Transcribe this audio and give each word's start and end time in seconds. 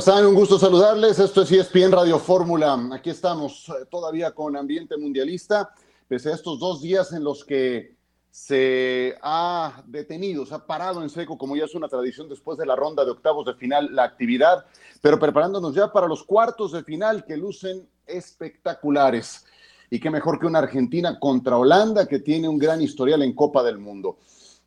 Están? 0.00 0.24
Un 0.24 0.34
gusto 0.34 0.58
saludarles. 0.58 1.18
Esto 1.18 1.42
es 1.42 1.52
ESPN 1.52 1.92
Radio 1.92 2.18
Fórmula. 2.18 2.88
Aquí 2.92 3.10
estamos 3.10 3.68
eh, 3.68 3.84
todavía 3.90 4.30
con 4.30 4.56
ambiente 4.56 4.96
mundialista, 4.96 5.74
pese 6.08 6.30
a 6.30 6.34
estos 6.34 6.58
dos 6.58 6.80
días 6.80 7.12
en 7.12 7.22
los 7.22 7.44
que 7.44 7.96
se 8.30 9.14
ha 9.20 9.82
detenido, 9.86 10.46
se 10.46 10.54
ha 10.54 10.66
parado 10.66 11.02
en 11.02 11.10
seco, 11.10 11.36
como 11.36 11.54
ya 11.54 11.66
es 11.66 11.74
una 11.74 11.86
tradición 11.86 12.30
después 12.30 12.56
de 12.56 12.64
la 12.64 12.76
ronda 12.76 13.04
de 13.04 13.10
octavos 13.10 13.44
de 13.44 13.52
final, 13.52 13.94
la 13.94 14.04
actividad, 14.04 14.64
pero 15.02 15.18
preparándonos 15.18 15.74
ya 15.74 15.92
para 15.92 16.08
los 16.08 16.24
cuartos 16.24 16.72
de 16.72 16.82
final 16.82 17.26
que 17.26 17.36
lucen 17.36 17.86
espectaculares. 18.06 19.44
Y 19.90 20.00
qué 20.00 20.08
mejor 20.08 20.40
que 20.40 20.46
una 20.46 20.60
Argentina 20.60 21.18
contra 21.20 21.58
Holanda 21.58 22.08
que 22.08 22.20
tiene 22.20 22.48
un 22.48 22.56
gran 22.56 22.80
historial 22.80 23.22
en 23.22 23.34
Copa 23.34 23.62
del 23.62 23.78
Mundo. 23.78 24.16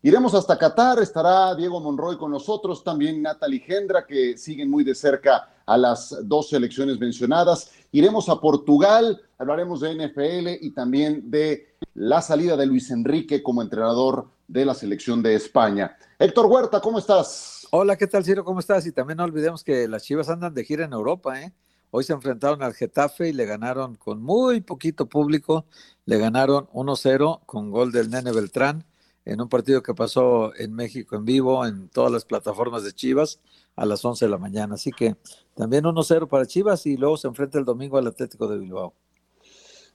Iremos 0.05 0.34
hasta 0.34 0.57
Qatar, 0.57 0.99
estará 0.99 1.55
Diego 1.55 1.80
Monroy 1.80 2.17
con 2.17 2.30
nosotros, 2.30 2.84
también 2.84 3.21
Natalie 3.21 3.62
Gendra, 3.62 4.05
que 4.05 4.38
siguen 4.38 4.70
muy 4.70 4.84
de 4.84 4.93
cerca 4.93 5.48
a 5.66 5.77
las 5.77 6.27
dos 6.27 6.49
selecciones 6.49 6.99
mencionadas. 6.99 7.71
Iremos 7.93 8.27
a 8.27 8.41
Portugal, 8.41 9.21
hablaremos 9.37 9.79
de 9.79 9.95
NFL 9.95 10.62
y 10.62 10.71
también 10.71 11.32
de 11.32 11.77
la 11.93 12.21
salida 12.21 12.57
de 12.57 12.65
Luis 12.65 12.91
Enrique 12.91 13.41
como 13.41 13.62
entrenador 13.62 14.27
de 14.45 14.65
la 14.65 14.73
selección 14.73 15.23
de 15.23 15.35
España. 15.35 15.95
Héctor 16.20 16.48
Huerta, 16.48 16.82
¿cómo 16.82 16.99
estás? 16.99 17.65
Hola, 17.71 17.95
¿qué 17.95 18.05
tal, 18.05 18.26
Ciro? 18.26 18.43
¿Cómo 18.43 18.60
estás? 18.60 18.85
Y 18.85 18.91
también 18.91 19.15
no 19.15 19.23
olvidemos 19.23 19.63
que 19.63 19.88
las 19.88 20.04
Chivas 20.04 20.27
andan 20.27 20.54
de 20.54 20.65
gira 20.65 20.84
en 20.84 20.91
Europa, 20.91 21.41
¿eh? 21.41 21.54
Hoy 21.91 22.04
se 22.04 22.12
enfrentaron 22.12 22.62
al 22.62 22.73
Getafe 22.73 23.29
y 23.29 23.34
le 23.34 23.45
ganaron 23.45 23.95
con 23.95 24.21
muy 24.21 24.60
poquito 24.60 25.05
público, 25.05 25.63
le 26.04 26.17
ganaron 26.17 26.67
1-0 26.73 27.45
con 27.45 27.71
gol 27.71 27.93
del 27.93 28.10
Nene 28.10 28.34
Beltrán 28.34 28.84
en 29.26 29.41
un 29.41 29.49
partido 29.49 29.82
que 29.82 29.93
pasó 29.93 30.54
en 30.55 30.74
México 30.74 31.16
en 31.16 31.26
vivo, 31.26 31.66
en 31.66 31.90
todas 31.90 32.12
las 32.12 32.26
plataformas 32.26 32.84
de 32.84 32.93
Chivas, 32.93 33.40
a 33.76 33.85
las 33.85 34.04
11 34.04 34.26
de 34.26 34.32
la 34.32 34.38
mañana. 34.38 34.76
Así 34.76 34.91
que 34.91 35.16
también 35.55 35.85
1-0 35.85 36.27
para 36.27 36.46
Chivas 36.46 36.85
y 36.85 36.98
luego 36.98 37.18
se 37.18 37.27
enfrenta 37.27 37.57
el 37.57 37.66
domingo 37.66 37.98
al 37.98 38.07
Atlético 38.07 38.48
de 38.48 38.60
Bilbao. 38.60 38.94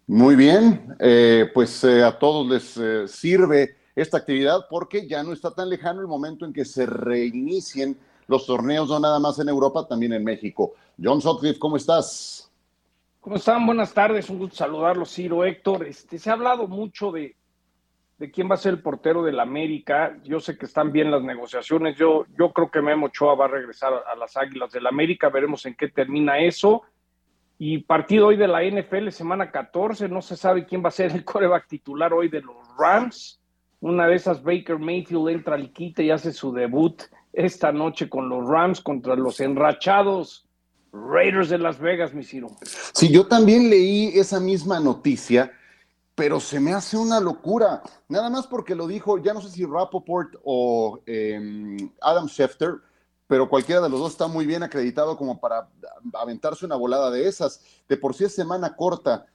Muy 0.07 0.37
bien, 0.37 0.97
eh, 1.01 1.51
pues 1.53 1.85
eh, 1.85 2.03
a 2.03 2.19
todos 2.19 2.49
les 2.49 2.77
eh, 2.79 3.07
sirve 3.07 3.77
esta 3.95 4.17
actividad 4.17 4.67
porque 4.71 5.07
ya 5.07 5.23
no 5.23 5.35
está 5.35 5.51
tan 5.55 5.69
lejano 5.69 6.01
el 6.01 6.07
momento 6.07 6.47
en 6.47 6.53
que 6.53 6.65
se 6.65 6.87
reinicien 6.87 7.99
los 8.27 8.47
torneos, 8.47 8.89
no 8.89 9.01
nada 9.01 9.19
más 9.19 9.39
en 9.39 9.49
Europa, 9.49 9.87
también 9.87 10.15
en 10.15 10.25
México. 10.25 10.73
John 11.03 11.21
Sotcliffe, 11.21 11.59
¿cómo 11.59 11.77
estás? 11.77 12.51
¿Cómo 13.21 13.37
están? 13.37 13.67
Buenas 13.67 13.93
tardes, 13.93 14.31
un 14.31 14.39
gusto 14.39 14.57
saludarlos, 14.57 15.13
Ciro, 15.13 15.45
Héctor. 15.45 15.87
Este, 15.87 16.19
se 16.19 16.31
ha 16.31 16.35
hablado 16.35 16.67
mucho 16.67 17.13
de, 17.13 17.37
de 18.19 18.31
quién 18.31 18.51
va 18.51 18.55
a 18.55 18.59
ser 18.59 18.75
el 18.75 18.83
portero 18.83 19.23
del 19.23 19.39
América. 19.39 20.19
Yo 20.25 20.41
sé 20.41 20.59
que 20.59 20.67
están 20.67 20.91
bien 20.91 21.11
las 21.11 21.23
negociaciones. 21.23 21.97
Yo, 21.97 22.27
yo 22.37 22.53
creo 22.53 22.71
que 22.71 22.83
Memo 22.83 23.07
Ochoa 23.07 23.35
va 23.37 23.45
a 23.45 23.49
regresar 23.49 23.93
a, 23.93 24.17
las 24.17 24.37
Águilas 24.37 24.73
del 24.73 24.87
América. 24.87 25.29
Veremos 25.29 25.65
en 25.67 25.75
qué 25.75 25.89
termina 25.89 26.39
eso. 26.39 26.83
Y 27.59 27.79
partido 27.79 28.29
hoy 28.29 28.37
de 28.37 28.49
la 28.49 28.63
NFL, 28.65 29.11
semana 29.11 29.51
14. 29.51 30.09
No 30.09 30.21
se 30.21 30.37
sabe 30.37 30.67
quién 30.67 30.85
va 30.85 30.89
a 30.89 30.93
ser 30.93 31.13
el 31.13 31.25
coreback 31.25 31.69
titular 31.69 32.13
hoy 32.13 32.29
de 32.29 32.43
los 32.43 32.57
Rams. 32.77 33.41
Una 33.81 34.09
de 34.09 34.17
esas, 34.17 34.43
Baker 34.43 34.79
Mayfield 34.79 35.29
entra 35.29 35.55
al 35.55 35.73
quite 35.73 36.03
y 36.03 36.11
hace 36.11 36.33
su 36.33 36.53
debut 36.53 37.01
esta 37.33 37.71
noche 37.71 38.09
con 38.09 38.29
los 38.29 38.49
Rams 38.49 38.81
contra 38.81 39.15
los 39.15 39.39
enrachados 39.39 40.49
Raiders 40.93 41.51
de 41.51 41.59
Las 41.59 41.79
Vegas, 41.79 42.15
mi 42.15 42.25
Ciro. 42.25 42.49
Sí, 42.63 43.11
yo 43.13 43.27
también 43.27 43.71
leí 43.71 44.09
esa 44.19 44.41
misma 44.41 44.81
noticia 44.81 45.53
pero 46.19 46.41
se 46.41 46.59
me 46.59 46.75
hace 46.75 46.97
una 46.97 47.21
locura. 47.21 47.81
Nada 48.09 48.29
más 48.29 48.49
porque 48.49 48.75
lo 48.75 48.89
dijo, 48.89 49.19
ya 49.19 49.33
no 49.33 49.41
sé 49.41 49.51
si 49.51 49.65
Rappaport 49.65 50.35
o 50.43 51.01
em, 51.07 51.91
Adam 52.03 52.27
Schefter, 52.27 52.75
pero 53.29 53.49
cualquiera 53.49 53.81
de 53.81 53.89
los 53.89 54.01
dos 54.01 54.13
está 54.13 54.27
muy 54.27 54.45
bien 54.45 54.65
acreditado 54.65 55.17
como 55.17 55.39
para 55.39 55.69
aventarse 56.15 56.67
una 56.67 56.75
volada 56.75 57.13
de 57.13 57.29
esas. 57.29 57.65
De 57.89 57.97
por 57.97 58.15
sí 58.15 58.25
es 58.25 58.35
semana 58.35 58.75
corta. 58.75 59.27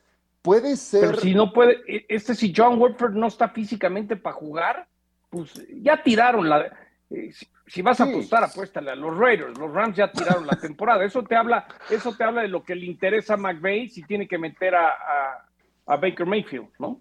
Puede 0.41 0.75
ser. 0.75 1.11
Pero 1.11 1.21
si 1.21 1.33
no 1.33 1.53
puede, 1.53 1.79
e, 1.87 2.05
este 2.09 2.35
si 2.35 2.53
John 2.53 2.77
Woodford 2.77 3.13
no 3.13 3.27
está 3.27 3.47
físicamente 3.47 4.17
para 4.17 4.35
jugar, 4.35 4.87
pues 5.29 5.53
ya 5.81 6.03
tiraron 6.03 6.49
la. 6.49 6.65
Eh, 7.09 7.31
si, 7.65 7.81
vas 7.81 8.01
a 8.01 8.03
apostar, 8.03 8.43
apuéstale 8.43 8.91
a 8.91 8.95
los 8.95 9.17
Raiders. 9.17 9.57
Los 9.57 9.71
Rams 9.71 9.95
ya 9.95 10.11
tiraron 10.11 10.45
la 10.45 10.57
temporada. 10.57 11.05
Eso 11.05 11.23
te 11.23 11.37
habla, 11.37 11.65
eso 11.89 12.13
te 12.13 12.25
habla 12.25 12.41
de 12.41 12.49
lo 12.49 12.61
que 12.61 12.75
le 12.75 12.87
interesa 12.87 13.35
a 13.35 13.37
McVeigh 13.37 13.87
si 13.87 14.03
tiene 14.03 14.27
que 14.27 14.37
meter 14.37 14.75
a 14.75 14.89
a 14.89 15.52
Baker 15.85 16.25
Mayfield, 16.25 16.67
¿no? 16.79 16.99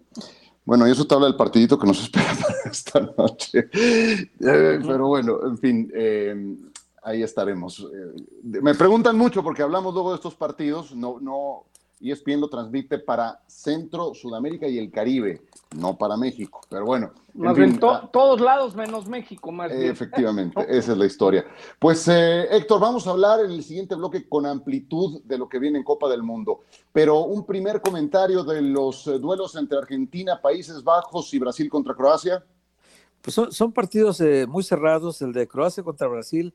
Bueno, 0.65 0.87
y 0.87 0.91
eso 0.91 1.05
te 1.05 1.13
habla 1.13 1.27
del 1.27 1.35
partidito 1.35 1.77
que 1.77 1.87
nos 1.87 2.01
espera 2.03 2.33
para 2.41 2.71
esta 2.71 2.99
noche. 3.17 3.69
Eh, 3.73 4.79
pero 4.81 5.07
bueno, 5.07 5.39
en 5.45 5.57
fin, 5.57 5.91
eh, 5.93 6.55
ahí 7.03 7.21
estaremos. 7.21 7.79
Eh, 7.79 8.59
me 8.61 8.73
preguntan 8.75 9.17
mucho 9.17 9.43
porque 9.43 9.61
hablamos 9.61 9.93
luego 9.93 10.11
de 10.11 10.15
estos 10.15 10.35
partidos, 10.35 10.95
no, 10.95 11.19
no, 11.19 11.65
ESPN 12.11 12.41
lo 12.41 12.49
transmite 12.49 12.99
para 12.99 13.41
Centro, 13.47 14.13
Sudamérica 14.13 14.67
y 14.67 14.77
el 14.77 14.91
Caribe, 14.91 15.41
no 15.77 15.97
para 15.97 16.17
México. 16.17 16.61
Pero 16.69 16.85
bueno. 16.85 17.11
En 17.35 17.79
ah, 17.81 18.09
todos 18.11 18.41
lados 18.41 18.75
menos 18.75 19.07
México, 19.07 19.51
más 19.51 19.71
bien. 19.71 19.89
Efectivamente, 19.89 20.65
esa 20.69 20.91
es 20.91 20.97
la 20.97 21.05
historia. 21.05 21.45
Pues 21.79 22.07
eh, 22.07 22.47
Héctor, 22.51 22.81
vamos 22.81 23.07
a 23.07 23.11
hablar 23.11 23.39
en 23.39 23.51
el 23.51 23.63
siguiente 23.63 23.95
bloque 23.95 24.27
con 24.27 24.45
amplitud 24.45 25.21
de 25.23 25.37
lo 25.37 25.47
que 25.47 25.59
viene 25.59 25.77
en 25.77 25.83
Copa 25.83 26.09
del 26.09 26.23
Mundo. 26.23 26.61
Pero 26.91 27.21
un 27.21 27.45
primer 27.45 27.81
comentario 27.81 28.43
de 28.43 28.61
los 28.61 29.07
eh, 29.07 29.17
duelos 29.17 29.55
entre 29.55 29.77
Argentina, 29.77 30.41
Países 30.41 30.83
Bajos 30.83 31.33
y 31.33 31.39
Brasil 31.39 31.69
contra 31.69 31.95
Croacia. 31.95 32.43
Pues 33.21 33.39
son, 33.51 33.71
partidos 33.71 34.19
eh, 34.19 34.45
muy 34.45 34.63
cerrados, 34.63 35.21
el 35.21 35.31
de 35.31 35.47
Croacia 35.47 35.81
contra 35.81 36.07
Brasil 36.07 36.53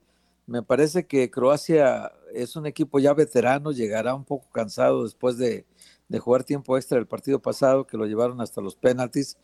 me 0.49 0.63
parece 0.63 1.07
que 1.07 1.31
Croacia 1.31 2.11
es 2.33 2.57
un 2.57 2.67
equipo 2.67 2.99
ya 2.99 3.13
veterano, 3.13 3.71
llegará 3.71 4.15
un 4.15 4.25
poco 4.25 4.49
cansado 4.51 5.05
después 5.05 5.37
de, 5.37 5.67
jugar 6.21 6.43
tiempo 6.43 6.79
extra 6.79 6.99
el 6.99 7.07
partido 7.07 7.39
pasado, 7.39 7.87
que 7.87 7.99
lo 7.99 8.07
llevaron 8.07 8.41
hasta 8.41 8.63
los 8.63 8.75
penaltis. 8.75 9.37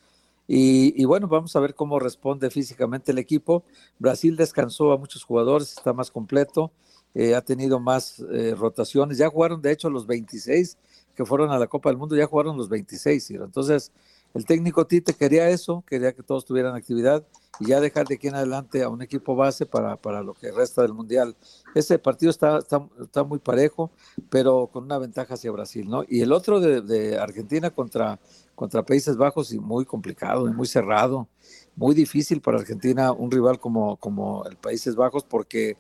Y, 0.49 1.05
bueno, 1.05 1.29
vamos 1.29 1.55
a 1.57 1.61
ver 1.61 1.75
cómo 1.75 1.99
responde 1.99 2.51
físicamente 2.51 3.13
el 3.13 3.19
equipo. 3.19 3.65
Brasil 3.99 4.35
descansó 4.35 4.93
a 4.93 4.97
muchos 4.97 5.25
jugadores, 5.25 5.73
está 5.73 5.93
más 5.93 6.11
completo, 6.11 6.73
eh, 7.15 7.35
ha 7.35 7.43
tenido 7.43 7.79
más 7.81 8.21
eh, 8.33 8.55
rotaciones. 8.57 9.19
Ya 9.19 9.29
jugaron, 9.29 9.61
de 9.61 9.73
hecho, 9.73 9.91
los 9.91 10.07
26 10.07 10.79
que 11.15 11.27
fueron 11.27 11.51
a 11.51 11.59
la 11.59 11.67
Copa 11.67 11.91
del 11.91 11.99
Mundo, 11.99 12.17
ya 12.17 12.27
jugaron 12.27 12.57
los 12.57 12.71
26. 12.71 13.31
Entonces, 13.31 13.93
el 14.35 14.45
técnico 14.45 14.87
Tite 14.87 15.15
quería 15.15 15.49
eso, 15.49 15.85
quería 15.87 16.13
que 16.13 16.25
todos 16.25 16.45
tuvieran 16.45 16.75
actividad 16.75 17.25
y 17.61 17.69
ya 17.69 17.81
dejar 17.81 18.07
de 18.07 18.17
aquí 18.17 18.27
en 18.27 18.35
adelante 18.35 18.83
a 18.83 18.89
un 18.89 19.01
equipo 19.01 19.37
base 19.37 19.65
para, 19.65 19.97
para 19.97 20.23
lo 20.23 20.35
que 20.35 20.51
resta 20.51 20.83
del 20.83 20.93
Mundial. 20.93 21.37
Ese 21.75 22.01
partido 22.01 22.31
está, 22.31 22.59
está, 22.59 23.23
muy 23.23 23.39
parejo, 23.39 23.93
pero 24.31 24.69
con 24.73 24.85
una 24.85 24.99
ventaja 24.99 25.35
hacia 25.35 25.53
Brasil, 25.53 25.89
¿no? 25.89 26.05
Y 26.09 26.21
el 26.21 26.33
otro 26.33 26.61
de, 26.61 27.17
Argentina 27.17 27.71
contra, 27.71 28.19
contra 28.57 28.85
Países 28.85 29.17
Bajos 29.17 29.53
y 29.53 29.61
muy 29.61 29.85
complicado 29.85 30.49
y 30.49 30.53
muy 30.53 30.67
cerrado, 30.67 31.29
muy 31.77 31.95
difícil 31.95 32.41
para 32.41 32.59
Argentina 32.59 33.13
un 33.13 33.31
rival 33.31 33.61
como, 33.61 33.97
como 33.99 34.45
el 34.47 34.57
Países 34.57 34.97
Bajos 34.97 35.23
porque 35.23 35.77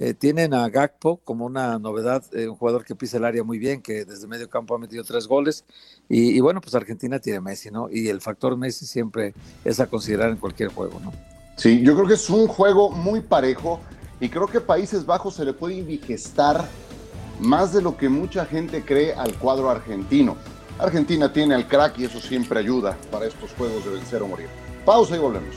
eh, 0.00 0.14
tienen 0.14 0.54
a 0.54 0.68
Gakpo 0.68 1.16
como 1.24 1.44
una 1.44 1.76
novedad, 1.80 2.22
eh, 2.32 2.46
un 2.46 2.54
jugador 2.54 2.84
que 2.84 2.94
pisa 2.94 3.16
el 3.16 3.24
área 3.24 3.42
muy 3.42 3.58
bien, 3.58 3.82
que 3.82 4.04
desde 4.04 4.28
medio 4.28 4.48
campo 4.48 4.76
ha 4.76 4.78
metido 4.78 5.02
tres 5.02 5.26
goles. 5.26 5.64
Y, 6.08 6.38
bueno, 6.38 6.60
pues 6.60 6.74
Argentina 6.76 7.18
tiene 7.18 7.40
Messi, 7.40 7.70
¿no? 7.70 7.88
Y 7.90 8.08
el 8.08 8.20
factor 8.20 8.56
Messi 8.56 8.86
siempre 8.86 9.34
es 9.64 9.80
a 9.80 9.88
considerar 9.88 10.30
en 10.30 10.36
cualquier 10.36 10.68
juego, 10.68 11.00
¿no? 11.00 11.12
Sí, 11.56 11.82
yo 11.82 11.96
creo 11.96 12.06
que 12.06 12.14
es 12.14 12.30
un 12.30 12.46
juego 12.46 12.90
muy 12.90 13.20
parejo 13.20 13.80
y 14.20 14.28
creo 14.28 14.46
que 14.46 14.60
Países 14.60 15.04
Bajos 15.04 15.34
se 15.34 15.44
le 15.44 15.52
puede 15.52 15.74
indigestar 15.74 16.64
más 17.40 17.72
de 17.72 17.82
lo 17.82 17.96
que 17.96 18.08
mucha 18.08 18.46
gente 18.46 18.84
cree 18.84 19.12
al 19.14 19.34
cuadro 19.34 19.68
argentino. 19.68 20.36
Argentina 20.78 21.32
tiene 21.32 21.56
al 21.56 21.66
crack 21.66 21.98
y 21.98 22.04
eso 22.04 22.20
siempre 22.20 22.60
ayuda 22.60 22.96
para 23.10 23.26
estos 23.26 23.50
juegos 23.54 23.84
de 23.84 23.90
vencer 23.90 24.22
o 24.22 24.28
morir. 24.28 24.46
Pausa 24.84 25.16
y 25.16 25.18
volvemos. 25.18 25.56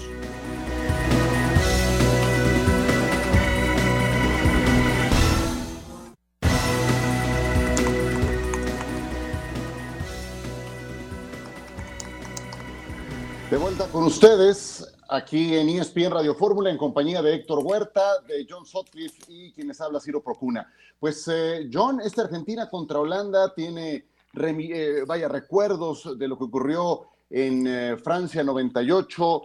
De 13.52 13.58
vuelta 13.58 13.86
con 13.90 14.06
ustedes 14.06 14.96
aquí 15.10 15.58
en 15.58 15.68
ESPN 15.68 16.12
Radio 16.12 16.34
Fórmula 16.34 16.70
en 16.70 16.78
compañía 16.78 17.22
de 17.22 17.36
Héctor 17.36 17.60
Huerta, 17.62 18.22
de 18.26 18.48
John 18.50 18.66
Sotcliffe 18.66 19.26
y 19.28 19.52
quienes 19.52 19.82
habla 19.82 20.00
Ciro 20.00 20.24
Procuna. 20.24 20.72
Pues 20.98 21.28
eh, 21.28 21.70
John, 21.70 22.00
esta 22.00 22.22
Argentina 22.22 22.70
contra 22.70 23.00
Holanda 23.00 23.54
tiene, 23.54 24.06
eh, 24.36 25.04
vaya, 25.06 25.28
recuerdos 25.28 26.18
de 26.18 26.30
lo 26.30 26.38
que 26.38 26.46
ocurrió 26.46 27.02
en 27.30 27.68
eh, 27.68 27.98
Francia 27.98 28.42
98, 28.42 29.42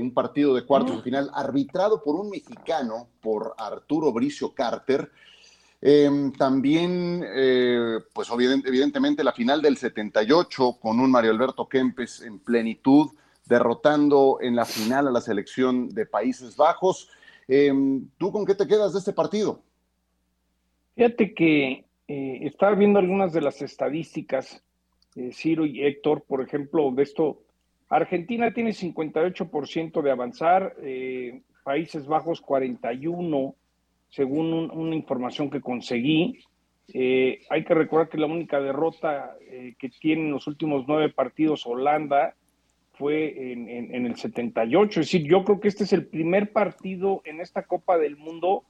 un 0.00 0.14
partido 0.14 0.54
de 0.54 0.64
cuartos 0.64 0.96
de 0.96 1.02
final 1.02 1.30
arbitrado 1.34 2.02
por 2.02 2.14
un 2.14 2.30
mexicano, 2.30 3.08
por 3.20 3.54
Arturo 3.58 4.14
Bricio 4.14 4.54
Carter. 4.54 5.12
Em, 5.78 6.32
también, 6.32 7.22
pues 8.14 8.30
evidentemente 8.30 9.22
la 9.22 9.32
final 9.32 9.60
del 9.60 9.76
78 9.76 10.78
con 10.80 11.00
un 11.00 11.10
Mario 11.10 11.32
Alberto 11.32 11.68
Kempes 11.68 12.22
en 12.22 12.38
plenitud 12.38 13.10
derrotando 13.52 14.38
en 14.40 14.56
la 14.56 14.64
final 14.64 15.06
a 15.06 15.10
la 15.10 15.20
selección 15.20 15.90
de 15.90 16.06
Países 16.06 16.56
Bajos. 16.56 17.10
Em, 17.46 18.08
¿Tú 18.16 18.32
con 18.32 18.46
qué 18.46 18.54
te 18.54 18.66
quedas 18.66 18.94
de 18.94 19.00
este 19.00 19.12
partido? 19.12 19.60
Fíjate 20.94 21.34
que 21.34 21.84
eh, 22.08 22.38
estaba 22.42 22.74
viendo 22.74 22.98
algunas 22.98 23.34
de 23.34 23.42
las 23.42 23.60
estadísticas, 23.60 24.64
eh, 25.16 25.32
Ciro 25.34 25.66
y 25.66 25.84
Héctor, 25.84 26.24
por 26.26 26.40
ejemplo, 26.40 26.90
de 26.92 27.02
esto. 27.02 27.42
Argentina 27.90 28.54
tiene 28.54 28.70
58% 28.70 30.00
de 30.00 30.10
avanzar, 30.10 30.74
eh, 30.80 31.42
Países 31.62 32.06
Bajos 32.06 32.40
41, 32.40 33.54
según 34.08 34.70
una 34.72 34.96
información 34.96 35.50
que 35.50 35.60
conseguí. 35.60 36.40
hay 37.50 37.64
que 37.64 37.74
recordar 37.74 38.08
que 38.08 38.18
la 38.18 38.26
única 38.26 38.60
derrota 38.60 39.36
que 39.78 39.88
tiene 40.00 40.22
en 40.22 40.32
los 40.32 40.46
últimos 40.46 40.84
nueve 40.86 41.08
partidos 41.10 41.64
Holanda 41.64 42.34
fue 43.02 43.52
en, 43.52 44.06
el 44.06 44.14
78. 44.14 45.00
Es 45.00 45.06
decir, 45.06 45.26
yo 45.28 45.42
creo 45.42 45.58
que 45.58 45.66
este 45.66 45.82
es 45.82 45.92
el 45.92 46.06
primer 46.06 46.52
partido 46.52 47.20
en 47.24 47.40
esta 47.40 47.64
Copa 47.64 47.98
del 47.98 48.16
Mundo 48.16 48.62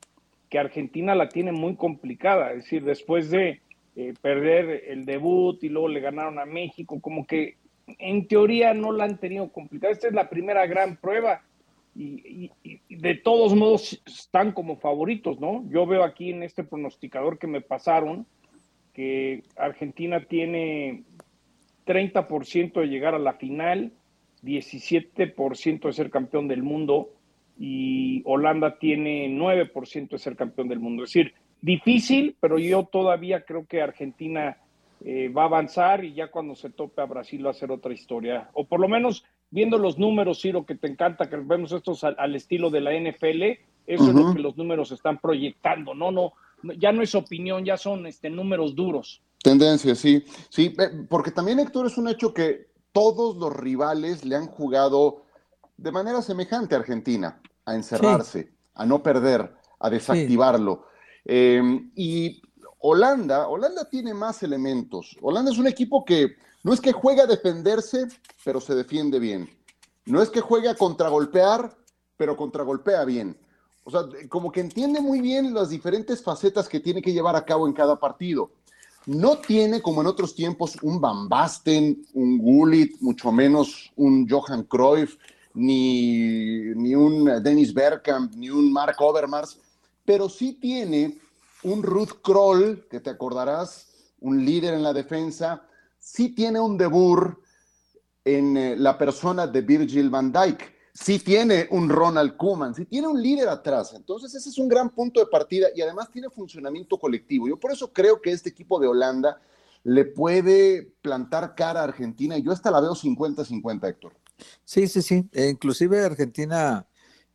que 0.49 0.59
Argentina 0.59 1.15
la 1.15 1.29
tiene 1.29 1.53
muy 1.53 1.77
complicada. 1.77 2.53
Es 2.53 2.65
decir, 2.65 2.83
después 2.83 3.31
de 3.31 3.61
eh, 3.95 4.15
perder 4.23 4.85
el 4.89 5.05
debut 5.05 5.63
y 5.63 5.69
luego 5.69 5.89
le 5.89 6.01
ganaron 6.01 6.39
a 6.39 6.47
México, 6.47 6.99
como 6.99 7.27
que 7.27 7.57
en 7.99 8.27
teoría 8.27 8.73
no 8.73 8.91
la 8.91 9.05
han 9.05 9.19
tenido 9.19 9.53
complicada. 9.53 9.93
Esta 9.93 10.09
es 10.09 10.15
la 10.15 10.31
primera 10.31 10.65
gran 10.65 10.97
prueba. 10.97 11.43
Y, 11.95 12.51
de 12.89 13.15
todos 13.17 13.55
modos 13.55 14.03
están 14.07 14.53
como 14.53 14.79
favoritos, 14.79 15.39
¿no? 15.41 15.63
Yo 15.69 15.85
veo 15.85 16.05
aquí 16.05 16.31
en 16.31 16.43
este 16.43 16.65
pronosticador 16.65 17.39
que 17.39 17.47
me 17.47 17.61
pasaron 17.61 18.25
que 18.95 19.43
Argentina 19.57 20.25
tiene 20.25 21.03
30% 21.85 22.81
de 22.81 22.87
llegar 22.87 23.15
a 23.15 23.19
la 23.19 23.35
final, 23.35 23.93
17% 24.43 25.87
de 25.87 25.93
ser 25.93 26.11
campeón 26.11 26.49
del 26.49 26.63
mundo 26.63 27.11
y 27.59 28.23
Holanda 28.25 28.79
tiene 28.79 29.29
9% 29.29 30.11
de 30.11 30.19
ser 30.19 30.37
campeón 30.37 30.69
del 30.69 30.81
mundo. 30.81 31.05
Es 31.05 31.11
decir, 31.11 31.35
difícil, 31.61 32.37
pero 32.41 32.59
yo 32.59 32.85
todavía 32.85 33.45
creo 33.45 33.67
que 33.67 33.83
Argentina 33.83 34.59
eh, 35.05 35.29
va 35.29 35.43
a 35.43 35.47
avanzar 35.47 36.05
y 36.05 36.15
ya 36.15 36.31
cuando 36.31 36.55
se 36.55 36.71
tope 36.71 37.03
a 37.03 37.07
Brasil 37.07 37.45
va 37.47 37.51
a 37.51 37.55
ser 37.55 37.71
otra 37.71 37.93
historia. 37.93 38.51
O 38.53 38.65
por 38.65 38.81
lo 38.81 38.89
menos 38.89 39.25
viendo 39.51 39.79
los 39.79 39.99
números, 39.99 40.41
Ciro, 40.41 40.65
que 40.65 40.75
te 40.75 40.89
encanta, 40.89 41.29
que 41.29 41.37
vemos 41.37 41.73
estos 41.73 42.05
al, 42.05 42.35
estilo 42.35 42.71
de 42.71 42.81
la 42.81 42.93
NFL, 42.93 43.43
eso 43.87 44.09
es 44.09 44.15
lo 44.15 44.33
que 44.33 44.41
los 44.41 44.57
números 44.57 44.91
están 44.93 45.19
proyectando, 45.19 45.95
no, 45.95 46.11
no, 46.11 46.33
ya 46.79 46.93
no 46.93 47.03
es 47.03 47.15
opinión, 47.15 47.65
ya 47.65 47.77
son 47.77 48.07
este, 48.07 48.31
números 48.31 48.75
duros. 48.75 49.23
Tendencia, 49.43 49.95
sí, 49.95 50.25
sí, 50.49 50.75
eh, 50.79 51.07
porque 51.09 51.33
también 51.33 51.59
Héctor 51.59 51.87
es 51.87 51.99
un 51.99 52.09
hecho 52.09 52.33
que 52.33 52.72
todos 52.93 53.37
los 53.37 53.55
rivales 53.55 54.25
le 54.25 54.37
han 54.37 54.47
jugado 54.47 55.25
de 55.77 55.93
manera 55.93 56.23
semejante 56.23 56.75
a 56.75 56.79
Argentina, 56.79 57.41
a 57.65 57.75
encerrarse, 57.75 58.53
a 58.75 58.87
no 58.87 59.03
perder, 59.03 59.55
a 59.81 59.91
desactivarlo. 59.91 60.87
Em, 61.25 61.91
y 61.97 62.41
Holanda, 62.79 63.49
Holanda 63.49 63.89
tiene 63.89 64.15
más 64.15 64.43
elementos. 64.43 65.17
Holanda 65.21 65.51
es 65.51 65.59
un 65.59 65.67
equipo 65.67 66.05
que 66.05 66.37
no 66.63 66.73
es 66.73 66.81
que 66.81 66.93
juega 66.93 67.25
a 67.25 67.27
defenderse, 67.27 68.07
pero 68.45 68.61
se 68.61 68.75
defiende 68.75 69.19
bien. 69.19 69.49
No 70.07 70.23
es 70.23 70.31
que 70.31 70.41
juegue 70.41 70.69
a 70.69 70.75
contragolpear, 70.75 71.77
pero 72.17 72.37
contragolpea 72.37 73.05
bien. 73.05 73.37
O 73.85 73.91
sea, 73.91 74.03
como 74.29 74.53
que 74.53 74.61
entiende 74.61 75.01
muy 75.01 75.21
bien 75.21 75.55
las 75.55 75.71
diferentes 75.71 76.23
facetas 76.23 76.69
que 76.69 76.81
tiene 76.81 77.03
que 77.03 77.13
llevar 77.13 77.35
a 77.35 77.45
cabo 77.45 77.67
en 77.67 77.73
cada 77.73 77.99
partido. 77.99 78.53
No 79.07 79.39
tiene, 79.39 79.83
como 79.83 80.01
en 80.01 80.07
otros 80.07 80.35
tiempos, 80.35 80.77
un 80.83 81.01
Van 81.01 81.29
Basten, 81.29 82.07
un 82.15 82.39
Gullit, 82.39 83.01
mucho 83.01 83.33
menos 83.33 83.93
un 83.97 84.29
Johan 84.29 84.63
Cruyff, 84.65 85.17
ni, 85.55 86.75
ni 86.75 86.95
un 86.95 87.43
Dennis 87.43 87.75
Bergkamp, 87.75 88.35
ni 88.35 88.49
un 88.49 88.73
Mark 88.73 88.97
Overmars, 89.01 89.59
pero 90.05 90.29
sí 90.29 90.55
tiene 90.55 91.19
un 91.65 91.83
Ruth 91.83 92.23
Kroll, 92.23 92.87
que 92.91 93.01
te 93.01 93.11
acordarás, 93.11 93.89
un 94.21 94.45
líder 94.45 94.75
en 94.75 94.83
la 94.83 94.93
defensa, 94.93 95.63
sí 95.99 96.31
tiene 96.31 96.61
un 96.61 96.77
debut 96.77 97.37
en 98.25 98.57
eh, 98.57 98.77
la 98.77 98.97
persona 98.97 99.47
de 99.47 99.61
Virgil 99.63 100.11
van 100.11 100.33
Dijk 100.33 100.72
sí 100.93 101.19
tiene 101.19 101.69
un 101.71 101.89
Ronald 101.89 102.37
Koeman, 102.37 102.75
sí 102.75 102.85
tiene 102.85 103.09
un 103.09 103.21
líder 103.21 103.49
atrás. 103.49 103.95
Entonces 103.95 104.35
ese 104.35 104.51
es 104.51 104.59
un 104.59 104.69
gran 104.69 104.91
punto 104.91 105.21
de 105.21 105.27
partida 105.27 105.69
y 105.75 105.81
además 105.81 106.11
tiene 106.11 106.29
funcionamiento 106.31 106.99
colectivo. 106.99 107.49
Yo 107.49 107.59
por 107.59 107.73
eso 107.73 107.93
creo 107.93 108.21
que 108.21 108.33
este 108.33 108.51
equipo 108.51 108.79
de 108.79 108.89
Holanda 108.89 109.41
le 109.85 110.05
puede 110.05 110.93
plantar 111.01 111.55
cara 111.55 111.81
a 111.81 111.85
Argentina 111.85 112.37
y 112.37 112.43
yo 112.43 112.53
hasta 112.53 112.71
la 112.71 112.81
veo 112.81 112.95
50-50, 112.95 113.89
Héctor. 113.89 114.13
Sí, 114.65 114.87
sí, 114.87 115.03
sí. 115.03 115.29
E 115.33 115.49
inclusive 115.49 116.01
Argentina, 116.01 116.87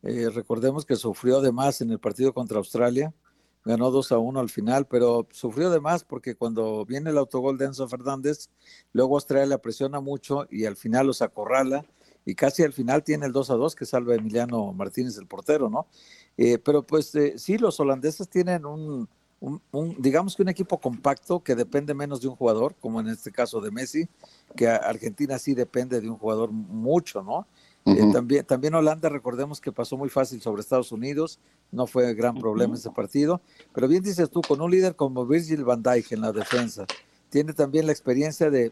eh, 0.02 0.30
recordemos 0.32 0.84
que 0.84 0.96
sufrió 0.96 1.40
de 1.40 1.52
más 1.52 1.80
en 1.80 1.90
el 1.90 1.98
partido 1.98 2.32
contra 2.32 2.58
Australia. 2.58 3.12
Ganó 3.64 3.90
2 3.90 4.12
a 4.12 4.18
1 4.18 4.40
al 4.40 4.48
final, 4.48 4.86
pero 4.86 5.26
sufrió 5.30 5.68
de 5.68 5.80
más 5.80 6.04
porque 6.04 6.36
cuando 6.36 6.86
viene 6.86 7.10
el 7.10 7.18
autogol 7.18 7.58
de 7.58 7.66
Enzo 7.66 7.86
Fernández, 7.88 8.48
luego 8.92 9.16
Australia 9.16 9.58
presiona 9.58 10.00
mucho 10.00 10.46
y 10.50 10.64
al 10.64 10.76
final 10.76 11.08
los 11.08 11.20
acorrala 11.20 11.84
y 12.28 12.34
casi 12.34 12.62
al 12.62 12.74
final 12.74 13.02
tiene 13.02 13.24
el 13.24 13.32
2 13.32 13.48
a 13.48 13.54
2 13.54 13.74
que 13.74 13.86
salva 13.86 14.14
Emiliano 14.14 14.70
Martínez, 14.74 15.16
el 15.16 15.26
portero, 15.26 15.70
¿no? 15.70 15.86
Eh, 16.36 16.58
pero 16.58 16.82
pues 16.82 17.14
eh, 17.14 17.38
sí, 17.38 17.56
los 17.56 17.80
holandeses 17.80 18.28
tienen 18.28 18.66
un, 18.66 19.08
digamos 19.96 20.36
que 20.36 20.42
un 20.42 20.50
equipo 20.50 20.76
compacto 20.76 21.42
que 21.42 21.54
depende 21.54 21.94
menos 21.94 22.20
de 22.20 22.28
un 22.28 22.36
jugador, 22.36 22.74
como 22.80 23.00
en 23.00 23.08
este 23.08 23.32
caso 23.32 23.62
de 23.62 23.70
Messi, 23.70 24.10
que 24.54 24.68
Argentina 24.68 25.38
sí 25.38 25.54
depende 25.54 26.02
de 26.02 26.10
un 26.10 26.18
jugador 26.18 26.50
mucho, 26.52 27.22
¿no? 27.22 27.46
Eh, 27.86 28.12
también, 28.12 28.44
también 28.44 28.74
Holanda, 28.74 29.08
recordemos 29.08 29.58
que 29.58 29.72
pasó 29.72 29.96
muy 29.96 30.10
fácil 30.10 30.42
sobre 30.42 30.60
Estados 30.60 30.92
Unidos, 30.92 31.40
no 31.72 31.86
fue 31.86 32.12
gran 32.12 32.36
problema 32.36 32.74
ese 32.74 32.90
partido, 32.90 33.40
pero 33.72 33.88
bien 33.88 34.02
dices 34.02 34.28
tú, 34.28 34.42
con 34.42 34.60
un 34.60 34.70
líder 34.70 34.96
como 34.96 35.24
Virgil 35.24 35.64
van 35.64 35.82
Dijk 35.82 36.12
en 36.12 36.20
la 36.20 36.32
defensa, 36.32 36.84
tiene 37.30 37.54
también 37.54 37.86
la 37.86 37.92
experiencia 37.92 38.50
de 38.50 38.70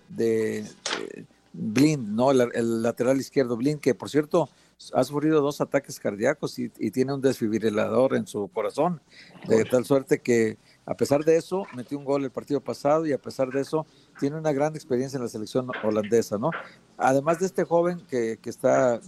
Blind, 1.58 2.08
¿no? 2.08 2.30
El, 2.30 2.82
lateral 2.82 3.18
izquierdo 3.18 3.56
Blind, 3.56 3.80
que 3.80 3.94
por 3.94 4.10
cierto 4.10 4.48
ha 4.92 5.04
sufrido 5.04 5.40
dos 5.40 5.62
ataques 5.62 5.98
cardíacos 5.98 6.58
y, 6.58 6.68
tiene 6.68 7.14
un 7.14 7.22
desfibrilador 7.22 8.14
en 8.14 8.26
su 8.26 8.48
corazón, 8.48 9.00
de 9.48 9.64
tal 9.64 9.86
suerte 9.86 10.20
que 10.20 10.58
a 10.84 10.94
pesar 10.94 11.24
de 11.24 11.36
eso 11.36 11.64
metió 11.74 11.98
un 11.98 12.04
gol 12.04 12.24
el 12.24 12.30
partido 12.30 12.60
pasado 12.60 13.06
y 13.06 13.12
a 13.12 13.18
pesar 13.18 13.48
de 13.48 13.62
eso 13.62 13.86
tiene 14.20 14.36
una 14.36 14.52
gran 14.52 14.74
experiencia 14.74 15.16
en 15.16 15.22
la 15.22 15.30
selección 15.30 15.68
holandesa, 15.82 16.36
¿no? 16.36 16.50
Además 16.98 17.40
de 17.40 17.46
este 17.46 17.64
joven 17.64 18.02
que, 18.08 18.38
que 18.40 18.50
está 18.50 19.00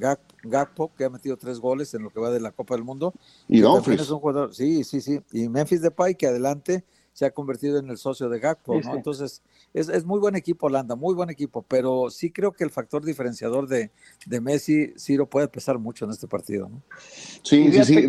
Gakpo, 0.43 0.91
que 0.97 1.05
ha 1.05 1.11
metido 1.11 1.37
tres 1.37 1.61
goles 1.61 1.93
en 1.93 2.03
lo 2.03 2.11
que 2.11 2.19
va 2.19 2.31
de 2.31 2.41
la 2.41 2.51
Copa 2.51 2.75
del 2.75 2.85
Mundo. 2.85 3.13
Y 3.47 3.61
Dumfries. 3.61 4.01
Es 4.01 4.11
un 4.11 4.21
jugador, 4.21 4.55
sí, 4.55 4.85
sí, 4.85 5.01
sí. 5.01 5.21
Y 5.33 5.49
Memphis 5.49 5.83
Depay, 5.83 6.15
que 6.15 6.27
adelante 6.27 6.85
se 7.19 7.27
ha 7.27 7.33
convertido 7.33 7.81
en 7.81 7.91
el 7.91 7.99
socio 7.99 8.29
de 8.29 8.39
Gakpo, 8.39 8.81
¿no? 8.81 8.95
Entonces, 8.95 9.43
es, 9.75 10.05
muy 10.05 10.21
buen 10.21 10.37
equipo 10.37 10.69
Holanda, 10.69 10.95
muy 10.95 11.17
buen 11.17 11.31
equipo, 11.31 11.65
pero 11.67 12.11
sí 12.11 12.31
creo 12.31 12.53
que 12.53 12.63
el 12.63 12.71
factor 12.71 13.05
diferenciador 13.05 13.67
de, 13.67 13.91
de 14.25 14.41
Messi, 14.41 14.95
Ciro, 14.97 15.29
puede 15.29 15.49
pesar 15.49 15.81
mucho 15.81 16.05
en 16.05 16.13
este 16.13 16.29
partido, 16.29 16.69
¿no? 16.69 16.81
Sí, 17.43 17.73
sí, 17.73 17.85
sí. 17.85 18.09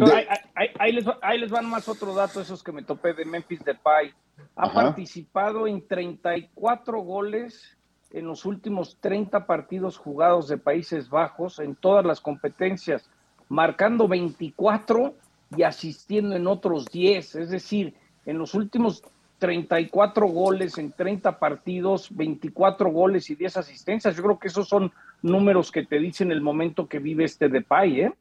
ahí, 0.77 0.91
les, 0.91 1.05
ahí, 1.23 1.39
les, 1.39 1.49
van 1.49 1.67
más 1.67 1.89
otro 1.89 2.13
dato, 2.13 2.39
esos 2.39 2.61
que 2.61 2.71
me 2.71 2.83
topé 2.83 3.15
de 3.15 3.25
Memphis 3.25 3.63
Depay. 3.65 4.13
Ha 4.55 4.71
participado 4.71 5.65
en 5.65 5.87
34 5.87 7.01
goles 7.01 7.75
en 8.11 8.27
los 8.27 8.45
últimos 8.45 8.99
30 9.01 9.47
partidos 9.47 9.97
jugados 9.97 10.47
de 10.49 10.59
Países 10.59 11.09
Bajos 11.09 11.57
en 11.57 11.75
todas 11.75 12.05
las 12.05 12.21
competencias, 12.21 13.09
marcando 13.47 14.07
24 14.07 15.15
y 15.57 15.63
asistiendo 15.63 16.35
en 16.35 16.45
otros 16.45 16.85
10, 16.91 17.35
es 17.37 17.49
decir, 17.49 17.95
en 18.25 18.37
los 18.37 18.53
últimos 18.53 19.03
34 19.39 20.27
goles 20.27 20.77
en 20.77 20.91
30 20.91 21.39
partidos, 21.39 22.09
24 22.11 22.91
goles 22.91 23.29
y 23.29 23.35
10 23.35 23.57
asistencias. 23.57 24.15
Yo 24.15 24.23
creo 24.23 24.39
que 24.39 24.49
esos 24.49 24.67
son 24.67 24.91
números 25.21 25.71
que 25.71 25.85
te 25.85 25.99
dicen 25.99 26.31
el 26.31 26.41
momento 26.41 26.87
que 26.87 26.99
vive 26.99 27.23
este 27.23 27.49
Depay, 27.49 28.01
¿eh? 28.01 28.13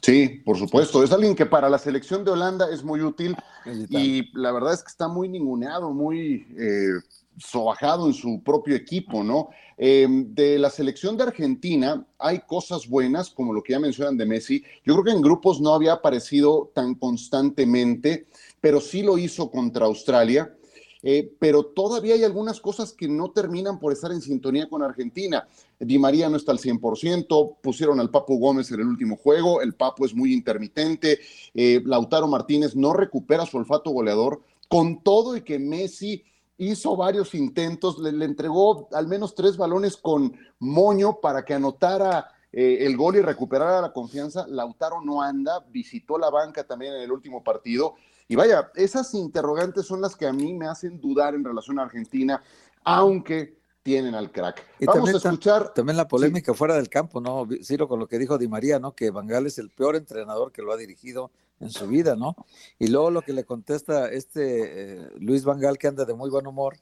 Sí, 0.00 0.42
por 0.44 0.58
supuesto. 0.58 1.02
Es 1.02 1.12
alguien 1.12 1.34
que 1.34 1.46
para 1.46 1.70
la 1.70 1.78
selección 1.78 2.24
de 2.24 2.30
Holanda 2.30 2.66
es 2.70 2.84
muy 2.84 3.00
útil 3.00 3.34
y 3.88 4.30
la 4.38 4.52
verdad 4.52 4.74
es 4.74 4.82
que 4.82 4.90
está 4.90 5.08
muy 5.08 5.30
ninguneado, 5.30 5.92
muy, 5.92 6.46
eh, 6.58 7.00
sobajado 7.38 8.06
en 8.06 8.14
su 8.14 8.42
propio 8.42 8.76
equipo, 8.76 9.22
¿no? 9.24 9.50
Em, 9.76 10.34
de 10.34 10.58
la 10.58 10.70
selección 10.70 11.16
de 11.16 11.24
Argentina 11.24 12.06
hay 12.18 12.40
cosas 12.40 12.88
buenas, 12.88 13.30
como 13.30 13.52
lo 13.52 13.62
que 13.62 13.72
ya 13.72 13.80
mencionan 13.80 14.16
de 14.16 14.26
Messi. 14.26 14.62
Yo 14.84 14.94
creo 14.94 15.04
que 15.04 15.10
en 15.10 15.22
grupos 15.22 15.60
no 15.60 15.74
había 15.74 15.94
aparecido 15.94 16.70
tan 16.74 16.94
constantemente, 16.94 18.26
pero 18.60 18.80
sí 18.80 19.02
lo 19.02 19.18
hizo 19.18 19.50
contra 19.50 19.86
Australia. 19.86 20.54
Eh, 21.06 21.30
pero 21.38 21.66
todavía 21.66 22.14
hay 22.14 22.24
algunas 22.24 22.62
cosas 22.62 22.94
que 22.94 23.06
no 23.06 23.30
terminan 23.30 23.78
por 23.78 23.92
estar 23.92 24.10
en 24.10 24.22
sintonía 24.22 24.70
con 24.70 24.82
Argentina. 24.82 25.46
Di 25.78 25.98
María 25.98 26.30
no 26.30 26.38
está 26.38 26.52
al 26.52 26.58
100%, 26.58 27.56
pusieron 27.60 28.00
al 28.00 28.08
Papo 28.08 28.36
Gómez 28.36 28.70
en 28.70 28.80
el 28.80 28.86
último 28.86 29.16
juego, 29.16 29.60
el 29.60 29.74
Papo 29.74 30.06
es 30.06 30.14
muy 30.14 30.32
intermitente, 30.32 31.18
eh, 31.52 31.82
Lautaro 31.84 32.26
Martínez 32.26 32.74
no 32.74 32.94
recupera 32.94 33.44
su 33.44 33.58
olfato 33.58 33.90
goleador, 33.90 34.40
con 34.66 35.02
todo 35.02 35.36
y 35.36 35.42
que 35.42 35.58
Messi 35.58 36.24
hizo 36.58 36.96
varios 36.96 37.34
intentos, 37.34 37.98
le, 37.98 38.24
entregó 38.24 38.88
al 38.92 39.08
menos 39.08 39.34
tres 39.34 39.56
balones 39.56 39.96
con 39.96 40.36
moño 40.58 41.20
para 41.20 41.44
que 41.44 41.54
anotara 41.54 42.28
eh, 42.52 42.78
el 42.80 42.96
gol 42.96 43.16
y 43.16 43.20
recuperara 43.20 43.80
la 43.80 43.92
confianza. 43.92 44.46
Lautaro 44.46 45.00
no 45.02 45.22
anda, 45.22 45.64
visitó 45.70 46.18
la 46.18 46.30
banca 46.30 46.64
también 46.64 46.94
en 46.94 47.02
el 47.02 47.12
último 47.12 47.42
partido 47.42 47.94
y 48.28 48.36
vaya, 48.36 48.70
esas 48.74 49.12
interrogantes 49.14 49.86
son 49.86 50.00
las 50.00 50.16
que 50.16 50.26
a 50.26 50.32
mí 50.32 50.54
me 50.54 50.66
hacen 50.66 51.00
dudar 51.00 51.34
en 51.34 51.44
relación 51.44 51.78
a 51.78 51.82
Argentina, 51.82 52.42
aunque 52.82 53.58
tienen 53.82 54.14
al 54.14 54.32
crack. 54.32 54.64
Y 54.78 54.86
Vamos 54.86 55.04
también, 55.04 55.16
a 55.16 55.18
escuchar. 55.18 55.74
También 55.74 55.96
la 55.98 56.08
polémica 56.08 56.54
fuera 56.54 56.74
del 56.74 56.88
campo, 56.88 57.20
¿no? 57.20 57.46
Ciro, 57.62 57.86
con 57.86 58.00
lo 58.00 58.06
que 58.06 58.18
dijo 58.18 58.38
Di 58.38 58.48
María, 58.48 58.78
¿no? 58.78 58.92
Que 58.92 59.10
Bangal 59.10 59.46
es 59.46 59.58
el 59.58 59.68
peor 59.70 59.96
entrenador 59.96 60.52
que 60.52 60.62
lo 60.62 60.72
ha 60.72 60.76
dirigido 60.76 61.30
en 61.60 61.70
su 61.70 61.86
vida, 61.86 62.16
¿no? 62.16 62.36
Y 62.78 62.88
luego 62.88 63.10
lo 63.10 63.22
que 63.22 63.32
le 63.32 63.44
contesta 63.44 64.10
este 64.10 64.94
eh, 64.94 65.08
Luis 65.18 65.44
Bangal, 65.44 65.78
que 65.78 65.88
anda 65.88 66.04
de 66.04 66.14
muy 66.14 66.30
buen 66.30 66.46
humor, 66.46 66.76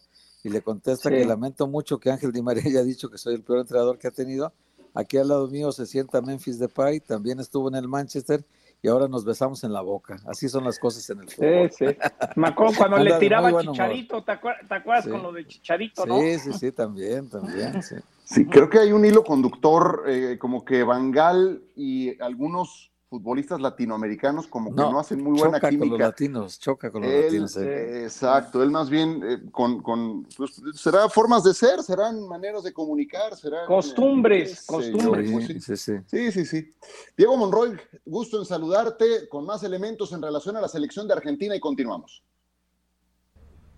y 0.44 0.48
le 0.48 0.60
contesta 0.60 1.10
que 1.10 1.24
lamento 1.24 1.66
mucho 1.66 1.98
que 1.98 2.10
Ángel 2.10 2.32
Di 2.32 2.42
María 2.42 2.62
haya 2.66 2.82
dicho 2.82 3.08
que 3.10 3.18
soy 3.18 3.34
el 3.34 3.42
peor 3.42 3.60
entrenador 3.60 3.98
que 3.98 4.08
ha 4.08 4.12
tenido. 4.12 4.52
Aquí 4.94 5.16
al 5.16 5.28
lado 5.28 5.48
mío 5.48 5.72
se 5.72 5.86
sienta 5.86 6.20
Memphis 6.20 6.58
Depay, 6.58 7.00
también 7.00 7.40
estuvo 7.40 7.68
en 7.68 7.76
el 7.76 7.88
Manchester 7.88 8.44
y 8.82 8.88
ahora 8.88 9.08
nos 9.08 9.24
besamos 9.24 9.62
en 9.64 9.72
la 9.72 9.80
boca. 9.80 10.20
Así 10.26 10.48
son 10.48 10.64
las 10.64 10.78
cosas 10.78 11.08
en 11.10 11.20
el 11.20 11.30
fútbol. 11.30 11.70
Sí, 11.70 11.86
sí. 11.88 11.96
Acuerdo 12.42 12.74
cuando 12.76 12.98
le 12.98 13.14
tiraba 13.18 13.62
Chicharito, 13.62 14.22
¿te 14.24 14.32
acuerdas, 14.32 15.06
con 15.06 15.22
lo 15.22 15.32
de 15.32 15.46
Chicharito, 15.46 16.04
no? 16.04 16.20
Sí, 16.20 16.38
sí, 16.40 16.52
sí, 16.52 16.72
también, 16.72 17.30
también, 17.30 17.82
sí. 17.82 17.94
Sí, 18.24 18.46
creo 18.46 18.68
que 18.68 18.78
hay 18.78 18.92
un 18.92 19.04
hilo 19.04 19.24
conductor, 19.24 20.04
eh, 20.08 20.36
como 20.38 20.64
que 20.64 20.82
Bangal 20.82 21.62
y 21.76 22.20
algunos 22.20 22.91
futbolistas 23.12 23.60
latinoamericanos 23.60 24.46
como 24.46 24.70
que 24.70 24.80
no, 24.80 24.98
hacen 24.98 25.22
muy 25.22 25.38
buena 25.38 25.60
química. 25.60 25.80
Con 25.80 25.90
los 25.90 25.98
latinos, 25.98 26.58
choca 26.58 26.90
con 26.90 27.02
los 27.02 27.12
latinos. 27.12 27.58
Exacto, 27.58 28.62
él 28.62 28.70
más 28.70 28.88
bien 28.88 29.22
eh, 29.22 29.50
con, 29.52 29.82
con 29.82 30.26
pues, 30.34 30.62
será 30.74 31.10
formas 31.10 31.44
de 31.44 31.52
ser, 31.52 31.82
serán 31.82 32.26
maneras 32.26 32.62
de 32.62 32.72
comunicar, 32.72 33.36
serán 33.36 33.66
costumbres, 33.66 34.64
costumbres. 34.64 35.30
Pues 35.30 35.46
sí, 35.46 35.60
sí, 35.60 35.76
sí. 36.06 36.32
sí, 36.32 36.46
sí, 36.46 36.74
Diego 37.14 37.36
Monroy, 37.36 37.76
gusto 38.06 38.38
en 38.38 38.46
saludarte 38.46 39.28
con 39.28 39.44
más 39.44 39.62
elementos 39.62 40.10
en 40.14 40.22
relación 40.22 40.56
a 40.56 40.62
la 40.62 40.68
selección 40.68 41.06
de 41.06 41.12
Argentina 41.12 41.54
y 41.54 41.60
continuamos. 41.60 42.22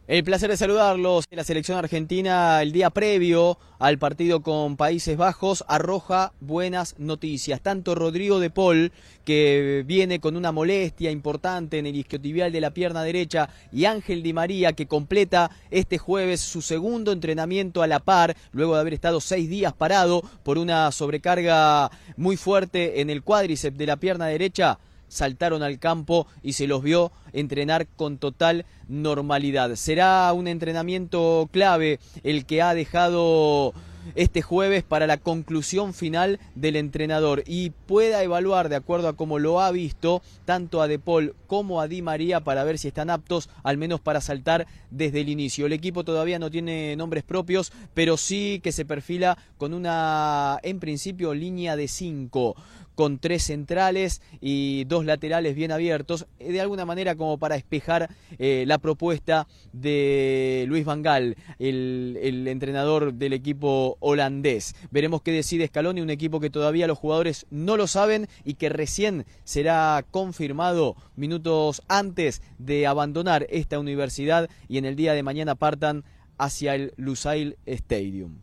El 0.07 0.23
placer 0.23 0.51
de 0.51 0.59
saludarlos. 0.59 1.25
La 1.31 1.45
selección 1.45 1.79
argentina 1.79 2.61
el 2.61 2.73
día 2.73 2.91
previo 2.91 3.57
al 3.79 3.97
partido 3.97 4.43
con 4.43 4.77
Países 4.77 5.17
Bajos 5.17 5.65
arroja 5.67 6.35
buenas 6.41 6.95
noticias. 6.99 7.63
Tanto 7.63 7.95
Rodrigo 7.95 8.39
de 8.39 8.51
Paul, 8.51 8.93
que 9.25 9.83
viene 9.87 10.21
con 10.21 10.37
una 10.37 10.53
molestia 10.53 11.11
importante 11.11 11.79
en 11.79 11.87
el 11.87 11.97
isquiotibial 11.97 12.53
de 12.53 12.61
la 12.61 12.73
pierna 12.75 13.03
derecha, 13.03 13.49
y 13.73 13.87
Ángel 13.87 14.23
Di 14.23 14.35
María, 14.35 14.75
que 14.75 14.87
completa 14.87 15.51
este 15.71 15.97
jueves 15.97 16.43
su 16.43 16.61
segundo 16.61 17.11
entrenamiento 17.11 17.83
a 17.83 17.87
la 17.87 18.01
par, 18.01 18.37
luego 18.53 18.75
de 18.75 18.81
haber 18.81 18.93
estado 18.93 19.23
seis 19.23 19.49
días 19.49 19.73
parado 19.73 20.21
por 20.43 20.59
una 20.59 20.93
sobrecarga 20.93 21.91
muy 22.19 22.37
fuerte 22.37 23.01
en 23.01 23.09
el 23.09 23.23
cuádriceps 23.23 23.79
de 23.79 23.87
la 23.87 23.97
pierna 23.97 24.27
derecha 24.27 24.79
saltaron 25.09 25.63
al 25.63 25.79
campo 25.79 26.27
y 26.43 26.55
se 26.55 26.67
los 26.67 26.83
vio 26.83 27.13
entrenar 27.33 27.87
con 27.87 28.19
total 28.19 28.67
normalidad. 28.89 29.75
Será 29.77 30.33
un 30.33 30.49
entrenamiento 30.49 31.49
clave 31.53 31.99
el 32.23 32.47
que 32.47 32.63
ha 32.63 32.75
dejado 32.75 33.75
este 34.15 34.43
jueves 34.43 34.83
para 34.83 35.07
la 35.07 35.17
conclusión 35.17 35.95
final 35.95 36.39
del 36.55 36.77
entrenador 36.77 37.43
y 37.47 37.71
pueda 37.71 38.23
evaluar 38.23 38.69
de 38.69 38.77
acuerdo 38.77 39.09
a 39.09 39.17
cómo 39.17 39.39
lo 39.39 39.61
ha 39.61 39.71
visto 39.71 40.23
tanto 40.45 40.83
a 40.83 40.89
De 40.89 40.99
Paul 40.99 41.35
como 41.47 41.81
a 41.81 41.89
Di 41.89 42.03
María 42.03 42.41
para 42.41 42.65
ver 42.65 42.79
si 42.79 42.89
están 42.89 43.11
aptos 43.11 43.49
al 43.63 43.79
menos 43.79 44.01
para 44.01 44.21
saltar 44.21 44.67
desde 44.91 45.23
el 45.23 45.29
inicio. 45.29 45.67
El 45.67 45.73
equipo 45.73 46.05
todavía 46.05 46.39
no 46.39 46.51
tiene 46.51 46.97
nombres 46.97 47.25
propios, 47.25 47.73
pero 47.95 48.17
sí 48.17 48.61
que 48.63 48.73
se 48.73 48.85
perfila 48.85 49.39
con 49.57 49.75
una 49.75 50.59
en 50.63 50.81
principio 50.81 51.35
línea 51.35 51.77
de 51.77 51.89
cinco 51.89 52.57
con 52.95 53.19
tres 53.19 53.45
centrales 53.45 54.23
y 54.41 54.85
dos 54.85 55.05
laterales 55.05 55.55
bien 55.55 55.73
abiertos, 55.73 56.27
eh, 56.39 56.53
de 56.53 56.61
alguna 56.61 56.85
manera 56.85 57.15
como 57.15 57.39
para 57.39 57.57
espejar 57.57 58.11
eh, 58.39 58.65
la 58.67 58.79
propuesta 58.79 59.47
de 59.73 60.65
Luis 60.69 60.85
Van 60.85 61.03
Gaal, 61.03 61.37
el, 61.59 62.19
el, 62.23 62.49
entrenador 62.49 63.15
del 63.15 63.33
equipo 63.33 63.97
holandés. 64.01 64.75
Veremos 64.91 65.23
qué 65.23 65.33
decide 65.33 65.67
Scaloni, 65.67 66.01
un 66.01 66.11
equipo 66.11 66.41
que 66.41 66.51
todavía 66.51 66.87
los 66.87 66.99
jugadores 66.99 67.47
no 67.51 67.77
lo 67.77 67.87
saben 67.87 68.29
y 68.45 68.55
que 68.55 68.69
recién 68.69 69.27
será 69.45 70.05
confirmado 70.11 70.97
minutos 71.17 71.83
antes 71.89 72.43
de 72.59 72.87
abandonar 72.87 73.47
esta 73.51 73.79
universidad 73.79 74.49
y 74.69 74.79
en 74.79 74.85
el 74.85 74.97
día 74.97 75.15
de 75.15 75.23
mañana 75.23 75.55
partan 75.55 76.05
hacia 76.39 76.75
el 76.75 76.93
Lusail 76.97 77.57
Stadium. 77.67 78.39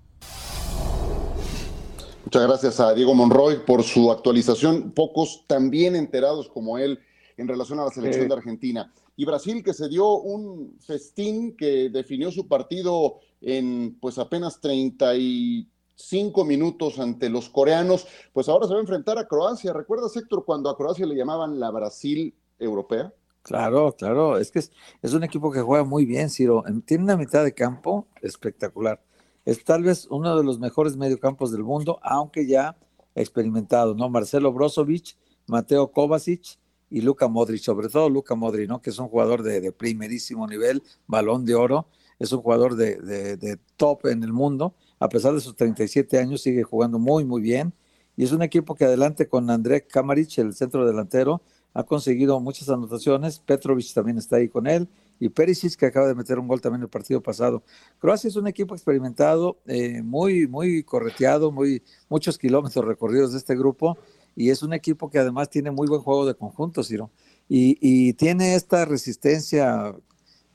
Muchas 2.31 2.47
gracias 2.47 2.79
a 2.79 2.93
Diego 2.93 3.13
Monroy 3.13 3.57
por 3.65 3.83
su 3.83 4.09
actualización. 4.09 4.93
Pocos 4.93 5.43
tan 5.47 5.69
bien 5.69 5.97
enterados 5.97 6.47
como 6.47 6.77
él 6.77 6.97
en 7.35 7.45
relación 7.45 7.77
a 7.81 7.83
la 7.83 7.89
selección 7.89 8.29
de 8.29 8.33
Argentina. 8.33 8.89
Y 9.17 9.25
Brasil 9.25 9.61
que 9.61 9.73
se 9.73 9.89
dio 9.89 10.13
un 10.13 10.77
festín 10.79 11.57
que 11.57 11.89
definió 11.89 12.31
su 12.31 12.47
partido 12.47 13.19
en 13.41 13.97
pues 13.99 14.17
apenas 14.17 14.61
35 14.61 16.45
minutos 16.45 16.99
ante 16.99 17.29
los 17.29 17.49
coreanos, 17.49 18.07
pues 18.31 18.47
ahora 18.47 18.65
se 18.65 18.75
va 18.75 18.79
a 18.79 18.83
enfrentar 18.83 19.17
a 19.17 19.27
Croacia. 19.27 19.73
¿Recuerdas, 19.73 20.15
Héctor, 20.15 20.45
cuando 20.45 20.69
a 20.69 20.77
Croacia 20.77 21.05
le 21.05 21.15
llamaban 21.15 21.59
la 21.59 21.69
Brasil 21.69 22.33
europea? 22.59 23.13
Claro, 23.43 23.93
claro, 23.97 24.37
es 24.37 24.51
que 24.51 24.59
es, 24.59 24.71
es 25.01 25.13
un 25.13 25.25
equipo 25.25 25.51
que 25.51 25.59
juega 25.59 25.83
muy 25.83 26.05
bien, 26.05 26.29
Ciro. 26.29 26.63
Tiene 26.85 27.03
una 27.03 27.17
mitad 27.17 27.43
de 27.43 27.53
campo 27.53 28.07
espectacular 28.21 29.01
es 29.45 29.63
tal 29.63 29.83
vez 29.83 30.07
uno 30.09 30.35
de 30.35 30.43
los 30.43 30.59
mejores 30.59 30.97
mediocampos 30.97 31.51
del 31.51 31.63
mundo, 31.63 31.99
aunque 32.03 32.45
ya 32.45 32.77
experimentado, 33.15 33.95
¿no? 33.95 34.09
Marcelo 34.09 34.53
Brozovic, 34.53 35.17
Mateo 35.47 35.91
Kovacic 35.91 36.57
y 36.89 37.01
Luka 37.01 37.27
Modric, 37.27 37.61
sobre 37.61 37.89
todo 37.89 38.09
Luka 38.09 38.35
Modric, 38.35 38.69
¿no? 38.69 38.81
Que 38.81 38.89
es 38.91 38.99
un 38.99 39.07
jugador 39.07 39.43
de, 39.43 39.71
primerísimo 39.71 40.47
nivel, 40.47 40.83
balón 41.07 41.45
de 41.45 41.55
oro, 41.55 41.87
es 42.19 42.31
un 42.31 42.41
jugador 42.41 42.75
de, 42.75 42.97
de, 42.97 43.57
top 43.77 44.05
en 44.07 44.23
el 44.23 44.31
mundo, 44.31 44.75
a 44.99 45.09
pesar 45.09 45.33
de 45.33 45.41
sus 45.41 45.55
37 45.55 46.19
años 46.19 46.41
sigue 46.41 46.63
jugando 46.63 46.99
muy, 46.99 47.25
muy 47.25 47.41
bien, 47.41 47.73
y 48.15 48.23
es 48.23 48.31
un 48.31 48.43
equipo 48.43 48.75
que 48.75 48.85
adelante 48.85 49.27
con 49.27 49.49
André 49.49 49.87
Kamaric, 49.87 50.37
el 50.37 50.53
centro 50.53 50.85
delantero, 50.85 51.41
ha 51.73 51.83
conseguido 51.83 52.39
muchas 52.39 52.69
anotaciones, 52.69 53.39
Petrovic 53.39 53.93
también 53.93 54.17
está 54.17 54.35
ahí 54.35 54.49
con 54.49 54.67
él, 54.67 54.87
y 55.21 55.29
Perisic, 55.29 55.75
que 55.75 55.85
acaba 55.85 56.07
de 56.07 56.15
meter 56.15 56.39
un 56.39 56.47
gol 56.47 56.59
también 56.61 56.81
el 56.81 56.89
partido 56.89 57.21
pasado. 57.21 57.63
Croacia 57.99 58.27
es 58.27 58.35
un 58.35 58.47
equipo 58.47 58.73
experimentado, 58.73 59.61
eh, 59.67 60.01
muy, 60.01 60.47
muy 60.47 60.83
correteado, 60.83 61.51
muy, 61.51 61.83
muchos 62.09 62.39
kilómetros 62.39 62.83
recorridos 62.83 63.31
de 63.31 63.37
este 63.37 63.55
grupo, 63.55 63.99
y 64.35 64.49
es 64.49 64.63
un 64.63 64.73
equipo 64.73 65.11
que 65.11 65.19
además 65.19 65.51
tiene 65.51 65.69
muy 65.69 65.87
buen 65.87 66.01
juego 66.01 66.25
de 66.25 66.33
conjunto, 66.33 66.83
Ciro, 66.83 67.11
y, 67.47 68.13
tiene 68.13 68.55
esta 68.55 68.85
resistencia 68.85 69.95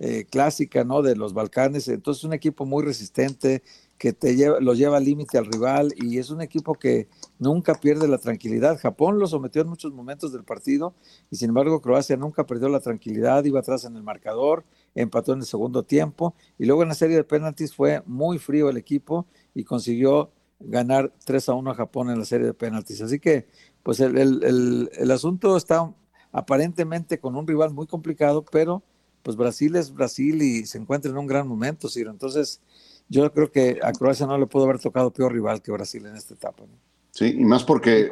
eh, 0.00 0.24
clásica, 0.28 0.82
¿no? 0.82 1.00
De 1.00 1.14
los 1.14 1.32
Balcanes, 1.32 1.86
entonces 1.86 2.22
es 2.22 2.24
un 2.24 2.32
equipo 2.32 2.66
muy 2.66 2.82
resistente, 2.82 3.62
que 3.98 4.12
te 4.12 4.36
lleva, 4.36 4.60
lo 4.60 4.74
lleva 4.74 4.98
al 4.98 5.04
límite 5.04 5.38
al 5.38 5.46
rival 5.46 5.92
y 5.96 6.18
es 6.18 6.30
un 6.30 6.40
equipo 6.40 6.74
que 6.74 7.08
nunca 7.38 7.74
pierde 7.74 8.08
la 8.08 8.18
tranquilidad. 8.18 8.78
Japón 8.78 9.18
lo 9.18 9.26
sometió 9.26 9.62
en 9.62 9.68
muchos 9.68 9.92
momentos 9.92 10.32
del 10.32 10.44
partido 10.44 10.94
y 11.30 11.36
sin 11.36 11.48
embargo 11.50 11.80
Croacia 11.80 12.16
nunca 12.16 12.46
perdió 12.46 12.68
la 12.68 12.80
tranquilidad, 12.80 13.44
iba 13.44 13.60
atrás 13.60 13.84
en 13.84 13.96
el 13.96 14.02
marcador, 14.02 14.64
empató 14.94 15.32
en 15.32 15.40
el 15.40 15.46
segundo 15.46 15.82
tiempo 15.82 16.34
y 16.58 16.66
luego 16.66 16.82
en 16.82 16.88
la 16.88 16.94
serie 16.94 17.16
de 17.16 17.24
penaltis 17.24 17.74
fue 17.74 18.02
muy 18.06 18.38
frío 18.38 18.68
el 18.68 18.76
equipo 18.76 19.26
y 19.54 19.64
consiguió 19.64 20.30
ganar 20.60 21.12
3 21.24 21.48
a 21.48 21.54
1 21.54 21.70
a 21.70 21.74
Japón 21.74 22.10
en 22.10 22.18
la 22.18 22.24
serie 22.24 22.46
de 22.46 22.54
penaltis. 22.54 23.00
Así 23.00 23.18
que 23.18 23.46
pues 23.82 24.00
el, 24.00 24.18
el, 24.18 24.90
el 24.92 25.10
asunto 25.10 25.56
está 25.56 25.94
aparentemente 26.32 27.18
con 27.18 27.34
un 27.36 27.46
rival 27.46 27.72
muy 27.72 27.86
complicado, 27.86 28.44
pero 28.44 28.82
pues 29.22 29.36
Brasil 29.36 29.74
es 29.74 29.92
Brasil 29.92 30.40
y 30.40 30.66
se 30.66 30.78
encuentra 30.78 31.10
en 31.10 31.18
un 31.18 31.26
gran 31.26 31.48
momento, 31.48 31.88
Ciro. 31.88 32.10
Entonces, 32.10 32.60
yo 33.08 33.30
creo 33.32 33.50
que 33.50 33.78
a 33.82 33.92
Croacia 33.92 34.26
no 34.26 34.38
le 34.38 34.46
pudo 34.46 34.64
haber 34.64 34.78
tocado 34.78 35.12
peor 35.12 35.32
rival 35.32 35.62
que 35.62 35.72
Brasil 35.72 36.06
en 36.06 36.16
esta 36.16 36.34
etapa. 36.34 36.64
Sí, 37.10 37.34
y 37.38 37.44
más 37.44 37.64
porque, 37.64 38.10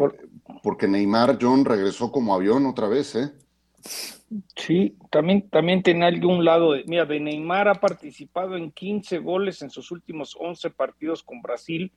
porque 0.62 0.88
Neymar 0.88 1.38
John 1.40 1.64
regresó 1.64 2.10
como 2.10 2.34
avión 2.34 2.66
otra 2.66 2.88
vez, 2.88 3.14
¿eh? 3.16 3.32
Sí, 4.56 4.96
también, 5.10 5.48
también 5.50 5.82
tiene 5.82 6.06
algún 6.06 6.44
lado 6.44 6.72
de, 6.72 6.84
mira, 6.86 7.04
de 7.04 7.20
Neymar 7.20 7.68
ha 7.68 7.74
participado 7.74 8.56
en 8.56 8.70
15 8.70 9.18
goles 9.18 9.60
en 9.62 9.70
sus 9.70 9.90
últimos 9.90 10.36
11 10.38 10.70
partidos 10.70 11.22
con 11.22 11.42
Brasil 11.42 11.92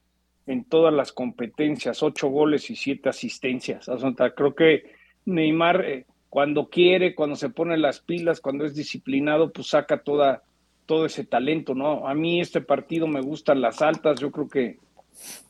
en 0.46 0.66
todas 0.66 0.94
las 0.94 1.12
competencias, 1.12 2.04
8 2.04 2.28
goles 2.28 2.70
y 2.70 2.76
7 2.76 3.10
asistencias. 3.10 3.88
O 3.88 3.98
sea, 3.98 4.32
creo 4.36 4.54
que 4.54 4.92
Neymar 5.26 5.86
eh, 5.86 6.06
cuando 6.30 6.70
quiere, 6.70 7.16
cuando 7.16 7.36
se 7.36 7.50
pone 7.50 7.78
las 7.78 8.00
pilas, 8.00 8.42
cuando 8.42 8.66
es 8.66 8.76
disciplinado, 8.76 9.52
pues 9.52 9.68
saca 9.68 10.04
toda, 10.04 10.44
todo 10.88 11.06
ese 11.06 11.24
talento, 11.24 11.76
¿no? 11.76 12.08
A 12.08 12.16
mí 12.16 12.42
este 12.42 12.62
partido 12.62 13.06
me 13.06 13.22
gustan 13.22 13.62
las 13.62 13.84
altas, 13.84 14.20
yo 14.20 14.32
creo 14.32 14.48
que 14.48 14.80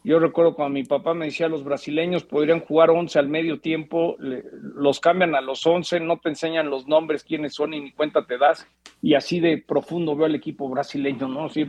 yo 0.03 0.20
recuerdo 0.20 0.56
cuando 0.56 0.74
mi 0.74 0.84
papá 0.84 1.13
me 1.13 1.25
decía, 1.25 1.48
los 1.48 1.63
brasileños 1.63 2.24
podrían 2.24 2.62
jugar 2.62 2.89
11 2.89 3.20
al 3.20 3.27
medio 3.27 3.60
tiempo, 3.60 4.15
los 4.20 5.00
cambian 5.00 5.36
a 5.36 5.41
los 5.41 5.65
11, 5.65 6.00
no 6.00 6.17
te 6.17 6.29
enseñan 6.29 6.70
los 6.70 6.88
nombres, 6.88 7.24
quiénes 7.24 7.53
son 7.53 7.74
y 7.74 7.82
ni 7.82 7.91
cuenta 7.91 8.25
te 8.25 8.38
das. 8.38 8.65
Y 9.01 9.13
así 9.13 9.39
de 9.39 9.58
profundo 9.58 10.15
veo 10.15 10.25
al 10.25 10.36
equipo 10.36 10.70
brasileño, 10.70 11.27
¿no? 11.27 11.50
Sí, 11.50 11.67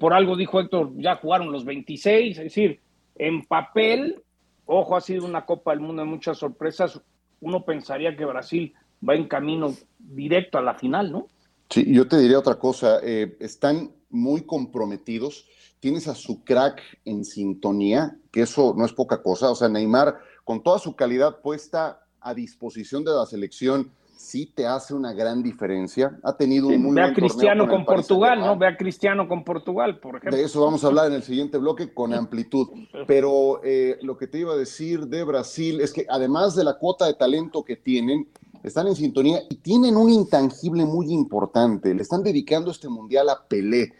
Por 0.00 0.14
algo 0.14 0.36
dijo 0.36 0.60
Héctor, 0.60 0.92
ya 0.96 1.16
jugaron 1.16 1.52
los 1.52 1.64
26, 1.64 2.38
es 2.38 2.44
decir, 2.44 2.80
en 3.16 3.44
papel, 3.44 4.22
ojo, 4.64 4.96
ha 4.96 5.00
sido 5.00 5.26
una 5.26 5.44
Copa 5.44 5.72
del 5.72 5.80
Mundo 5.80 6.02
de 6.02 6.08
muchas 6.08 6.38
sorpresas. 6.38 7.00
Uno 7.40 7.64
pensaría 7.64 8.16
que 8.16 8.24
Brasil 8.24 8.72
va 9.06 9.14
en 9.14 9.28
camino 9.28 9.72
directo 9.98 10.58
a 10.58 10.62
la 10.62 10.74
final, 10.74 11.12
¿no? 11.12 11.28
Sí, 11.74 11.92
yo 11.92 12.06
te 12.06 12.18
diría 12.18 12.38
otra 12.38 12.54
cosa, 12.58 13.00
eh, 13.02 13.36
están 13.40 13.90
muy 14.10 14.42
comprometidos 14.42 15.46
tienes 15.84 16.08
a 16.08 16.14
su 16.14 16.42
crack 16.44 16.80
en 17.04 17.26
sintonía, 17.26 18.16
que 18.32 18.40
eso 18.40 18.74
no 18.74 18.86
es 18.86 18.94
poca 18.94 19.22
cosa. 19.22 19.50
O 19.50 19.54
sea, 19.54 19.68
Neymar, 19.68 20.16
con 20.42 20.62
toda 20.62 20.78
su 20.78 20.96
calidad 20.96 21.42
puesta 21.42 22.00
a 22.22 22.32
disposición 22.32 23.04
de 23.04 23.10
la 23.10 23.26
selección, 23.26 23.90
sí 24.16 24.46
te 24.46 24.66
hace 24.66 24.94
una 24.94 25.12
gran 25.12 25.42
diferencia. 25.42 26.18
Ha 26.22 26.38
tenido 26.38 26.68
un 26.68 26.82
muy 26.82 26.94
Ve 26.94 27.02
a 27.02 27.12
Cristiano 27.12 27.68
con, 27.68 27.84
Portugal, 27.84 28.40
¿no? 28.40 28.56
Ve 28.56 28.68
a 28.68 28.78
Cristiano 28.78 29.28
con 29.28 29.44
Portugal, 29.44 30.00
por 30.00 30.16
ejemplo. 30.16 30.38
De 30.38 30.44
eso 30.44 30.64
vamos 30.64 30.82
a 30.84 30.86
hablar 30.86 31.08
en 31.08 31.12
el 31.12 31.22
siguiente 31.22 31.58
bloque 31.58 31.92
con 31.92 32.14
amplitud. 32.14 32.66
Pero 33.06 33.60
eh, 33.62 33.98
lo 34.00 34.16
que 34.16 34.26
te 34.26 34.38
iba 34.38 34.54
a 34.54 34.56
decir 34.56 35.08
de 35.08 35.22
Brasil 35.22 35.82
es 35.82 35.92
que 35.92 36.06
además 36.08 36.56
de 36.56 36.64
la 36.64 36.78
cuota 36.78 37.04
de 37.04 37.12
talento 37.12 37.62
que 37.62 37.76
tienen, 37.76 38.26
están 38.64 38.86
en 38.88 38.96
sintonía 38.96 39.42
y 39.48 39.56
tienen 39.56 39.96
un 39.96 40.10
intangible 40.10 40.84
muy 40.84 41.12
importante. 41.12 41.94
Le 41.94 42.02
están 42.02 42.22
dedicando 42.22 42.70
este 42.70 42.88
mundial 42.88 43.28
a 43.28 43.44
Pelé. 43.46 43.94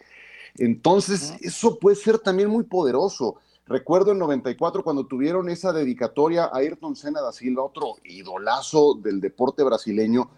Entonces, 0.57 1.35
eso 1.41 1.77
puede 1.79 1.95
ser 1.95 2.17
también 2.19 2.49
muy 2.49 2.63
poderoso. 2.63 3.35
Recuerdo 3.67 4.11
en 4.11 4.19
94 4.19 4.83
cuando 4.83 5.05
tuvieron 5.05 5.49
esa 5.49 5.71
dedicatoria 5.71 6.45
a 6.45 6.57
Ayrton 6.57 6.95
Senna 6.95 7.21
da 7.21 7.31
Silva, 7.31 7.63
otro 7.63 7.95
idolazo 8.03 8.95
del 8.95 9.21
deporte 9.21 9.63
brasileño. 9.63 10.29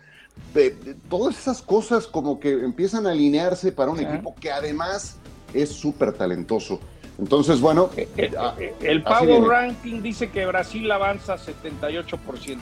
todas 1.10 1.38
esas 1.38 1.62
cosas 1.62 2.05
como 2.05 2.39
que 2.39 2.51
empiezan 2.51 3.07
a 3.07 3.12
alinearse 3.12 3.72
para 3.72 3.91
un 3.91 4.00
equipo 4.00 4.36
que 4.36 4.51
además 4.51 5.17
es 5.53 5.69
súper 5.69 6.13
talentoso. 6.13 6.79
Entonces, 7.17 7.60
bueno. 7.60 7.89
Eh, 7.98 8.07
eh, 8.17 8.31
eh, 8.60 8.75
el, 8.81 9.03
Power 9.03 9.41
Ranking 9.43 10.01
dice 10.01 10.29
que 10.29 10.46
Brasil 10.46 10.91
avanza 10.91 11.38
78%. 11.38 12.60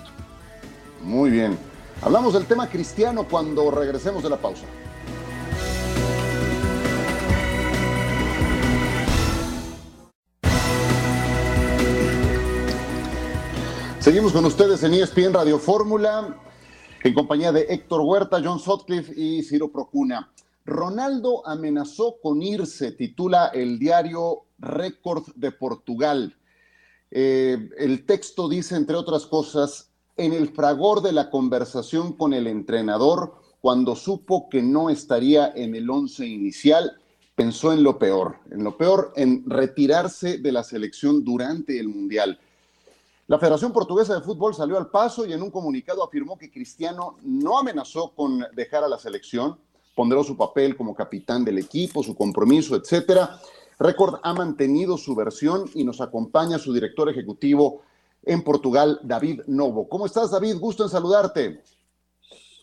Muy 1.01 1.29
bien. 1.29 1.57
Hablamos 2.01 2.33
del 2.33 2.45
tema 2.45 2.69
cristiano 2.69 3.27
cuando 3.29 3.71
regresemos 3.71 4.23
de 4.23 4.29
la 4.29 4.37
pausa. 4.37 4.65
Seguimos 14.05 14.33
con 14.33 14.45
ustedes 14.45 14.83
en 14.83 14.93
ESPN 14.93 15.33
Radio 15.33 15.57
Fórmula, 15.57 16.37
en 17.03 17.13
compañía 17.15 17.51
de 17.51 17.65
Héctor 17.69 18.01
Huerta, 18.01 18.39
John 18.43 18.59
Sutcliffe 18.59 19.11
y 19.15 19.41
Ciro 19.41 19.71
Procuna. 19.71 20.31
Ronaldo 20.63 21.47
amenazó 21.47 22.17
con 22.21 22.43
irse, 22.43 22.91
titula 22.91 23.47
el 23.47 23.79
diario 23.79 24.45
Récord 24.59 25.23
de 25.35 25.51
Portugal. 25.51 26.37
Eh, 27.09 27.69
el 27.79 28.05
texto 28.05 28.47
dice, 28.47 28.75
entre 28.75 28.95
otras 28.95 29.25
cosas, 29.25 29.91
en 30.17 30.33
el 30.33 30.49
fragor 30.49 31.01
de 31.01 31.11
la 31.11 31.29
conversación 31.29 32.13
con 32.13 32.33
el 32.33 32.47
entrenador, 32.47 33.35
cuando 33.59 33.95
supo 33.95 34.47
que 34.49 34.61
no 34.61 34.89
estaría 34.89 35.51
en 35.55 35.75
el 35.75 35.89
once 35.89 36.25
inicial, 36.25 36.97
pensó 37.35 37.73
en 37.73 37.83
lo 37.83 37.99
peor, 37.99 38.37
en 38.51 38.63
lo 38.63 38.77
peor, 38.77 39.11
en 39.15 39.43
retirarse 39.49 40.37
de 40.37 40.51
la 40.51 40.63
selección 40.63 41.23
durante 41.23 41.79
el 41.79 41.89
Mundial. 41.89 42.39
La 43.27 43.39
Federación 43.39 43.73
Portuguesa 43.73 44.13
de 44.13 44.21
Fútbol 44.21 44.53
salió 44.53 44.77
al 44.77 44.91
paso 44.91 45.25
y 45.25 45.33
en 45.33 45.41
un 45.41 45.49
comunicado 45.49 46.03
afirmó 46.03 46.37
que 46.37 46.51
Cristiano 46.51 47.17
no 47.23 47.57
amenazó 47.57 48.13
con 48.15 48.45
dejar 48.53 48.83
a 48.83 48.87
la 48.87 48.99
selección, 48.99 49.57
ponderó 49.95 50.23
su 50.23 50.37
papel 50.37 50.77
como 50.77 50.93
capitán 50.93 51.43
del 51.43 51.57
equipo, 51.57 52.03
su 52.03 52.15
compromiso, 52.15 52.75
etcétera. 52.75 53.39
Record 53.79 54.19
ha 54.23 54.33
mantenido 54.33 54.97
su 54.97 55.15
versión 55.15 55.69
y 55.73 55.83
nos 55.83 56.01
acompaña 56.01 56.59
su 56.59 56.71
director 56.71 57.09
ejecutivo 57.09 57.81
en 58.25 58.43
Portugal, 58.43 58.99
David 59.03 59.41
Novo. 59.47 59.87
¿Cómo 59.87 60.05
estás, 60.05 60.31
David? 60.31 60.57
Gusto 60.59 60.83
en 60.83 60.89
saludarte. 60.89 61.61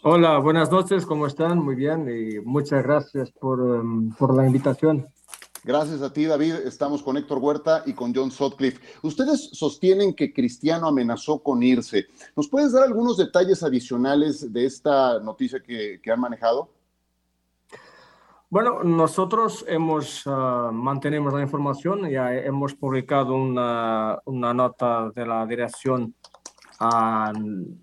Hola, 0.05 0.39
buenas 0.39 0.71
noches, 0.71 1.07
¿cómo 1.07 1.27
están? 1.27 1.59
Muy 1.59 1.77
bien 1.77 2.09
y 2.09 2.41
muchas 2.41 2.83
gracias 2.83 3.31
por, 3.31 3.61
um, 3.61 4.13
por 4.15 4.35
la 4.35 4.47
invitación. 4.47 5.07
Gracias 5.65 6.03
a 6.03 6.13
ti, 6.13 6.25
David. 6.25 6.55
Estamos 6.67 7.05
con 7.05 7.17
Héctor 7.17 7.39
Huerta 7.39 7.85
y 7.87 7.93
con 7.93 8.13
John 8.13 8.33
Sutcliffe. 8.33 8.81
Ustedes 9.03 9.51
sostienen 9.53 10.13
que 10.13 10.33
Cristiano 10.33 10.89
amenazó 10.89 11.41
con 11.41 11.63
irse. 11.63 12.07
¿Nos 12.35 12.49
puedes 12.49 12.73
dar 12.73 12.83
algunos 12.83 13.17
detalles 13.17 13.63
adicionales 13.63 14.53
de 14.53 14.67
esta 14.67 15.21
noticia 15.21 15.61
que, 15.61 16.01
han 16.13 16.21
manejado? 16.21 16.69
Bueno, 18.53 18.83
nosotros 18.85 19.65
hemos, 19.67 20.27
uh, 20.27 20.71
mantenemos 20.71 21.33
la 21.33 21.41
información, 21.41 22.07
ya 22.11 22.35
hemos 22.35 22.75
publicado 22.75 23.35
una, 23.35 24.19
una 24.27 24.53
nota 24.53 25.11
de 25.15 25.25
la 25.25 25.47
dirección, 25.47 26.15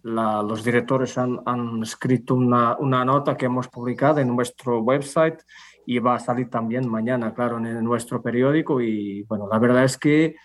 los 0.04 0.64
directores 0.64 1.18
han, 1.18 1.40
han 1.48 1.82
escrito 1.82 2.36
una, 2.36 2.78
una, 2.78 3.04
nota 3.04 3.36
que 3.36 3.48
hemos 3.48 3.68
publicado 3.68 4.20
en 4.20 4.28
nuestro 4.28 4.82
website 4.82 5.42
y 5.88 5.98
va 5.98 6.14
a 6.14 6.20
salir 6.20 6.52
también 6.52 6.88
mañana, 6.88 7.34
claro, 7.34 7.58
en 7.58 7.84
nuestro 7.84 8.22
periódico. 8.22 8.80
Y 8.80 9.24
bueno, 9.24 9.48
la 9.52 9.58
verdad 9.58 9.86
es 9.86 9.98
que 9.98 10.36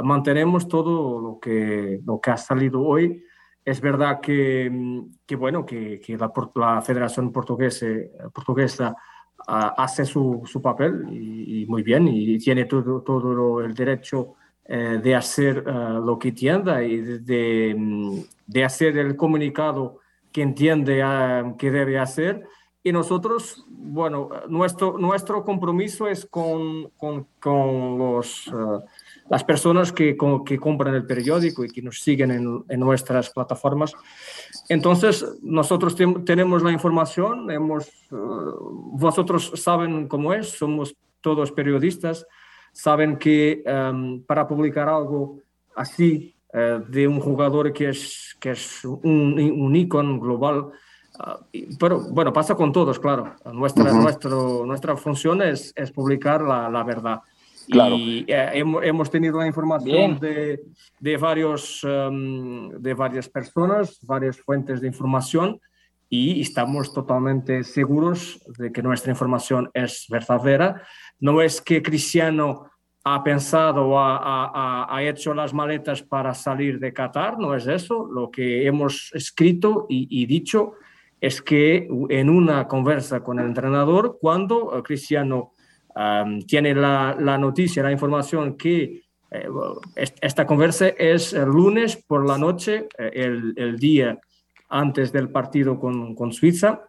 mantenemos 0.00 0.68
todo 0.68 1.20
lo 1.20 1.40
que, 1.40 1.98
lo 2.06 2.20
que 2.20 2.30
ha 2.30 2.36
salido 2.36 2.82
hoy. 2.82 3.24
Es 3.64 3.80
verdad 3.80 4.20
que, 4.20 5.02
que 5.26 5.34
bueno, 5.34 5.66
que, 5.66 5.98
que 5.98 6.16
la, 6.16 6.30
la, 6.54 6.82
Federación 6.82 7.32
Portuguesa, 7.32 7.86
portuguesa 8.32 8.90
uh, 8.90 9.11
hace 9.46 10.04
su, 10.04 10.42
su 10.46 10.60
papel 10.60 11.06
y, 11.10 11.66
muy 11.66 11.82
bien 11.82 12.08
y 12.08 12.38
tiene 12.38 12.64
todo, 12.64 13.02
todo 13.02 13.60
el 13.60 13.74
derecho 13.74 14.34
eh, 14.64 15.00
de 15.02 15.14
hacer 15.14 15.58
uh, 15.68 16.00
lo 16.04 16.18
que 16.18 16.28
entienda 16.28 16.84
y 16.84 16.98
de, 16.98 18.24
de, 18.46 18.64
hacer 18.64 18.96
el 18.96 19.16
comunicado 19.16 19.98
que 20.30 20.42
entiende 20.42 21.04
uh, 21.04 21.56
que 21.56 21.70
debe 21.72 21.98
hacer. 21.98 22.46
Y 22.84 22.92
nosotros, 22.92 23.66
bueno, 23.68 24.28
nuestro, 24.48 24.98
nuestro 24.98 25.44
compromiso 25.44 26.06
es 26.06 26.24
con, 26.26 26.90
con, 26.96 27.26
con 27.40 27.98
los, 27.98 28.46
uh, 28.46 28.82
las 29.28 29.44
personas 29.44 29.92
que, 29.92 30.16
que, 30.46 30.58
compran 30.58 30.94
el 30.94 31.06
periódico 31.06 31.64
y 31.64 31.68
que 31.68 31.82
nos 31.82 32.00
siguen 32.00 32.30
en, 32.30 32.64
en 32.68 32.80
nuestras 32.80 33.30
plataformas. 33.30 33.94
Entonces, 34.68 35.24
nosotros 35.42 35.96
tenemos 36.24 36.62
la 36.62 36.72
información, 36.72 37.50
hemos, 37.50 37.88
uh, 38.10 38.98
vosotros 38.98 39.52
saben 39.54 40.08
cómo 40.08 40.32
es, 40.32 40.48
somos 40.50 40.94
todos 41.20 41.52
periodistas, 41.52 42.26
saben 42.72 43.16
que 43.16 43.62
um, 43.66 44.22
para 44.22 44.46
publicar 44.46 44.88
algo 44.88 45.38
así 45.76 46.34
uh, 46.52 46.84
de 46.90 47.06
un 47.06 47.20
jugador 47.20 47.72
que 47.72 47.90
es, 47.90 48.36
que 48.40 48.50
es 48.50 48.84
un, 48.84 49.38
un 49.38 49.76
icono 49.76 50.18
global, 50.18 50.72
Ah, 51.18 51.38
pero 51.78 52.00
bueno, 52.00 52.32
pasa 52.32 52.54
con 52.54 52.72
todos, 52.72 52.98
claro. 52.98 53.36
Nuestra, 53.52 53.92
nuestro, 53.92 54.64
nuestra 54.64 54.96
función 54.96 55.42
es, 55.42 55.72
es 55.76 55.92
publicar 55.92 56.42
la, 56.42 56.70
la 56.70 56.82
verdad. 56.84 57.20
Claro. 57.70 57.96
Y 57.96 58.24
eh, 58.28 58.50
hemos, 58.54 59.10
tenido 59.10 59.38
la 59.38 59.46
información 59.46 60.18
de, 60.18 60.60
de, 61.00 61.16
varios, 61.16 61.82
um, 61.84 62.70
de 62.70 62.94
varias 62.94 63.28
personas, 63.28 63.98
varias 64.02 64.38
fuentes 64.38 64.80
de 64.80 64.88
información 64.88 65.60
y 66.08 66.42
estamos 66.42 66.92
totalmente 66.92 67.64
seguros 67.64 68.42
de 68.58 68.70
que 68.70 68.82
nuestra 68.82 69.12
información 69.12 69.70
es 69.72 70.06
verdadera. 70.10 70.82
No 71.20 71.40
es 71.40 71.60
que 71.60 71.82
Cristiano 71.82 72.70
ha 73.04 73.24
pensado 73.24 73.88
o 73.88 73.98
ha, 73.98 74.18
ha, 74.18 74.94
ha, 74.94 75.02
hecho 75.02 75.34
las 75.34 75.54
maletas 75.54 76.02
para 76.02 76.34
salir 76.34 76.78
de 76.78 76.92
Qatar, 76.92 77.38
no 77.38 77.54
es 77.54 77.66
eso. 77.66 78.06
Lo 78.06 78.30
que 78.30 78.66
hemos 78.66 79.10
escrito 79.14 79.86
y, 79.88 80.06
y 80.10 80.26
dicho 80.26 80.74
es 81.22 81.40
que 81.40 81.88
en 82.08 82.28
una 82.28 82.66
conversa 82.66 83.22
con 83.22 83.38
el 83.38 83.46
entrenador, 83.46 84.18
cuando 84.20 84.76
eh, 84.76 84.82
Cristiano 85.94 86.46
tiene 86.46 86.74
la, 86.74 87.16
la, 87.18 87.38
noticia, 87.38 87.82
la 87.82 87.92
información 87.92 88.56
que 88.56 89.02
eh, 89.30 89.48
esta 90.20 90.46
conversa 90.46 90.88
es 90.88 91.32
el 91.32 91.48
lunes 91.48 91.96
por 91.96 92.26
la 92.26 92.38
noche, 92.38 92.88
eh, 92.98 93.10
el, 93.14 93.54
el, 93.56 93.78
día 93.78 94.18
antes 94.68 95.12
del 95.12 95.30
partido 95.30 95.78
con, 95.78 96.14
con 96.14 96.32
Suiza. 96.32 96.82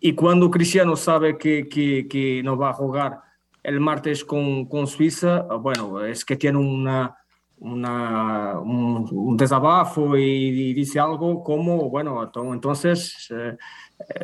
Y 0.00 0.14
cuando 0.14 0.50
Cristiano 0.50 0.96
sabe 0.96 1.36
que, 1.36 1.68
que, 1.68 2.08
que, 2.08 2.42
no 2.42 2.56
va 2.56 2.70
a 2.70 2.74
jugar 2.74 3.20
el 3.62 3.80
martes 3.80 4.24
con, 4.24 4.66
con 4.66 4.86
Suiza, 4.86 5.42
bueno, 5.42 6.04
es 6.04 6.24
que 6.24 6.36
tiene 6.36 6.58
una, 6.58 7.14
una, 7.58 8.58
un, 8.58 9.08
un, 9.10 9.36
desabafo 9.36 10.16
y, 10.16 10.22
y, 10.22 10.72
dice 10.72 10.98
algo 10.98 11.44
como, 11.44 11.90
bueno, 11.90 12.30
entonces 12.52 13.28
eh, 13.30 13.56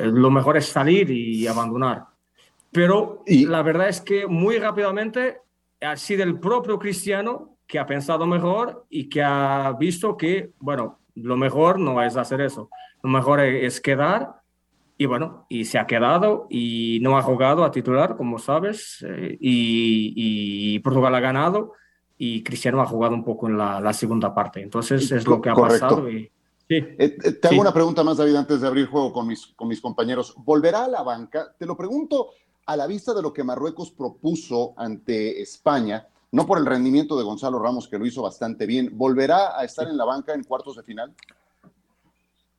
lo 0.06 0.30
mejor 0.30 0.56
es 0.56 0.66
salir 0.66 1.10
y 1.10 1.46
abandonar. 1.46 2.15
Pero 2.76 3.22
y... 3.24 3.46
la 3.46 3.62
verdad 3.62 3.88
es 3.88 4.02
que 4.02 4.26
muy 4.26 4.58
rápidamente 4.58 5.38
ha 5.80 5.96
sido 5.96 6.22
el 6.24 6.38
propio 6.38 6.78
Cristiano 6.78 7.56
que 7.66 7.78
ha 7.78 7.86
pensado 7.86 8.26
mejor 8.26 8.84
y 8.90 9.08
que 9.08 9.22
ha 9.22 9.74
visto 9.78 10.14
que, 10.14 10.52
bueno, 10.58 10.98
lo 11.14 11.38
mejor 11.38 11.80
no 11.80 12.02
es 12.02 12.18
hacer 12.18 12.42
eso, 12.42 12.68
lo 13.02 13.08
mejor 13.08 13.40
es 13.40 13.80
quedar 13.80 14.42
y 14.98 15.06
bueno, 15.06 15.46
y 15.48 15.64
se 15.64 15.78
ha 15.78 15.86
quedado 15.86 16.46
y 16.50 16.98
no 17.00 17.16
ha 17.16 17.22
jugado 17.22 17.64
a 17.64 17.70
titular, 17.70 18.14
como 18.14 18.38
sabes, 18.38 19.02
eh, 19.08 19.38
y, 19.40 20.74
y, 20.74 20.78
Portugal 20.80 21.14
ha 21.14 21.20
ganado 21.20 21.72
y 22.18 22.42
Cristiano 22.42 22.82
ha 22.82 22.86
jugado 22.86 23.14
un 23.14 23.24
poco 23.24 23.48
en 23.48 23.56
la, 23.56 23.80
la 23.80 23.94
segunda 23.94 24.34
parte. 24.34 24.60
Entonces 24.60 25.10
es 25.12 25.26
lo 25.26 25.40
que 25.40 25.48
ha 25.48 25.54
Correcto. 25.54 25.88
pasado. 25.88 26.10
Y, 26.10 26.30
sí. 26.68 26.76
eh, 26.98 27.16
te 27.40 27.48
hago 27.48 27.54
sí. 27.54 27.60
una 27.60 27.72
pregunta 27.72 28.04
más, 28.04 28.18
David, 28.18 28.36
antes 28.36 28.60
de 28.60 28.66
abrir 28.66 28.86
juego 28.86 29.12
con 29.12 29.26
mis, 29.26 29.46
con 29.48 29.68
mis 29.68 29.80
compañeros. 29.80 30.34
¿Volverá 30.38 30.84
a 30.84 30.88
la 30.88 31.02
banca? 31.02 31.54
Te 31.58 31.66
lo 31.66 31.76
pregunto 31.76 32.30
a 32.66 32.76
la 32.76 32.86
vista 32.86 33.14
de 33.14 33.22
lo 33.22 33.32
que 33.32 33.44
Marruecos 33.44 33.92
propuso 33.92 34.74
ante 34.76 35.40
España, 35.40 36.06
no 36.32 36.46
por 36.46 36.58
el 36.58 36.66
rendimiento 36.66 37.16
de 37.16 37.24
Gonzalo 37.24 37.58
Ramos, 37.60 37.88
que 37.88 37.98
lo 37.98 38.04
hizo 38.04 38.22
bastante 38.22 38.66
bien. 38.66 38.90
¿Volverá 38.92 39.58
a 39.58 39.64
estar 39.64 39.88
en 39.88 39.96
la 39.96 40.04
banca 40.04 40.34
en 40.34 40.42
cuartos 40.42 40.76
de 40.76 40.82
final? 40.82 41.14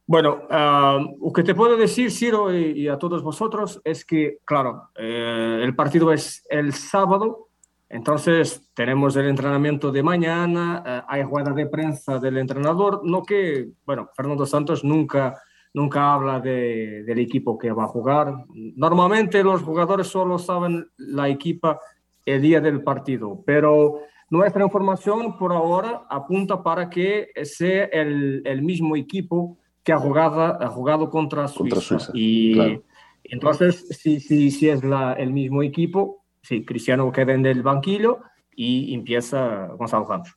Bueno, 0.09 0.43
uh, 0.49 1.25
lo 1.25 1.33
que 1.33 1.43
te 1.43 1.53
puedo 1.53 1.75
decir, 1.75 2.09
Ciro, 2.11 2.53
y, 2.57 2.83
y, 2.83 2.87
a 2.87 2.97
todos 2.97 3.21
vosotros, 3.21 3.81
es 3.83 4.05
que, 4.05 4.37
claro, 4.45 4.89
eh, 4.95 5.59
el 5.61 5.75
partido 5.75 6.13
es 6.13 6.45
el 6.49 6.71
sábado, 6.73 7.49
entonces 7.89 8.69
tenemos 8.73 9.17
el 9.17 9.27
entrenamiento 9.27 9.91
de 9.91 10.03
mañana, 10.03 11.03
uh, 11.05 11.11
hay 11.11 11.23
jugada 11.23 11.51
de 11.51 11.65
prensa 11.65 12.19
del 12.19 12.37
entrenador, 12.37 13.01
no 13.03 13.23
que, 13.23 13.67
bueno, 13.85 14.09
Fernando 14.15 14.45
Santos 14.45 14.81
nunca, 14.85 15.41
nunca 15.77 16.11
habla 16.11 16.39
de, 16.39 17.03
del 17.03 17.19
equipo 17.19 17.55
que 17.55 17.71
va 17.71 17.83
a 17.83 17.87
jugar. 17.87 18.33
Normalmente 18.75 19.43
los 19.43 19.61
jugadores 19.61 20.07
solo 20.07 20.39
saben 20.39 20.87
la 20.97 21.29
equipa 21.29 21.79
el 22.25 22.41
día 22.41 22.59
del 22.59 22.81
partido, 22.81 23.43
pero 23.45 23.99
nuestra 24.31 24.63
información 24.63 25.37
por 25.37 25.53
ahora 25.53 26.07
apunta 26.09 26.63
para 26.63 26.89
que 26.89 27.27
sea 27.43 27.85
el, 27.85 28.41
el 28.43 28.63
mismo 28.63 28.95
equipo 28.95 29.59
que 29.83 29.93
ha 29.93 29.99
jugado, 29.99 30.41
ha 30.59 30.67
jugado 30.67 31.11
contra 31.11 31.47
Suiza. 31.47 31.75
Contra 31.75 31.81
Suiza 31.81 32.11
y 32.15 32.53
claro. 32.53 32.83
entonces, 33.23 33.87
si, 33.89 34.19
si, 34.19 34.49
si 34.49 34.69
es 34.69 34.83
la, 34.83 35.13
el 35.13 35.31
mismo 35.31 35.61
equipo, 35.61 36.23
sí, 36.41 36.65
Cristiano 36.65 37.11
queda 37.11 37.33
en 37.33 37.45
el 37.45 37.61
banquillo 37.61 38.21
y 38.55 38.95
empieza 38.95 39.67
Gonzalo 39.77 40.07
Ramos. 40.07 40.35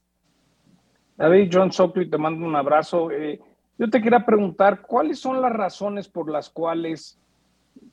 David 1.17 1.51
John 1.51 1.73
Sockley, 1.73 2.11
te 2.11 2.19
mando 2.19 2.47
un 2.47 2.57
abrazo. 2.57 3.11
Eh, 3.11 3.41
yo 3.81 3.89
te 3.89 4.03
quería 4.03 4.27
preguntar, 4.27 4.83
¿cuáles 4.83 5.19
son 5.19 5.41
las 5.41 5.51
razones 5.51 6.07
por 6.07 6.31
las 6.31 6.51
cuales 6.51 7.19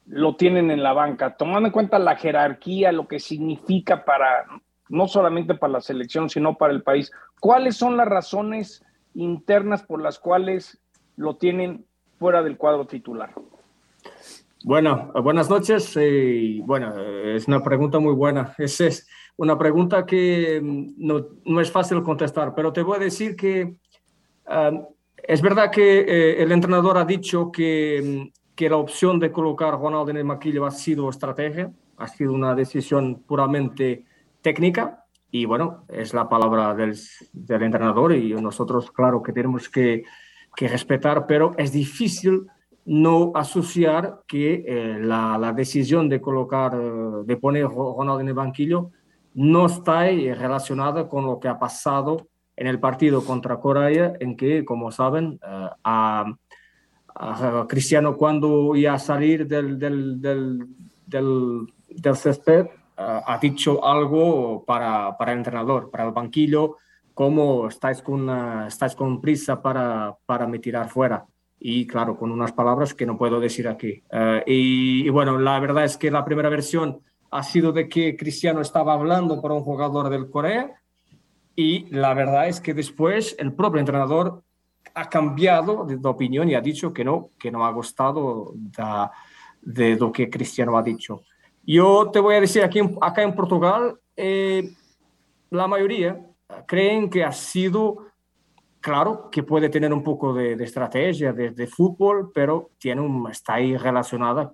lo 0.06 0.36
tienen 0.36 0.70
en 0.70 0.84
la 0.84 0.92
banca? 0.92 1.38
Tomando 1.38 1.68
en 1.68 1.72
cuenta 1.72 1.98
la 1.98 2.18
jerarquía, 2.18 2.92
lo 2.92 3.08
que 3.08 3.20
significa 3.20 4.04
para, 4.04 4.46
no 4.90 5.08
solamente 5.08 5.56
para 5.56 5.72
la 5.72 5.82
selección, 5.82 6.30
sino 6.30 6.58
para 6.58 6.74
el 6.74 6.84
país. 6.84 7.10
¿Cuáles 7.40 7.78
son 7.78 7.96
las 7.96 8.06
razones 8.06 8.84
internas 9.14 9.82
por 9.82 10.02
las 10.02 10.20
cuales 10.20 10.78
lo 11.16 11.38
tienen 11.38 11.86
fuera 12.20 12.44
del 12.44 12.58
cuadro 12.58 12.86
titular? 12.86 13.34
Bueno, 14.66 15.14
buenas 15.24 15.50
noches. 15.50 15.96
Eh, 15.96 16.60
bueno, 16.66 17.00
es 17.00 17.48
una 17.48 17.64
pregunta 17.64 17.98
muy 18.00 18.14
buena. 18.14 18.54
Es, 18.58 18.82
es 18.82 19.08
una 19.38 19.58
pregunta 19.58 20.06
que 20.06 20.60
no, 20.62 21.28
no, 21.46 21.62
es 21.62 21.72
fácil 21.72 22.04
contestar, 22.04 22.54
pero 22.54 22.74
te 22.74 22.82
voy 22.82 22.98
a 22.98 23.00
decir 23.00 23.38
que 23.38 23.78
uh, 24.48 24.97
es 25.28 25.42
verdad 25.42 25.72
que 25.72 26.00
eh, 26.00 26.42
el 26.42 26.52
entrenador 26.52 26.98
ha 26.98 27.06
dicho 27.06 27.52
que, 27.52 28.32
que, 28.56 28.70
la 28.70 28.78
opción 28.78 29.20
de 29.20 29.32
colocar 29.32 29.74
a 29.74 29.78
Ronaldo 29.78 30.10
en 30.10 30.18
el 30.18 30.26
maquillo 30.26 30.66
ha 30.66 30.72
sido 30.72 31.10
estrategia, 31.10 31.72
ha 31.98 32.08
sido 32.08 32.34
una 32.34 32.56
decisión 32.56 33.24
puramente 33.28 34.06
técnica. 34.42 35.04
Y 35.30 35.46
bueno, 35.46 35.84
es 35.90 36.14
la 36.14 36.30
palabra 36.30 36.74
del, 36.74 36.98
del 37.34 37.64
entrenador 37.64 38.16
y 38.16 38.34
nosotros, 38.34 38.92
claro, 38.92 39.22
que 39.22 39.34
tenemos 39.34 39.68
que 39.70 40.06
que 40.58 40.68
respetar, 40.68 41.28
pero 41.28 41.54
es 41.56 41.72
difícil 41.72 42.48
no 42.84 43.32
asociar 43.36 44.24
que 44.28 44.64
eh, 44.66 44.98
la, 45.00 45.38
la, 45.38 45.54
decisión 45.54 46.10
de 46.10 46.20
colocar, 46.20 46.76
de 46.76 47.38
poner 47.38 47.68
Ronaldo 47.68 48.22
en 48.22 48.30
el 48.30 48.34
banquillo 48.34 48.90
no 49.36 49.68
está 49.68 50.06
relacionada 50.06 51.08
con 51.08 51.28
lo 51.28 51.40
que 51.40 51.48
ha 51.48 51.60
pasado 51.60 52.28
en 52.58 52.68
el 52.68 52.80
partido 52.80 53.24
contra 53.24 53.60
Corea, 53.60 54.14
en 54.20 54.36
que, 54.36 54.66
como 54.66 54.92
saben, 54.92 55.40
uh, 55.44 55.70
a, 55.84 56.26
a, 57.16 57.66
Cristiano 57.70 58.18
cuando 58.18 58.76
iba 58.76 58.94
a 58.94 59.00
salir 59.00 59.48
del, 59.48 59.78
del, 59.78 60.20
del, 60.20 60.68
del, 61.06 61.74
del 61.88 62.16
césped 62.16 62.66
uh, 62.66 63.22
ha 63.26 63.38
dicho 63.40 63.86
algo 63.86 64.66
para, 64.66 65.16
para 65.18 65.34
el 65.34 65.38
entrenador, 65.38 65.92
para 65.92 66.06
el 66.06 66.12
banquillo, 66.12 66.78
cómo 67.14 67.68
estáis 67.68 68.02
con, 68.02 68.28
uh, 68.28 68.66
estáis 68.68 68.96
con 68.96 69.22
prisa 69.22 69.62
para, 69.62 70.18
para 70.26 70.48
me 70.48 70.58
tirar 70.58 70.90
fuera. 70.90 71.26
Y 71.60 71.86
claro, 71.88 72.18
con 72.18 72.32
unas 72.32 72.52
palabras 72.52 72.94
que 72.94 73.06
no 73.06 73.18
puedo 73.18 73.40
decir 73.40 73.68
aquí. 73.68 74.04
Uh, 74.12 74.42
y, 74.48 75.06
y, 75.06 75.10
bueno, 75.10 75.38
la 75.38 75.60
verdad 75.60 75.86
es 75.86 75.96
que 75.98 76.12
la 76.12 76.26
primera 76.26 76.50
versión 76.50 77.02
ha 77.30 77.44
sido 77.44 77.72
de 77.72 77.88
que 77.88 78.16
Cristiano 78.16 78.62
estaba 78.62 78.94
hablando 78.94 79.42
para 79.42 79.54
un 79.54 79.64
jugador 79.64 80.10
del 80.10 80.30
Corea. 80.30 80.72
Y 81.60 81.88
la 81.90 82.14
verdad 82.14 82.48
es 82.48 82.62
que 82.62 82.76
después 82.76 83.36
el 83.40 83.52
propio 83.52 83.80
entrenador 83.80 84.44
ha 84.94 85.10
cambiado 85.10 85.86
de, 85.86 85.98
de 85.98 86.08
opinión 86.08 86.48
y 86.48 86.54
ha 86.54 86.62
dicho 86.62 86.94
que 86.94 87.04
no, 87.04 87.32
que 87.40 87.50
no 87.50 87.66
ha 87.66 87.72
gustado 87.72 88.54
de, 88.54 88.84
de 89.62 89.96
lo 89.96 90.12
que 90.12 90.30
Cristiano 90.30 90.78
ha 90.78 90.84
dicho. 90.84 91.24
Yo 91.66 92.12
te 92.12 92.20
voy 92.20 92.36
a 92.36 92.42
decir, 92.42 92.64
aquí 92.64 92.80
acá 93.02 93.24
en 93.24 93.34
Portugal, 93.34 94.00
eh, 94.16 94.70
la 95.50 95.68
mayoría 95.68 96.24
creen 96.68 97.10
que 97.10 97.24
ha 97.24 97.32
sido, 97.32 98.06
claro, 98.80 99.30
que 99.32 99.42
puede 99.42 99.70
tener 99.70 99.92
un 99.92 100.04
poco 100.04 100.36
de, 100.36 100.56
de 100.56 100.64
estrategia, 100.64 101.34
de, 101.34 101.68
fútbol, 101.68 102.32
pero 102.34 102.70
tiene 102.78 103.02
un, 103.02 103.30
está 103.32 103.56
ahí 103.56 103.76
relacionada, 103.76 104.52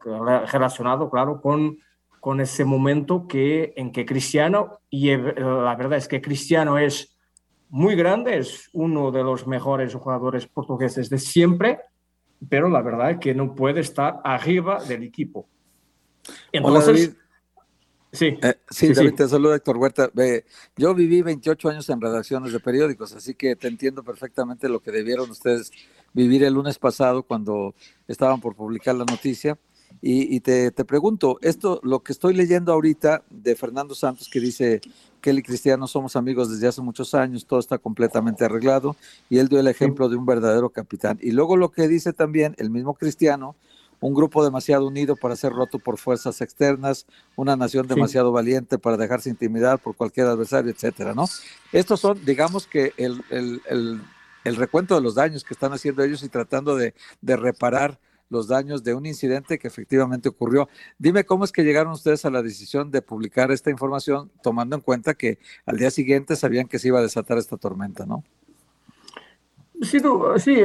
relacionado, 0.49 1.09
claro, 1.09 1.41
con, 1.41 1.77
con 2.23 2.39
ese 2.39 2.63
momento 2.63 3.27
que, 3.27 3.73
en 3.75 3.91
que 3.91 4.05
Cristiano, 4.05 4.79
y 4.89 5.13
la 5.13 5.75
verdad 5.75 5.97
es 5.97 6.07
que 6.07 6.21
Cristiano 6.21 6.77
es 6.77 7.17
muy 7.67 7.97
grande, 7.97 8.37
es 8.37 8.69
uno 8.71 9.11
de 9.11 9.23
los 9.23 9.45
mejores 9.45 9.93
jugadores 9.93 10.47
portugueses 10.47 11.09
de 11.09 11.17
siempre, 11.17 11.81
pero 12.47 12.69
la 12.69 12.81
verdad 12.81 13.11
es 13.11 13.17
que 13.17 13.35
no 13.35 13.53
puede 13.53 13.81
estar 13.81 14.21
arriba 14.23 14.81
del 14.85 15.03
equipo. 15.03 15.49
Entonces, 16.53 17.13
Sí, 18.13 18.37
eh, 18.43 18.53
sí, 18.69 18.87
sí, 18.87 18.93
David, 18.93 19.09
sí, 19.09 19.15
te 19.15 19.27
saluda 19.27 19.55
Héctor 19.55 19.75
Huerta. 19.75 20.09
Eh, 20.17 20.45
yo 20.77 20.93
viví 20.93 21.23
28 21.23 21.69
años 21.69 21.89
en 21.89 21.99
redacciones 21.99 22.53
de 22.53 22.59
periódicos, 22.59 23.11
así 23.13 23.33
que 23.33 23.55
te 23.55 23.67
entiendo 23.67 24.03
perfectamente 24.03 24.69
lo 24.69 24.79
que 24.81 24.91
debieron 24.91 25.29
ustedes 25.31 25.71
vivir 26.13 26.43
el 26.43 26.53
lunes 26.53 26.77
pasado 26.77 27.23
cuando 27.23 27.73
estaban 28.07 28.39
por 28.39 28.55
publicar 28.55 28.95
la 28.95 29.03
noticia. 29.03 29.57
Y, 30.01 30.35
y 30.35 30.39
te, 30.41 30.71
te, 30.71 30.83
pregunto, 30.83 31.37
esto, 31.41 31.79
lo 31.83 32.03
que 32.03 32.11
estoy 32.11 32.33
leyendo 32.33 32.73
ahorita 32.73 33.23
de 33.29 33.55
Fernando 33.55 33.95
Santos, 33.95 34.29
que 34.29 34.39
dice 34.39 34.81
que 35.21 35.29
él 35.29 35.39
y 35.39 35.43
Cristiano 35.43 35.87
somos 35.87 36.17
amigos 36.17 36.51
desde 36.51 36.67
hace 36.67 36.81
muchos 36.81 37.13
años, 37.13 37.45
todo 37.45 37.59
está 37.59 37.77
completamente 37.77 38.43
arreglado, 38.43 38.97
y 39.29 39.37
él 39.37 39.47
dio 39.47 39.59
el 39.59 39.67
ejemplo 39.67 40.09
de 40.09 40.17
un 40.17 40.25
verdadero 40.25 40.69
capitán. 40.69 41.17
Y 41.21 41.31
luego 41.31 41.55
lo 41.55 41.71
que 41.71 41.87
dice 41.87 42.11
también 42.11 42.53
el 42.57 42.69
mismo 42.69 42.93
Cristiano, 42.95 43.55
un 44.03 44.13
grupo 44.13 44.43
demasiado 44.43 44.85
unido 44.85 45.15
para 45.15 45.37
ser 45.37 45.53
roto 45.53 45.79
por 45.79 45.97
fuerzas 45.97 46.41
externas, 46.41 47.05
una 47.37 47.55
nación 47.55 47.87
demasiado 47.87 48.31
sí. 48.31 48.33
valiente 48.33 48.77
para 48.77 48.97
dejarse 48.97 49.29
intimidar 49.29 49.79
por 49.79 49.95
cualquier 49.95 50.27
adversario, 50.27 50.71
etcétera, 50.71 51.13
¿no? 51.13 51.25
Estos 51.71 52.01
son, 52.01 52.23
digamos 52.25 52.67
que 52.67 52.91
el, 52.97 53.23
el, 53.29 53.61
el, 53.69 54.01
el, 54.43 54.55
recuento 54.57 54.95
de 54.95 55.01
los 55.01 55.15
daños 55.15 55.45
que 55.45 55.53
están 55.53 55.71
haciendo 55.71 56.03
ellos 56.03 56.21
y 56.21 56.27
tratando 56.27 56.75
de, 56.75 56.93
de 57.21 57.37
reparar 57.37 57.97
los 58.33 58.47
daños 58.49 58.83
de 58.83 58.93
un 58.93 59.05
incidente 59.05 59.57
que 59.57 59.67
efectivamente 59.67 60.27
ocurrió. 60.27 60.67
Dime 60.97 61.23
cómo 61.23 61.45
es 61.45 61.51
que 61.53 61.63
llegaron 61.63 61.93
ustedes 61.93 62.25
a 62.25 62.29
la 62.29 62.41
decisión 62.41 62.91
de 62.91 63.01
publicar 63.01 63.51
esta 63.51 63.69
información, 63.69 64.29
tomando 64.41 64.75
en 64.75 64.81
cuenta 64.81 65.13
que 65.13 65.39
al 65.65 65.77
día 65.77 65.91
siguiente 65.91 66.35
sabían 66.35 66.67
que 66.67 66.79
se 66.79 66.89
iba 66.89 66.99
a 66.99 67.03
desatar 67.03 67.37
esta 67.37 67.55
tormenta, 67.55 68.05
¿no? 68.05 68.23
Sí, 69.81 69.99
sí, 70.37 70.55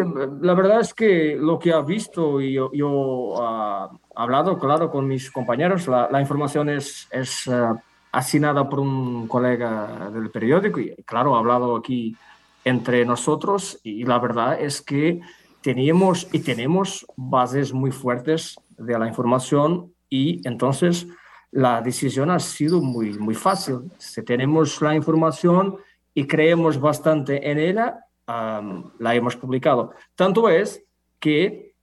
la 0.40 0.54
verdad 0.54 0.80
es 0.80 0.94
que 0.94 1.36
lo 1.36 1.58
que 1.58 1.72
ha 1.72 1.80
visto 1.80 2.40
y 2.40 2.52
yo, 2.52 2.70
yo 2.72 2.88
uh, 2.88 3.98
hablado, 4.14 4.58
claro, 4.58 4.90
con 4.90 5.08
mis 5.08 5.30
compañeros, 5.30 5.88
la, 5.88 6.08
la 6.10 6.20
información 6.20 6.68
es, 6.68 7.08
es 7.10 7.46
uh, 7.48 7.76
asignada 8.12 8.68
por 8.68 8.78
un 8.78 9.26
colega 9.26 10.10
del 10.12 10.30
periódico 10.30 10.78
y, 10.78 10.94
claro, 11.04 11.34
ha 11.34 11.40
hablado 11.40 11.76
aquí 11.76 12.16
entre 12.64 13.04
nosotros 13.04 13.80
y 13.82 14.04
la 14.04 14.18
verdad 14.18 14.60
es 14.60 14.82
que 14.82 15.20
teníamos 15.68 16.26
y 16.32 16.38
tenemos 16.38 17.04
bases 17.14 17.74
muy 17.74 17.90
fuertes 17.90 18.56
de 18.78 18.98
la 18.98 19.06
información 19.06 19.92
y 20.08 20.40
entonces 20.48 21.06
la 21.50 21.82
decisión 21.82 22.30
ha 22.30 22.38
sido 22.38 22.80
muy, 22.80 23.18
muy 23.18 23.34
fácil. 23.34 23.80
Si 23.98 24.22
tenemos 24.22 24.80
la 24.80 24.94
información 24.94 25.76
y 26.14 26.26
creemos 26.26 26.80
bastante 26.80 27.50
en 27.50 27.58
ella, 27.58 27.98
la 28.26 29.14
hemos 29.14 29.36
publicado. 29.36 29.92
Tanto 30.14 30.48
es 30.48 30.82
que, 31.20 31.74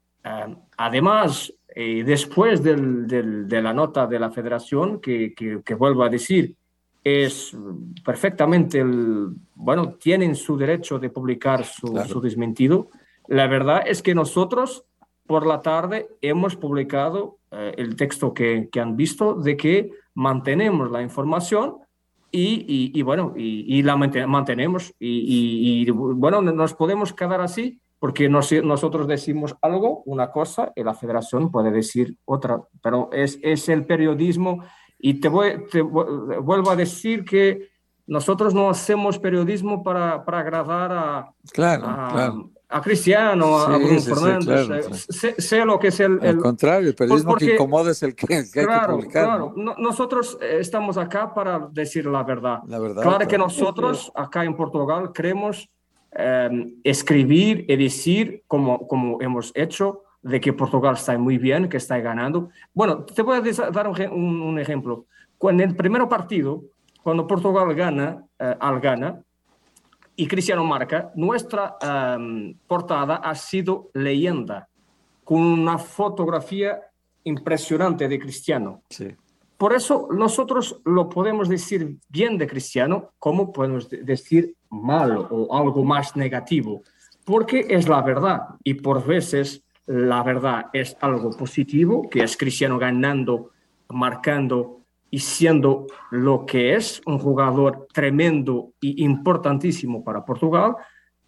además, 0.78 1.54
eh, 1.68 2.04
después 2.04 2.64
del, 2.64 3.06
de 3.06 3.62
la 3.62 3.72
nota 3.72 4.08
de 4.08 4.18
la 4.18 4.32
federación, 4.32 5.00
que, 5.00 5.36
que, 5.36 5.76
vuelvo 5.76 6.02
a 6.02 6.10
decir, 6.10 6.56
es 7.04 7.56
perfectamente, 8.04 8.80
el, 8.80 9.28
bueno, 9.54 9.94
tienen 9.94 10.34
su 10.34 10.58
derecho 10.58 10.98
de 10.98 11.12
publicar 11.12 11.64
su, 11.64 11.96
su 12.08 12.20
desmentido. 12.20 12.90
La 13.28 13.48
verdad 13.48 13.84
es 13.86 14.02
que 14.02 14.16
nosotros 14.16 14.86
por 15.28 15.46
la 15.46 15.62
tarde 15.62 16.08
hemos 16.22 16.56
publicado 16.56 17.38
eh, 17.52 17.74
el 17.78 17.96
texto 17.96 18.34
que, 18.34 18.70
que, 18.72 18.80
han 18.80 18.96
visto 18.96 19.36
de 19.36 19.58
que 19.58 19.92
mantenemos 20.14 20.92
la 20.92 21.02
información 21.02 21.78
y, 22.32 22.92
y, 22.94 23.02
bueno, 23.02 23.34
y, 23.38 23.82
la 23.82 23.96
mantenemos 23.96 24.94
y, 25.00 25.90
bueno, 25.90 26.42
nos 26.42 26.74
podemos 26.74 27.14
quedar 27.14 27.40
así 27.40 27.80
porque 27.98 28.28
nosotros 28.28 29.08
decimos 29.08 29.56
algo, 29.62 30.04
una 30.06 30.32
cosa, 30.32 30.74
y 30.76 30.84
la 30.84 30.94
federación 30.94 31.50
puede 31.50 31.72
decir 31.72 32.18
otra, 32.26 32.62
pero 32.84 33.10
es, 33.14 33.40
es 33.42 33.70
el 33.70 33.86
periodismo. 33.86 34.64
Y 35.00 35.22
te, 35.22 35.30
voy, 35.30 35.66
te 35.72 35.82
vuelvo 35.82 36.72
a 36.72 36.76
decir 36.76 37.24
que 37.24 37.70
nosotros 38.06 38.54
no 38.54 38.70
hacemos 38.70 39.18
periodismo 39.18 39.82
para, 39.82 40.24
para 40.26 40.40
agradar 40.42 40.92
a, 40.92 41.32
claro, 41.52 41.84
claro 42.12 42.52
a 42.70 42.82
Cristiano, 42.82 43.60
a 43.60 43.78
Bruno 43.78 44.02
Fernández. 44.02 45.06
sé, 45.10 45.66
lo 45.66 45.80
que 45.80 45.90
es 45.90 46.00
el. 46.00 46.20
Al 46.22 46.38
contrario, 46.38 46.90
el 46.90 46.96
periodismo 46.96 47.36
que 47.36 47.54
incomoda 47.54 47.92
es 47.92 48.02
el 48.04 48.16
que, 48.16 48.34
hay 48.34 48.50
que 48.50 48.66
publicar. 48.88 49.26
Claro, 49.26 49.54
nosotros 49.56 50.38
eh, 50.42 50.58
estamos 50.60 50.98
acá 50.98 51.34
para 51.34 51.68
decir 51.72 52.06
la 52.06 52.24
verdad. 52.24 52.60
La 52.68 52.80
verdad 52.80 53.04
claro, 53.04 53.28
que 53.28 53.38
nosotros 53.38 54.12
acá 54.16 54.44
en 54.44 54.56
Portugal 54.56 55.12
queremos 55.14 55.70
em, 56.12 56.76
escribir 56.84 57.66
y 57.68 57.76
decir, 57.76 58.44
como, 58.48 58.88
como 58.88 59.22
hemos 59.22 59.52
hecho, 59.56 60.04
de 60.22 60.42
que 60.42 60.54
Portugal 60.54 60.96
está 60.96 61.18
muy 61.18 61.38
bien, 61.38 61.70
que 61.70 61.78
está 61.78 62.00
ganando. 62.00 62.50
Bueno, 62.74 63.04
te 63.04 63.22
voy 63.22 63.38
a 63.38 63.72
dar 63.72 63.88
un, 63.88 64.42
un, 64.42 64.60
ejemplo. 64.60 65.06
Cuando 65.38 65.64
en 65.64 65.70
el 65.70 65.76
primer 65.76 66.08
partido, 66.08 66.64
cuando 67.04 67.28
Portugal 67.28 67.74
gana, 67.76 68.24
eh, 68.40 68.56
al 68.60 68.80
gana, 68.80 69.22
y 70.16 70.28
Cristiano 70.28 70.64
marca, 70.64 71.12
nuestra 71.16 71.78
em, 71.82 72.56
portada 72.68 73.16
ha 73.18 73.36
sido 73.36 73.90
leyenda, 73.94 74.68
con 75.24 75.42
una 75.42 75.78
fotografía 75.78 76.80
impresionante 77.24 78.08
de 78.08 78.20
Cristiano. 78.20 78.82
Sí. 78.90 79.08
Por 79.58 79.74
eso 79.74 80.08
nosotros 80.12 80.82
lo 80.86 81.10
podemos 81.10 81.50
decir 81.50 81.98
bien 82.10 82.38
de 82.38 82.48
Cristiano, 82.48 83.12
como 83.20 83.52
podemos 83.52 83.90
decir 83.90 84.56
mal 84.70 85.28
o 85.30 85.56
algo 85.58 85.84
más 85.84 86.16
negativo, 86.16 86.82
porque 87.24 87.66
es 87.70 87.88
la 87.88 88.02
verdad 88.02 88.42
y 88.64 88.76
por 88.76 89.06
veces 89.06 89.64
la 89.88 90.24
verdad 90.24 90.66
es 90.74 90.98
algo 91.02 91.32
positivo, 91.32 92.10
que 92.10 92.24
es 92.24 92.36
Cristiano 92.36 92.78
ganando, 92.78 93.52
marcando 93.90 94.85
y 95.10 95.20
siendo 95.20 95.88
lo 96.12 96.46
que 96.46 96.76
es 96.76 97.02
un 97.06 97.20
jugador 97.20 97.88
tremendo 97.94 98.74
y 98.82 99.04
importantísimo 99.04 100.04
para 100.04 100.26
Portugal, 100.26 100.76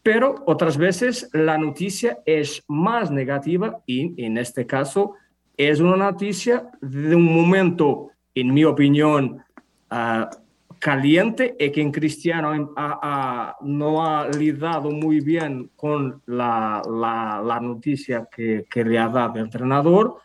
pero 0.04 0.36
otras 0.46 0.78
veces 0.78 1.30
la 1.34 1.58
noticia 1.58 2.20
es 2.26 2.64
más 2.68 3.12
negativa 3.12 3.80
y 3.86 4.24
en 4.24 4.38
este 4.38 4.66
caso 4.66 5.14
es 5.58 5.80
una 5.80 5.98
noticia 5.98 6.70
de 6.82 7.16
un 7.16 7.24
momento, 7.24 8.12
en 8.36 8.54
mi 8.54 8.64
opinión, 8.64 9.44
uh, 9.92 10.26
caliente 10.80 11.56
y 11.60 11.72
que 11.72 11.82
en 11.82 11.92
Cristiano 11.92 12.54
no 13.62 14.06
ha 14.06 14.30
lidiado 14.30 14.92
muy 14.92 15.22
bien 15.22 15.72
con 15.76 16.22
la, 16.28 16.82
la, 16.88 17.42
la 17.44 17.60
noticia 17.60 18.28
que, 18.34 18.66
que, 18.70 18.84
le 18.84 19.00
ha 19.00 19.10
dado 19.10 19.36
el 19.36 19.46
entrenador, 19.46 20.18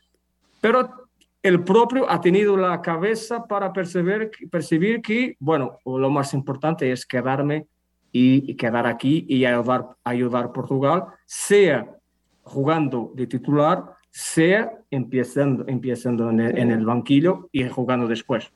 pero 0.61 1.02
el 1.43 1.65
propio 1.65 2.09
ha 2.09 2.21
tenido 2.21 2.57
la 2.57 2.81
cabeza 2.81 3.45
para 3.47 3.73
percibir, 3.73 4.31
percibir 4.51 5.03
que, 5.03 5.37
bueno, 5.41 5.79
lo 5.85 6.11
más 6.11 6.35
importante 6.35 6.91
es 6.93 7.05
quedarme 7.05 7.67
y, 8.13 8.55
quedar 8.55 8.87
aquí 8.87 9.27
y 9.29 9.45
ayudar, 9.45 9.89
ayudar 10.05 10.45
a 10.47 10.53
Portugal, 10.53 11.05
sea 11.27 11.97
jugando 12.43 13.13
de 13.15 13.27
titular, 13.27 13.85
sea 14.11 14.73
empezando, 14.91 15.65
empezando 15.67 16.31
en, 16.31 16.41
el, 16.41 16.85
banquillo 16.85 17.49
y 17.51 17.67
jugando 17.69 18.07
después. 18.07 18.51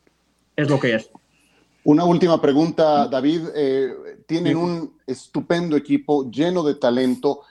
Es 0.55 0.69
lo 0.69 0.79
que 0.79 0.95
es. 0.95 1.11
Una 1.85 2.05
última 2.05 2.41
pregunta, 2.41 3.09
David. 3.09 3.43
Eh, 3.55 3.89
tienen 4.27 4.57
un 4.57 4.97
estupendo 5.07 5.77
equipo 5.77 6.31
lleno 6.31 6.63
de 6.63 6.75
talento. 6.75 7.43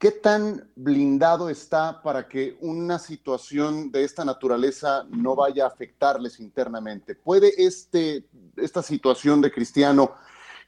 ¿Qué 0.00 0.12
tan 0.12 0.66
blindado 0.76 1.50
está 1.50 2.00
para 2.00 2.26
que 2.26 2.56
una 2.62 2.98
situación 2.98 3.92
de 3.92 4.02
esta 4.02 4.24
naturaleza 4.24 5.04
no 5.10 5.36
vaya 5.36 5.64
a 5.64 5.66
afectarles 5.66 6.40
internamente? 6.40 7.14
¿Puede 7.14 7.52
este, 7.58 8.24
esta 8.56 8.82
situación 8.82 9.42
de 9.42 9.52
Cristiano 9.52 10.14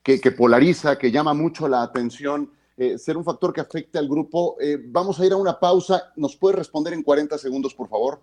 que, 0.03 0.19
polariza, 0.33 0.99
que 0.99 1.11
llama 1.11 1.33
mucho 1.33 1.67
la 1.67 1.83
atención, 1.83 2.53
eh, 2.77 2.99
ser 2.99 3.17
un 3.17 3.25
factor 3.25 3.55
que 3.55 3.63
afecte 3.63 3.99
al 3.99 4.07
grupo? 4.07 4.57
Eh, 4.61 4.79
vamos 4.79 5.19
a 5.19 5.25
ir 5.25 5.33
a 5.33 5.37
una 5.37 5.59
pausa. 5.59 6.13
¿Nos 6.17 6.37
puede 6.37 6.57
responder 6.57 6.93
en 6.93 7.03
40 7.03 7.39
segundos, 7.39 7.75
por 7.75 7.89
favor? 7.89 8.21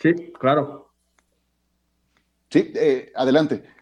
Sí, 0.00 0.32
claro. 0.32 0.94
Sí, 2.48 2.72
eh, 2.74 3.12
adelante 3.14 3.75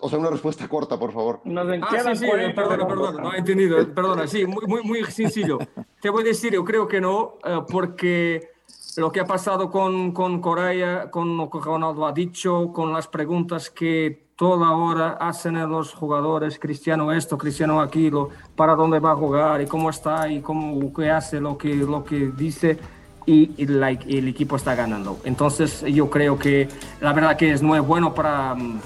o 0.00 0.08
sea, 0.08 0.18
una 0.18 0.30
respuesta 0.30 0.68
corta, 0.68 0.98
por 0.98 1.12
favor. 1.12 1.40
ah, 1.44 2.14
sí, 2.14 2.16
sí, 2.16 2.26
perdona, 2.54 2.86
perdona, 2.86 3.22
no 3.22 3.32
he 3.32 3.38
entendido, 3.38 3.94
perdona, 3.94 4.26
sí, 4.26 4.46
muy, 4.46 4.66
muy, 4.66 4.82
muy 4.82 5.04
sencillo. 5.04 5.58
Te 6.00 6.10
voy 6.10 6.22
a 6.22 6.26
decir, 6.26 6.52
yo 6.52 6.64
creo 6.64 6.88
que 6.88 7.00
no, 7.00 7.38
eh, 7.44 7.60
porque 7.70 8.50
lo 8.96 9.10
que 9.10 9.20
ha 9.20 9.24
pasado 9.24 9.70
con, 9.70 10.12
con 10.12 10.40
Corea, 10.40 11.10
con 11.10 11.36
lo 11.36 11.48
que 11.48 11.58
Ronaldo 11.60 12.06
ha 12.06 12.12
dicho, 12.12 12.72
con 12.72 12.92
las 12.92 13.06
preguntas 13.08 13.70
que 13.70 14.26
toda 14.36 14.72
hora 14.72 15.12
hacen 15.20 15.54
los 15.70 15.94
jugadores, 15.94 16.58
Cristiano 16.58 17.12
esto, 17.12 17.38
Cristiano 17.38 17.80
aquello, 17.80 18.28
para 18.56 18.74
dónde 18.74 18.98
va 18.98 19.12
a 19.12 19.16
jugar 19.16 19.60
y 19.62 19.66
cómo 19.66 19.88
está 19.88 20.28
y 20.28 20.40
cómo 20.40 20.92
qué 20.92 21.10
hace, 21.10 21.40
lo 21.40 21.56
que, 21.56 21.74
lo 21.74 22.04
que 22.04 22.32
dice, 22.36 22.78
y, 23.24 23.52
el 23.56 24.28
equipo 24.28 24.56
está 24.56 24.74
ganando. 24.74 25.18
Entonces 25.24 25.82
yo 25.82 26.10
creo 26.10 26.38
que 26.38 26.68
la 27.00 27.12
verdad 27.12 27.36
que 27.36 27.52
es 27.52 27.62
muy 27.62 27.78
bueno 27.78 28.14
para 28.14 28.54
mm, 28.54 28.80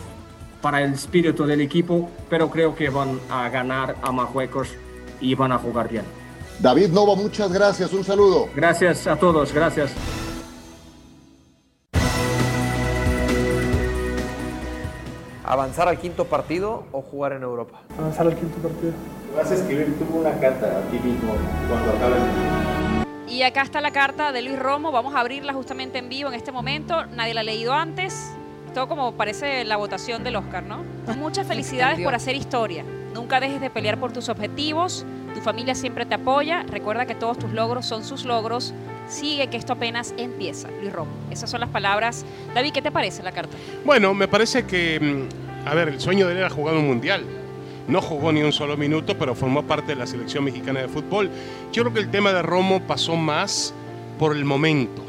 para 0.61 0.83
el 0.83 0.95
espíritu 0.95 1.45
del 1.45 1.61
equipo, 1.61 2.11
pero 2.29 2.51
creo 2.51 2.75
que 2.75 2.88
van 2.88 3.21
a 3.31 3.49
ganar 3.49 3.97
a 4.03 4.12
Marruecos 4.12 4.69
y 5.21 5.35
van 5.35 5.53
a 5.53 5.59
jugar 5.59 5.88
bien. 5.88 6.05
David 6.59 6.88
Novo, 6.88 7.16
muchas 7.16 7.53
gracias, 7.53 7.92
un 7.92 8.05
saludo. 8.05 8.49
Gracias 8.55 9.07
a 9.07 9.16
todos, 9.16 9.53
gracias. 9.53 9.92
¿Avanzar 15.45 15.88
al 15.88 15.99
quinto 15.99 16.25
partido 16.25 16.87
o 16.90 17.03
jugar 17.03 17.33
en 17.33 17.45
Europa? 17.45 17.81
Avanzar 17.97 18.27
al 18.27 18.37
quinto 18.37 18.57
partido. 18.59 18.92
Vas 19.37 19.51
a 19.51 19.55
escribir 19.55 19.97
tú 19.97 20.19
una 20.19 20.33
carta 20.40 20.79
a 20.79 20.81
ti 20.90 20.99
mismo 20.99 21.35
cuando 21.69 21.92
acabe 21.92 22.16
el 22.16 23.33
Y 23.33 23.42
acá 23.42 23.62
está 23.62 23.81
la 23.81 23.92
carta 23.92 24.33
de 24.33 24.42
Luis 24.42 24.59
Romo, 24.59 24.90
vamos 24.90 25.14
a 25.14 25.21
abrirla 25.21 25.53
justamente 25.53 25.99
en 25.99 26.09
vivo 26.09 26.31
en 26.31 26.35
este 26.35 26.51
momento, 26.51 27.07
nadie 27.07 27.33
la 27.33 27.42
ha 27.42 27.45
leído 27.45 27.75
antes, 27.75 28.33
como 28.85 29.12
parece 29.12 29.65
la 29.65 29.77
votación 29.79 30.23
del 30.23 30.37
Oscar, 30.37 30.62
¿no? 30.62 30.85
Muchas 31.17 31.47
felicidades 31.47 31.99
por 32.01 32.15
hacer 32.15 32.37
historia. 32.37 32.85
Nunca 33.15 33.41
dejes 33.41 33.61
de 33.62 33.71
pelear 33.71 33.99
por 33.99 34.12
tus 34.12 34.29
objetivos. 34.29 35.07
Tu 35.35 35.41
familia 35.41 35.75
siempre 35.75 36.05
te 36.05 36.15
apoya. 36.15 36.65
Recuerda 36.69 37.07
que 37.07 37.15
todos 37.15 37.39
tus 37.39 37.51
logros 37.53 37.87
son 37.87 38.05
sus 38.05 38.27
logros. 38.27 38.75
Sigue 39.09 39.47
que 39.47 39.57
esto 39.57 39.73
apenas 39.73 40.12
empieza, 40.19 40.69
Luis 40.81 40.93
Romo. 40.93 41.11
Esas 41.31 41.49
son 41.49 41.61
las 41.61 41.71
palabras. 41.71 42.27
David, 42.55 42.73
¿qué 42.73 42.83
te 42.83 42.91
parece 42.91 43.23
la 43.23 43.33
carta? 43.33 43.57
Bueno, 43.85 44.12
me 44.12 44.29
parece 44.29 44.67
que, 44.67 45.01
mm, 45.01 45.69
a 45.69 45.75
ver, 45.75 45.89
el 45.89 46.01
sueño 46.01 46.27
de 46.27 46.33
él 46.33 46.39
era 46.39 46.51
jugar 46.51 46.75
un 46.75 46.87
mundial. 46.87 47.25
No 47.89 48.03
jugó 48.03 48.33
ni 48.33 48.43
un 48.43 48.53
solo 48.53 48.77
minuto, 48.77 49.17
pero 49.17 49.35
formó 49.35 49.62
parte 49.62 49.93
de 49.93 49.97
la 49.97 50.07
selección 50.07 50.45
mexicana 50.45 50.81
de 50.81 50.89
fútbol. 50.89 51.31
Yo 51.73 51.85
creo 51.85 51.95
que 51.95 52.01
el 52.01 52.11
tema 52.11 52.33
de 52.33 52.43
Romo 52.43 52.81
pasó 52.83 53.17
más 53.17 53.73
por 54.19 54.37
el 54.37 54.45
momento 54.45 55.06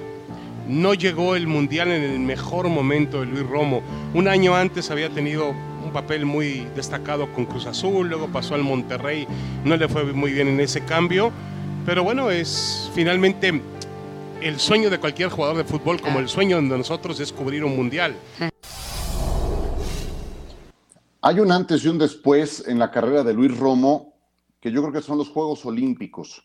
no 0.68 0.94
llegó 0.94 1.36
el 1.36 1.48
Mundial 1.48 1.90
en 1.90 2.04
el 2.04 2.20
mejor 2.20 2.68
momento 2.70 3.22
de 3.22 3.28
Luis 3.28 3.48
Romo. 3.48 3.82
Un 4.14 4.28
año 4.28 4.56
antes 4.56 4.92
había 4.92 5.10
tenido 5.10 5.50
un 5.50 5.92
papel 5.94 6.26
muy 6.26 6.68
destacado 6.76 7.32
con 7.34 7.46
Cruz 7.46 7.66
Azul, 7.66 8.10
luego 8.10 8.28
pasó 8.28 8.56
al 8.56 8.64
Monterrey, 8.64 9.28
no 9.64 9.78
le 9.78 9.88
fue 9.88 10.04
muy 10.12 10.34
bien 10.34 10.48
en 10.50 10.60
ese 10.60 10.84
cambio, 10.84 11.32
pero 11.86 12.04
bueno, 12.04 12.30
es 12.30 12.92
finalmente 12.94 13.62
el 14.42 14.60
sueño 14.60 14.90
de 14.90 15.00
cualquier 15.00 15.30
jugador 15.30 15.58
de 15.58 15.64
fútbol, 15.64 16.02
como 16.02 16.20
el 16.20 16.28
sueño 16.28 16.58
de 16.58 16.78
nosotros 16.78 17.20
es 17.20 17.32
cubrir 17.32 17.64
un 17.64 17.76
Mundial. 17.76 18.16
Hay 21.22 21.40
un 21.40 21.52
antes 21.52 21.84
y 21.84 21.88
un 21.88 21.98
después 21.98 22.68
en 22.68 22.80
la 22.80 22.92
carrera 22.92 23.24
de 23.24 23.34
Luis 23.34 23.58
Romo, 23.58 24.14
que 24.60 24.72
yo 24.72 24.82
creo 24.82 24.94
que 24.94 25.02
son 25.02 25.18
los 25.18 25.30
Juegos 25.30 25.66
Olímpicos. 25.66 26.44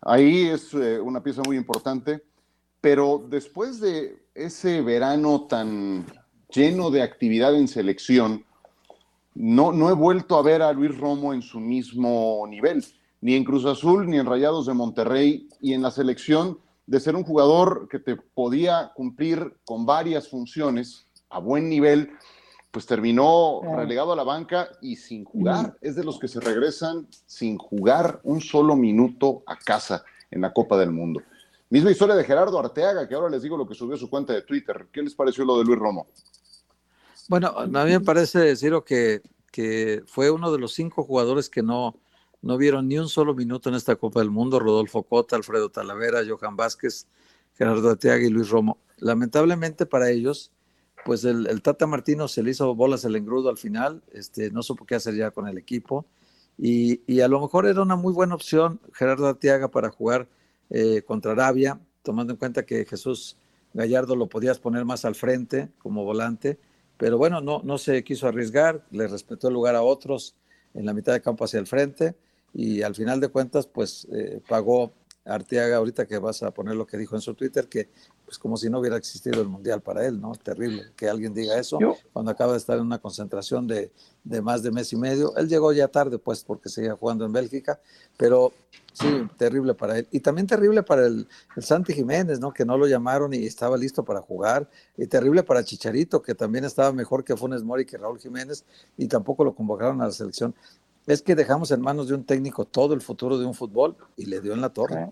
Ahí 0.00 0.48
es 0.48 0.74
eh, 0.74 1.00
una 1.00 1.22
pieza 1.22 1.42
muy 1.44 1.56
importante, 1.56 2.22
pero 2.84 3.24
después 3.30 3.80
de 3.80 4.18
ese 4.34 4.82
verano 4.82 5.46
tan 5.48 6.04
lleno 6.54 6.90
de 6.90 7.00
actividad 7.00 7.56
en 7.56 7.66
selección, 7.66 8.44
no, 9.34 9.72
no 9.72 9.88
he 9.88 9.94
vuelto 9.94 10.36
a 10.36 10.42
ver 10.42 10.60
a 10.60 10.70
Luis 10.74 10.94
Romo 10.98 11.32
en 11.32 11.40
su 11.40 11.60
mismo 11.60 12.44
nivel, 12.46 12.84
ni 13.22 13.36
en 13.36 13.44
Cruz 13.44 13.64
Azul, 13.64 14.06
ni 14.06 14.18
en 14.18 14.26
Rayados 14.26 14.66
de 14.66 14.74
Monterrey, 14.74 15.48
y 15.62 15.72
en 15.72 15.80
la 15.80 15.90
selección 15.90 16.58
de 16.86 17.00
ser 17.00 17.16
un 17.16 17.24
jugador 17.24 17.88
que 17.88 18.00
te 18.00 18.16
podía 18.16 18.92
cumplir 18.94 19.56
con 19.64 19.86
varias 19.86 20.28
funciones 20.28 21.06
a 21.30 21.38
buen 21.38 21.70
nivel, 21.70 22.10
pues 22.70 22.84
terminó 22.84 23.62
relegado 23.78 24.12
a 24.12 24.16
la 24.16 24.24
banca 24.24 24.68
y 24.82 24.96
sin 24.96 25.24
jugar. 25.24 25.78
Es 25.80 25.96
de 25.96 26.04
los 26.04 26.18
que 26.18 26.28
se 26.28 26.38
regresan 26.38 27.08
sin 27.24 27.56
jugar 27.56 28.20
un 28.24 28.42
solo 28.42 28.76
minuto 28.76 29.42
a 29.46 29.56
casa 29.56 30.04
en 30.30 30.42
la 30.42 30.52
Copa 30.52 30.76
del 30.76 30.90
Mundo. 30.90 31.22
Misma 31.74 31.90
historia 31.90 32.14
de 32.14 32.22
Gerardo 32.22 32.56
Arteaga, 32.56 33.08
que 33.08 33.16
ahora 33.16 33.28
les 33.28 33.42
digo 33.42 33.56
lo 33.56 33.66
que 33.66 33.74
subió 33.74 33.96
a 33.96 33.98
su 33.98 34.08
cuenta 34.08 34.32
de 34.32 34.42
Twitter. 34.42 34.86
¿Qué 34.92 35.02
les 35.02 35.12
pareció 35.12 35.44
lo 35.44 35.58
de 35.58 35.64
Luis 35.64 35.76
Romo? 35.76 36.06
Bueno, 37.28 37.48
a 37.48 37.66
mí 37.66 37.90
me 37.90 37.98
parece, 37.98 38.38
decirlo 38.38 38.84
que, 38.84 39.22
que 39.50 40.04
fue 40.06 40.30
uno 40.30 40.52
de 40.52 40.60
los 40.60 40.72
cinco 40.72 41.02
jugadores 41.02 41.50
que 41.50 41.64
no, 41.64 41.98
no 42.42 42.56
vieron 42.58 42.86
ni 42.86 42.96
un 42.96 43.08
solo 43.08 43.34
minuto 43.34 43.70
en 43.70 43.74
esta 43.74 43.96
Copa 43.96 44.20
del 44.20 44.30
Mundo. 44.30 44.60
Rodolfo 44.60 45.02
Cota, 45.02 45.34
Alfredo 45.34 45.68
Talavera, 45.68 46.20
Johan 46.24 46.54
Vázquez, 46.54 47.08
Gerardo 47.54 47.90
Arteaga 47.90 48.24
y 48.24 48.30
Luis 48.30 48.50
Romo. 48.50 48.78
Lamentablemente 48.98 49.84
para 49.84 50.10
ellos, 50.10 50.52
pues 51.04 51.24
el, 51.24 51.60
Tata 51.60 51.88
Martino 51.88 52.28
se 52.28 52.44
le 52.44 52.52
hizo 52.52 52.72
bolas 52.76 53.04
el 53.04 53.16
engrudo 53.16 53.48
al 53.48 53.58
final, 53.58 54.00
este, 54.12 54.52
no 54.52 54.62
supo 54.62 54.86
qué 54.86 54.94
hacer 54.94 55.16
ya 55.16 55.32
con 55.32 55.48
el 55.48 55.58
equipo. 55.58 56.06
Y, 56.56 57.00
y 57.12 57.20
a 57.20 57.26
lo 57.26 57.40
mejor 57.40 57.66
era 57.66 57.82
una 57.82 57.96
muy 57.96 58.12
buena 58.12 58.36
opción 58.36 58.80
Gerardo 58.92 59.26
Arteaga 59.26 59.72
para 59.72 59.90
jugar 59.90 60.28
eh, 60.74 61.02
contra 61.02 61.32
Arabia, 61.32 61.78
tomando 62.02 62.32
en 62.32 62.38
cuenta 62.38 62.66
que 62.66 62.84
Jesús 62.84 63.36
Gallardo 63.72 64.16
lo 64.16 64.28
podías 64.28 64.58
poner 64.58 64.84
más 64.84 65.04
al 65.04 65.14
frente 65.14 65.68
como 65.78 66.04
volante 66.04 66.58
pero 66.96 67.18
bueno, 67.18 67.40
no, 67.40 67.60
no 67.64 67.78
se 67.78 68.04
quiso 68.04 68.28
arriesgar, 68.28 68.84
le 68.90 69.08
respetó 69.08 69.48
el 69.48 69.54
lugar 69.54 69.74
a 69.74 69.82
otros 69.82 70.36
en 70.74 70.86
la 70.86 70.94
mitad 70.94 71.12
de 71.12 71.20
campo 71.20 71.44
hacia 71.44 71.60
el 71.60 71.66
frente 71.66 72.14
y 72.52 72.82
al 72.82 72.94
final 72.94 73.20
de 73.20 73.28
cuentas, 73.28 73.66
pues 73.66 74.06
eh, 74.12 74.40
pagó 74.48 74.92
Arteaga, 75.24 75.76
ahorita 75.76 76.06
que 76.06 76.18
vas 76.18 76.42
a 76.42 76.50
poner 76.50 76.76
lo 76.76 76.86
que 76.86 76.98
dijo 76.98 77.14
en 77.14 77.22
su 77.22 77.34
Twitter, 77.34 77.68
que 77.68 77.88
pues 78.24 78.38
como 78.38 78.56
si 78.56 78.70
no 78.70 78.80
hubiera 78.80 78.96
existido 78.96 79.40
el 79.40 79.48
Mundial 79.48 79.80
para 79.82 80.06
él, 80.06 80.20
¿no? 80.20 80.32
Terrible 80.32 80.92
que 80.96 81.08
alguien 81.08 81.34
diga 81.34 81.58
eso 81.58 81.78
cuando 82.12 82.30
acaba 82.30 82.52
de 82.52 82.58
estar 82.58 82.78
en 82.78 82.84
una 82.84 82.98
concentración 82.98 83.66
de, 83.66 83.92
de, 84.22 84.42
más 84.42 84.62
de 84.62 84.70
mes 84.70 84.92
y 84.92 84.96
medio. 84.96 85.36
Él 85.36 85.48
llegó 85.48 85.72
ya 85.72 85.88
tarde, 85.88 86.18
pues, 86.18 86.42
porque 86.42 86.68
seguía 86.68 86.94
jugando 86.94 87.26
en 87.26 87.32
Bélgica, 87.32 87.80
pero 88.16 88.52
sí, 88.92 89.28
terrible 89.36 89.74
para 89.74 89.98
él. 89.98 90.08
Y 90.10 90.20
también 90.20 90.46
terrible 90.46 90.82
para 90.82 91.06
el, 91.06 91.28
el 91.54 91.62
Santi 91.62 91.92
Jiménez, 91.92 92.40
¿no? 92.40 92.52
Que 92.52 92.64
no 92.64 92.78
lo 92.78 92.86
llamaron 92.86 93.34
y 93.34 93.44
estaba 93.44 93.76
listo 93.76 94.04
para 94.04 94.20
jugar. 94.20 94.68
Y 94.96 95.06
terrible 95.06 95.42
para 95.42 95.62
Chicharito, 95.62 96.22
que 96.22 96.34
también 96.34 96.64
estaba 96.64 96.92
mejor 96.92 97.24
que 97.24 97.36
Funes 97.36 97.62
Mori 97.62 97.84
que 97.84 97.98
Raúl 97.98 98.18
Jiménez 98.18 98.64
y 98.96 99.06
tampoco 99.06 99.44
lo 99.44 99.54
convocaron 99.54 100.00
a 100.00 100.06
la 100.06 100.12
selección. 100.12 100.54
Es 101.06 101.22
que 101.22 101.34
dejamos 101.34 101.70
en 101.70 101.80
manos 101.80 102.08
de 102.08 102.14
un 102.14 102.24
técnico 102.24 102.64
todo 102.64 102.94
el 102.94 103.00
futuro 103.00 103.38
de 103.38 103.44
un 103.44 103.54
fútbol 103.54 103.96
y 104.16 104.26
le 104.26 104.40
dio 104.40 104.54
en 104.54 104.60
la 104.60 104.70
torre. 104.70 105.10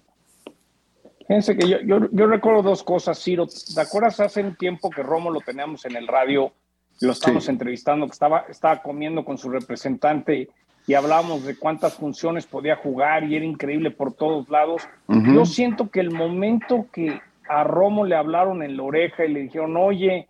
Fíjense 1.27 1.57
que 1.57 1.69
yo, 1.69 1.77
yo, 2.11 2.27
recuerdo 2.27 2.63
dos 2.63 2.83
cosas, 2.83 3.23
Ciro. 3.23 3.47
¿Te 3.47 3.81
acuerdas 3.81 4.21
hace 4.21 4.43
un 4.43 4.57
tiempo 4.57 4.91
que 4.91 5.03
Romo 5.03 5.31
lo 5.31 5.41
teníamos 5.41 5.85
en 5.85 5.97
el 5.97 6.09
radio, 6.09 6.53
lo 7.01 7.13
estábamos 7.13 7.49
entrevistando, 7.49 8.07
que 8.07 8.13
estaba, 8.13 8.47
estaba 8.49 8.83
comiendo 8.83 9.25
con 9.25 9.39
su 9.39 9.49
representante 9.51 10.49
y 10.87 10.95
hablábamos 10.95 11.45
de 11.45 11.57
cuántas 11.57 11.95
funciones 11.95 12.47
podía 12.47 12.77
jugar 12.77 13.25
y 13.25 13.37
era 13.37 13.45
increíble 13.45 13.91
por 13.91 14.15
todos 14.15 14.49
lados? 14.49 14.83
Yo 15.09 15.45
siento 15.45 15.91
que 15.91 16.01
el 16.01 16.11
momento 16.11 16.87
que 16.93 17.21
a 17.49 17.65
Romo 17.65 18.05
le 18.05 18.17
hablaron 18.17 18.63
en 18.63 18.77
la 18.77 18.83
oreja 18.83 19.25
y 19.25 19.33
le 19.33 19.41
dijeron, 19.43 19.77
oye, 19.77 20.29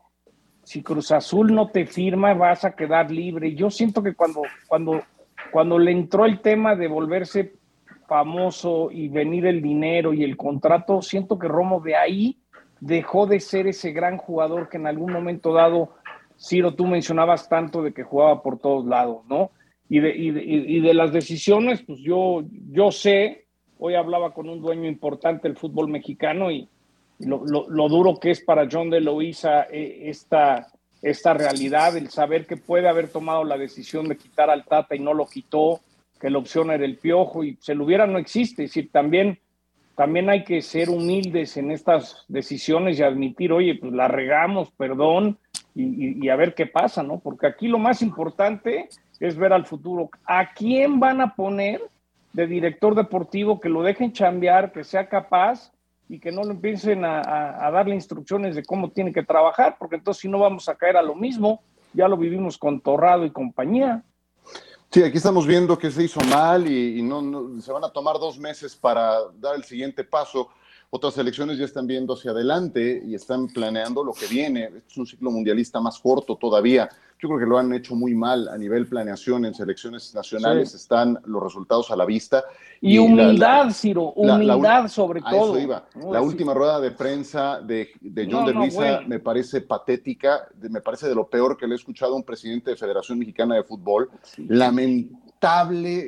si 0.64 0.82
Cruz 0.82 1.10
Azul 1.10 1.54
no 1.54 1.68
te 1.68 1.86
firma, 1.86 2.34
vas 2.34 2.64
a 2.64 2.72
quedar 2.72 3.10
libre. 3.10 3.54
Yo 3.54 3.70
siento 3.70 4.02
que 4.02 4.14
cuando, 4.14 4.42
cuando, 4.68 5.02
cuando 5.50 5.78
le 5.78 5.90
entró 5.90 6.24
el 6.24 6.40
tema 6.40 6.76
de 6.76 6.88
volverse 6.88 7.54
famoso 8.06 8.90
y 8.90 9.08
venir 9.08 9.46
el 9.46 9.62
dinero 9.62 10.12
y 10.12 10.22
el 10.22 10.36
contrato, 10.36 11.02
siento 11.02 11.38
que 11.38 11.48
Romo 11.48 11.80
de 11.80 11.96
ahí 11.96 12.38
dejó 12.80 13.26
de 13.26 13.40
ser 13.40 13.66
ese 13.66 13.92
gran 13.92 14.16
jugador 14.18 14.68
que 14.68 14.76
en 14.76 14.86
algún 14.86 15.12
momento 15.12 15.52
dado, 15.52 15.94
Ciro, 16.38 16.74
tú 16.74 16.86
mencionabas 16.86 17.48
tanto 17.48 17.82
de 17.82 17.92
que 17.92 18.02
jugaba 18.02 18.42
por 18.42 18.58
todos 18.58 18.84
lados, 18.84 19.24
¿no? 19.28 19.50
Y 19.88 20.00
de, 20.00 20.16
y 20.16 20.80
de, 20.80 20.94
las 20.94 21.12
decisiones, 21.12 21.82
pues 21.82 21.98
yo, 22.00 22.42
yo 22.70 22.90
sé, 22.90 23.46
hoy 23.78 23.94
hablaba 23.94 24.32
con 24.32 24.48
un 24.48 24.60
dueño 24.60 24.88
importante 24.88 25.46
del 25.46 25.56
fútbol 25.56 25.88
mexicano 25.88 26.50
y 26.50 26.66
lo, 27.18 27.44
lo, 27.44 27.88
duro 27.88 28.18
que 28.18 28.30
es 28.30 28.40
para 28.40 28.66
John 28.70 28.90
de 28.90 29.00
Loíza 29.00 29.64
eh, 29.70 30.08
esta, 30.08 30.68
esta 31.02 31.34
realidad, 31.34 31.96
el 31.96 32.08
saber 32.10 32.46
que 32.46 32.56
puede 32.56 32.88
haber 32.88 33.08
tomado 33.08 33.42
la 33.42 33.58
decisión 33.58 34.08
de 34.08 34.16
quitar 34.16 34.48
al 34.48 34.64
Tata 34.64 34.94
y 34.94 35.00
no 35.00 35.12
lo 35.12 35.26
quitó, 35.26 35.80
que 36.20 36.30
la 36.30 36.38
opción 36.38 36.70
era 36.70 36.84
el 36.84 36.96
piojo 36.96 37.42
y 37.42 37.58
se 37.60 37.74
lo 37.74 37.84
hubiera 37.84 38.06
no 38.06 38.18
existe. 38.18 38.62
Es 38.62 38.70
decir, 38.70 38.90
también, 38.92 39.40
también 39.96 40.30
hay 40.30 40.44
que 40.44 40.62
ser 40.62 40.88
humildes 40.88 41.56
en 41.56 41.72
estas 41.72 42.24
decisiones 42.28 42.98
y 42.98 43.02
admitir, 43.02 43.52
oye, 43.52 43.74
pues 43.74 43.92
la 43.92 44.06
regamos, 44.06 44.70
perdón, 44.70 45.38
y, 45.74 46.28
a 46.28 46.36
ver 46.36 46.54
qué 46.54 46.66
pasa, 46.66 47.02
¿no? 47.02 47.18
Porque 47.18 47.46
aquí 47.46 47.66
lo 47.66 47.78
más 47.78 48.02
importante 48.02 48.88
es 49.18 49.36
ver 49.36 49.52
al 49.52 49.66
futuro. 49.66 50.10
¿A 50.26 50.52
quién 50.52 51.00
van 51.00 51.20
a 51.20 51.34
poner 51.34 51.80
de 52.32 52.46
director 52.46 52.94
deportivo 52.94 53.58
que 53.58 53.68
lo 53.68 53.82
dejen 53.82 54.12
chambear, 54.12 54.72
que 54.72 54.84
sea 54.84 55.08
capaz 55.08 55.72
y 56.12 56.20
que 56.20 56.30
no 56.30 56.44
le 56.44 56.50
empiecen 56.50 57.06
a, 57.06 57.70
darle 57.72 57.94
instrucciones 57.94 58.54
de 58.54 58.62
cómo 58.62 58.90
tiene 58.90 59.14
que 59.14 59.22
trabajar? 59.22 59.76
Porque 59.78 59.96
entonces 59.96 60.20
si 60.20 60.28
no 60.28 60.40
vamos 60.40 60.68
a 60.68 60.74
caer 60.74 60.98
a 60.98 61.02
lo 61.02 61.14
mismo, 61.14 61.62
ya 61.94 62.06
lo 62.06 62.18
vivimos 62.18 62.58
con 62.58 62.82
Torrado 62.82 63.24
y 63.24 63.30
compañía. 63.30 64.04
Sí, 64.90 65.02
aquí 65.02 65.16
estamos 65.16 65.46
viendo 65.46 65.78
que 65.78 65.90
se 65.90 66.04
hizo 66.04 66.20
mal 66.20 66.70
y, 66.70 67.00
no, 67.00 67.58
se 67.62 67.72
van 67.72 67.84
a 67.84 67.88
tomar 67.88 68.18
dos 68.18 68.38
meses 68.38 68.76
para 68.76 69.20
dar 69.36 69.54
el 69.54 69.64
siguiente 69.64 70.04
paso. 70.04 70.50
Otras 70.94 71.16
elecciones 71.16 71.56
ya 71.56 71.64
están 71.64 71.86
viendo 71.86 72.12
hacia 72.12 72.32
adelante 72.32 73.02
y 73.02 73.14
están 73.14 73.46
planeando 73.46 74.04
lo 74.04 74.12
que 74.12 74.26
viene. 74.26 74.68
Es 74.86 74.94
un 74.98 75.06
ciclo 75.06 75.30
mundialista 75.30 75.80
más 75.80 75.98
corto 75.98 76.36
todavía. 76.36 76.86
Yo 77.18 77.28
creo 77.28 77.40
que 77.40 77.46
lo 77.46 77.56
han 77.56 77.72
hecho 77.72 77.94
muy 77.94 78.14
mal 78.14 78.46
a 78.48 78.58
nivel 78.58 78.86
planeación 78.86 79.46
en 79.46 79.54
selecciones 79.54 80.14
nacionales. 80.14 80.74
Están 80.74 81.18
los 81.24 81.42
resultados 81.42 81.90
a 81.90 81.96
la 81.96 82.04
vista. 82.04 82.44
Y, 82.82 82.98
humildad, 82.98 83.70
Ciro, 83.70 84.12
humildad 84.12 84.86
sobre 84.88 85.22
todo. 85.22 85.56
la 86.12 86.20
última 86.20 86.52
rueda 86.52 86.78
de 86.78 86.90
prensa 86.90 87.62
de, 87.62 87.88
John 88.30 88.44
de 88.44 88.52
Luisa 88.52 89.00
me 89.06 89.18
parece 89.18 89.62
patética, 89.62 90.46
me 90.60 90.82
parece 90.82 91.08
de 91.08 91.14
lo 91.14 91.26
peor 91.26 91.56
que 91.56 91.66
le 91.66 91.72
he 91.72 91.76
escuchado 91.76 92.12
a 92.12 92.16
un 92.16 92.22
presidente 92.22 92.70
de 92.72 92.76
Federación 92.76 93.18
Mexicana 93.18 93.54
de 93.54 93.62
Fútbol. 93.64 94.10
Lamentable, 94.36 95.21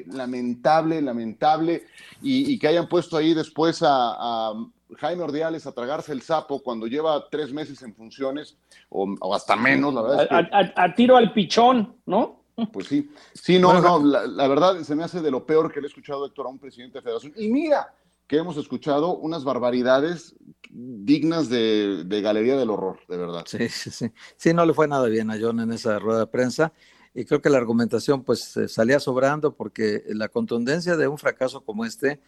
lamentable, 0.07 1.03
lamentable. 1.03 1.87
Y, 2.23 2.59
que 2.59 2.69
hayan 2.69 2.89
puesto 2.89 3.17
ahí 3.17 3.35
después 3.35 3.81
a 3.83 4.55
Jaime 4.97 5.23
Ordiales 5.23 5.67
a 5.67 5.73
tragarse 5.73 6.13
el 6.13 6.23
sapo 6.23 6.63
cuando 6.63 6.87
lleva 6.87 7.29
tres 7.31 7.53
meses 7.53 7.83
en 7.83 7.95
funciones, 7.95 8.57
o, 8.89 9.35
hasta 9.35 9.57
menos, 9.57 9.95
la 9.95 10.03
verdad. 10.03 10.73
a, 10.77 10.95
tiro 10.95 11.17
al 11.17 11.33
pichón, 11.33 11.97
¿no? 12.07 12.43
Pues 12.73 12.87
sí, 12.87 13.11
sí, 13.33 13.59
no, 13.59 13.81
no, 13.81 13.99
la, 14.05 14.47
verdad 14.47 14.81
se 14.83 14.95
me 14.95 15.03
hace 15.03 15.21
de 15.21 15.31
lo 15.31 15.45
peor 15.45 15.73
que 15.73 15.81
le 15.81 15.87
he 15.87 15.89
escuchado, 15.89 16.25
Héctor, 16.25 16.47
a 16.47 16.51
un 16.51 16.59
presidente 16.59 16.99
de 16.99 17.03
federación. 17.03 17.33
Y 17.37 17.49
mira 17.49 17.93
que 18.29 18.37
hemos 18.37 18.57
escuchado 18.57 19.17
unas 19.17 19.43
barbaridades 19.45 20.35
dignas 20.71 21.49
de, 21.49 22.07
galería 22.23 22.57
del 22.57 22.71
horror, 22.71 23.01
de 23.09 23.17
verdad. 23.17 23.43
Sí, 23.47 23.69
sí, 23.69 23.91
sí. 23.91 24.13
Sí, 24.37 24.55
no 24.55 24.65
le 24.65 24.73
fue 24.73 24.87
nada 24.87 25.09
bien 25.09 25.31
a 25.31 25.37
John 25.39 25.61
en 25.61 25.73
esa 25.73 25.99
rueda 25.99 26.21
de 26.21 26.27
prensa 26.29 26.73
y 27.15 27.25
creo 27.25 27.41
que 27.41 27.51
la 27.51 27.59
argumentación 27.59 28.25
pues 28.25 28.55
salía 28.69 29.01
sobrando 29.01 29.55
porque 29.55 30.03
la 30.09 30.29
contundencia 30.29 30.97
de 30.97 31.09
un 31.09 31.19
fracaso 31.19 31.65
como 31.65 31.85
este 31.85 32.21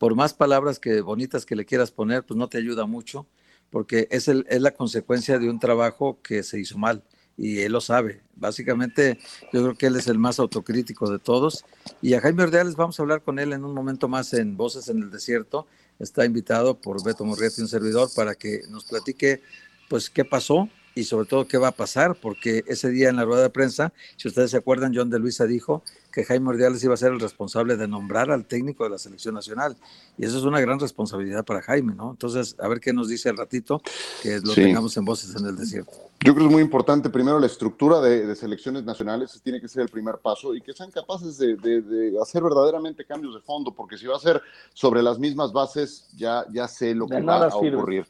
por 0.00 0.14
más 0.14 0.32
palabras 0.32 0.78
que 0.78 1.02
bonitas 1.02 1.44
que 1.44 1.54
le 1.54 1.66
quieras 1.66 1.90
poner, 1.90 2.24
pues 2.24 2.38
no 2.38 2.48
te 2.48 2.56
ayuda 2.56 2.86
mucho, 2.86 3.26
porque 3.68 4.08
es, 4.10 4.28
el, 4.28 4.46
es 4.48 4.62
la 4.62 4.70
consecuencia 4.70 5.38
de 5.38 5.50
un 5.50 5.60
trabajo 5.60 6.22
que 6.22 6.42
se 6.42 6.58
hizo 6.58 6.78
mal 6.78 7.04
y 7.36 7.60
él 7.60 7.72
lo 7.72 7.82
sabe. 7.82 8.22
Básicamente, 8.34 9.18
yo 9.52 9.62
creo 9.62 9.74
que 9.74 9.86
él 9.88 9.96
es 9.96 10.06
el 10.08 10.18
más 10.18 10.38
autocrítico 10.38 11.10
de 11.10 11.18
todos. 11.18 11.66
Y 12.00 12.14
a 12.14 12.22
Jaime 12.22 12.44
Ordeales 12.44 12.76
vamos 12.76 12.98
a 12.98 13.02
hablar 13.02 13.22
con 13.22 13.38
él 13.38 13.52
en 13.52 13.62
un 13.62 13.74
momento 13.74 14.08
más 14.08 14.32
en 14.32 14.56
Voces 14.56 14.88
en 14.88 15.02
el 15.02 15.10
Desierto. 15.10 15.66
Está 15.98 16.24
invitado 16.24 16.80
por 16.80 17.04
Beto 17.04 17.26
Morrieta 17.26 17.56
y 17.58 17.62
un 17.62 17.68
servidor 17.68 18.08
para 18.16 18.34
que 18.34 18.62
nos 18.70 18.84
platique, 18.84 19.42
pues, 19.90 20.08
qué 20.08 20.24
pasó 20.24 20.70
y 21.00 21.04
sobre 21.04 21.26
todo 21.26 21.48
qué 21.48 21.56
va 21.56 21.68
a 21.68 21.72
pasar, 21.72 22.14
porque 22.14 22.62
ese 22.66 22.90
día 22.90 23.08
en 23.08 23.16
la 23.16 23.24
rueda 23.24 23.42
de 23.42 23.50
prensa, 23.50 23.92
si 24.16 24.28
ustedes 24.28 24.50
se 24.50 24.58
acuerdan, 24.58 24.92
John 24.94 25.08
de 25.08 25.18
Luisa 25.18 25.46
dijo 25.46 25.82
que 26.12 26.24
Jaime 26.24 26.50
Ordiales 26.50 26.82
iba 26.84 26.92
a 26.92 26.96
ser 26.96 27.12
el 27.12 27.20
responsable 27.20 27.76
de 27.76 27.88
nombrar 27.88 28.30
al 28.30 28.44
técnico 28.44 28.84
de 28.84 28.90
la 28.90 28.98
selección 28.98 29.34
nacional. 29.34 29.76
Y 30.18 30.26
eso 30.26 30.38
es 30.38 30.44
una 30.44 30.60
gran 30.60 30.78
responsabilidad 30.78 31.44
para 31.44 31.62
Jaime, 31.62 31.94
¿no? 31.94 32.10
Entonces, 32.10 32.56
a 32.58 32.68
ver 32.68 32.80
qué 32.80 32.92
nos 32.92 33.08
dice 33.08 33.30
el 33.30 33.36
ratito, 33.36 33.80
que 34.22 34.40
lo 34.40 34.52
tengamos 34.52 34.96
en 34.96 35.04
voces 35.04 35.34
en 35.36 35.46
el 35.46 35.56
desierto. 35.56 35.92
Yo 36.22 36.34
creo 36.34 36.46
que 36.46 36.46
es 36.46 36.52
muy 36.52 36.62
importante, 36.62 37.08
primero, 37.08 37.38
la 37.38 37.46
estructura 37.46 38.00
de, 38.00 38.34
selecciones 38.36 38.84
nacionales, 38.84 39.40
tiene 39.42 39.60
que 39.60 39.68
ser 39.68 39.82
el 39.82 39.88
primer 39.88 40.18
paso, 40.18 40.54
y 40.54 40.60
que 40.60 40.74
sean 40.74 40.90
capaces 40.90 41.38
de, 41.38 41.56
de, 41.56 42.12
hacer 42.20 42.42
verdaderamente 42.42 43.04
cambios 43.06 43.34
de 43.34 43.40
fondo, 43.40 43.72
porque 43.72 43.96
si 43.96 44.06
va 44.06 44.16
a 44.16 44.20
ser 44.20 44.42
sobre 44.74 45.02
las 45.02 45.18
mismas 45.18 45.52
bases, 45.52 46.08
ya, 46.16 46.44
ya 46.52 46.68
sé 46.68 46.94
lo 46.94 47.06
que 47.06 47.22
va 47.22 47.46
a 47.46 47.56
ocurrir. 47.56 48.06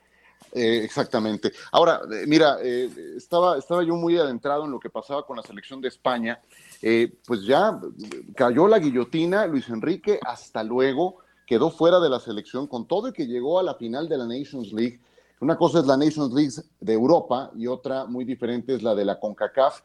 Eh, 0.52 0.80
exactamente. 0.84 1.52
Ahora, 1.70 2.00
eh, 2.10 2.24
mira, 2.26 2.58
eh, 2.62 2.90
estaba, 3.16 3.56
estaba 3.58 3.84
yo 3.84 3.94
muy 3.94 4.16
adentrado 4.18 4.64
en 4.64 4.72
lo 4.72 4.80
que 4.80 4.90
pasaba 4.90 5.24
con 5.24 5.36
la 5.36 5.42
selección 5.42 5.80
de 5.80 5.88
España. 5.88 6.40
pues 7.26 7.44
ya 7.44 7.78
cayó 8.34 8.66
la 8.66 8.78
guillotina, 8.78 9.46
Luis 9.46 9.68
Enrique, 9.68 10.18
hasta 10.24 10.64
luego, 10.64 11.16
quedó 11.46 11.70
fuera 11.70 12.00
de 12.00 12.08
la 12.08 12.18
selección 12.20 12.66
con 12.66 12.86
todo 12.86 13.08
y 13.08 13.12
que 13.12 13.26
llegó 13.26 13.58
a 13.58 13.62
la 13.62 13.74
final 13.74 14.08
de 14.08 14.16
la 14.16 14.26
Nations 14.26 14.72
League. 14.72 14.98
Una 15.40 15.56
cosa 15.56 15.80
es 15.80 15.86
la 15.86 15.96
Nations 15.96 16.32
League 16.32 16.52
de 16.80 16.92
Europa 16.92 17.50
y 17.54 17.66
otra 17.66 18.06
muy 18.06 18.24
diferente 18.24 18.74
es 18.74 18.82
la 18.82 18.94
de 18.94 19.04
la 19.04 19.20
CONCACAF. 19.20 19.82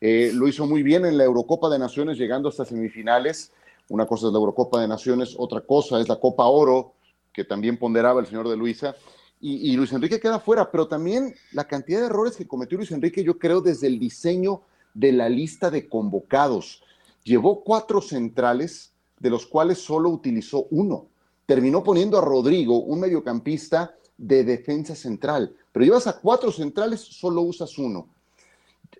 lo 0.00 0.46
hizo 0.46 0.66
muy 0.66 0.82
bien 0.82 1.04
en 1.04 1.18
la 1.18 1.24
Eurocopa 1.24 1.68
de 1.68 1.78
Naciones, 1.78 2.16
llegando 2.16 2.48
hasta 2.48 2.64
semifinales. 2.64 3.52
Una 3.88 4.06
cosa 4.06 4.28
es 4.28 4.32
la 4.32 4.38
Eurocopa 4.38 4.80
de 4.80 4.88
Naciones, 4.88 5.34
otra 5.36 5.60
cosa 5.60 6.00
es 6.00 6.08
la 6.08 6.16
Copa 6.16 6.46
Oro, 6.46 6.92
que 7.32 7.44
también 7.44 7.76
ponderaba 7.76 8.20
el 8.20 8.26
señor 8.26 8.48
de 8.48 8.56
Luisa 8.56 8.94
y, 9.40 9.76
Luis 9.76 9.92
Enrique 9.92 10.18
queda 10.18 10.40
fuera, 10.40 10.70
pero 10.70 10.88
también 10.88 11.34
la 11.52 11.68
cantidad 11.68 12.00
de 12.00 12.06
errores 12.06 12.36
que 12.36 12.46
cometió 12.46 12.78
Luis 12.78 12.90
Enrique, 12.90 13.22
yo 13.22 13.38
creo, 13.38 13.60
desde 13.60 13.86
el 13.86 13.98
diseño 13.98 14.62
de 14.94 15.12
la 15.12 15.28
lista 15.28 15.70
de 15.70 15.88
convocados. 15.88 16.82
Llevó 17.22 17.62
cuatro 17.62 18.00
centrales, 18.00 18.92
de 19.18 19.30
los 19.30 19.46
cuales 19.46 19.78
solo 19.78 20.08
utilizó 20.10 20.66
uno. 20.70 21.08
Terminó 21.44 21.84
poniendo 21.84 22.18
a 22.18 22.22
Rodrigo, 22.22 22.78
un 22.80 23.00
mediocampista 23.00 23.94
de 24.16 24.42
defensa 24.42 24.94
central, 24.94 25.54
pero 25.70 25.84
llevas 25.84 26.06
a 26.06 26.18
cuatro 26.18 26.50
centrales, 26.50 27.00
solo 27.00 27.42
usas 27.42 27.76
uno. 27.78 28.08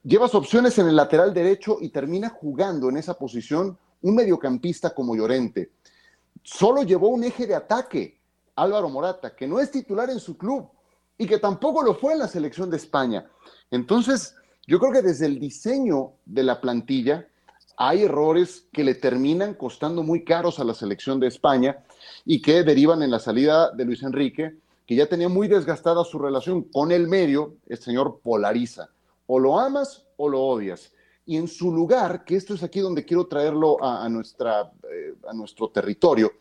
Llevas 0.03 0.34
opciones 0.34 0.78
en 0.78 0.89
el 0.89 0.97
lateral 0.97 1.32
derecho 1.32 1.78
y 1.80 1.89
termina 1.89 2.28
jugando 2.28 2.91
en 2.91 2.99
esa 2.99 3.14
posición 3.14 3.78
un 4.03 4.14
mediocampista 4.14 4.95
como 4.95 5.16
Llorente. 5.16 5.70
Solo 6.43 6.82
llevó 6.82 7.09
un 7.09 7.24
eje 7.24 7.47
de 7.47 7.55
ataque, 7.55 8.18
Álvaro 8.57 8.88
Morata, 8.88 9.36
que 9.36 9.46
no 9.46 9.61
es 9.61 9.70
titular 9.70 10.11
en 10.11 10.18
su 10.18 10.36
club 10.36 10.68
y 11.18 11.26
que 11.26 11.38
tampoco 11.38 11.82
lo 11.82 11.94
fue 11.94 12.14
en 12.14 12.18
la 12.20 12.28
selección 12.28 12.70
de 12.70 12.78
España. 12.78 13.26
Entonces, 13.70 14.34
yo 14.66 14.78
creo 14.80 14.92
que 14.92 15.02
desde 15.02 15.26
el 15.26 15.38
diseño 15.38 16.14
de 16.24 16.42
la 16.42 16.61
plantilla 16.61 17.28
hay 17.76 18.04
errores 18.04 18.66
que 18.72 18.84
le 18.84 18.94
terminan 18.94 19.54
costando 19.54 20.02
muy 20.02 20.24
caros 20.24 20.59
a 20.59 20.64
la 20.64 20.74
selección 20.74 21.20
de 21.20 21.28
España 21.28 21.84
y 22.24 22.40
que 22.40 22.62
derivan 22.62 23.02
en 23.02 23.11
la 23.11 23.18
salida 23.18 23.70
de 23.70 23.84
Luis 23.84 24.02
Enrique, 24.02 24.57
que 24.86 24.96
ya 24.96 25.07
tenía 25.07 25.28
muy 25.28 25.46
desgastada 25.46 26.04
su 26.04 26.18
relación 26.18 26.62
con 26.62 26.90
el 26.90 27.07
medio, 27.07 27.57
el 27.68 27.78
señor 27.78 28.20
polariza. 28.22 28.88
O 29.26 29.38
lo 29.38 29.59
amas 29.59 30.07
o 30.16 30.28
lo 30.28 30.40
odias. 30.40 30.92
Y 31.26 31.36
en 31.36 31.48
su 31.48 31.72
lugar, 31.72 32.24
que 32.24 32.36
esto 32.36 32.54
es 32.54 32.62
aquí 32.62 32.80
donde 32.80 33.04
quiero 33.04 33.26
traerlo 33.26 33.82
a, 33.82 34.09
nuestra, 34.09 34.72
eh, 34.90 35.14
a 35.28 35.34
nuestro 35.34 35.68
territorio, 35.68 36.32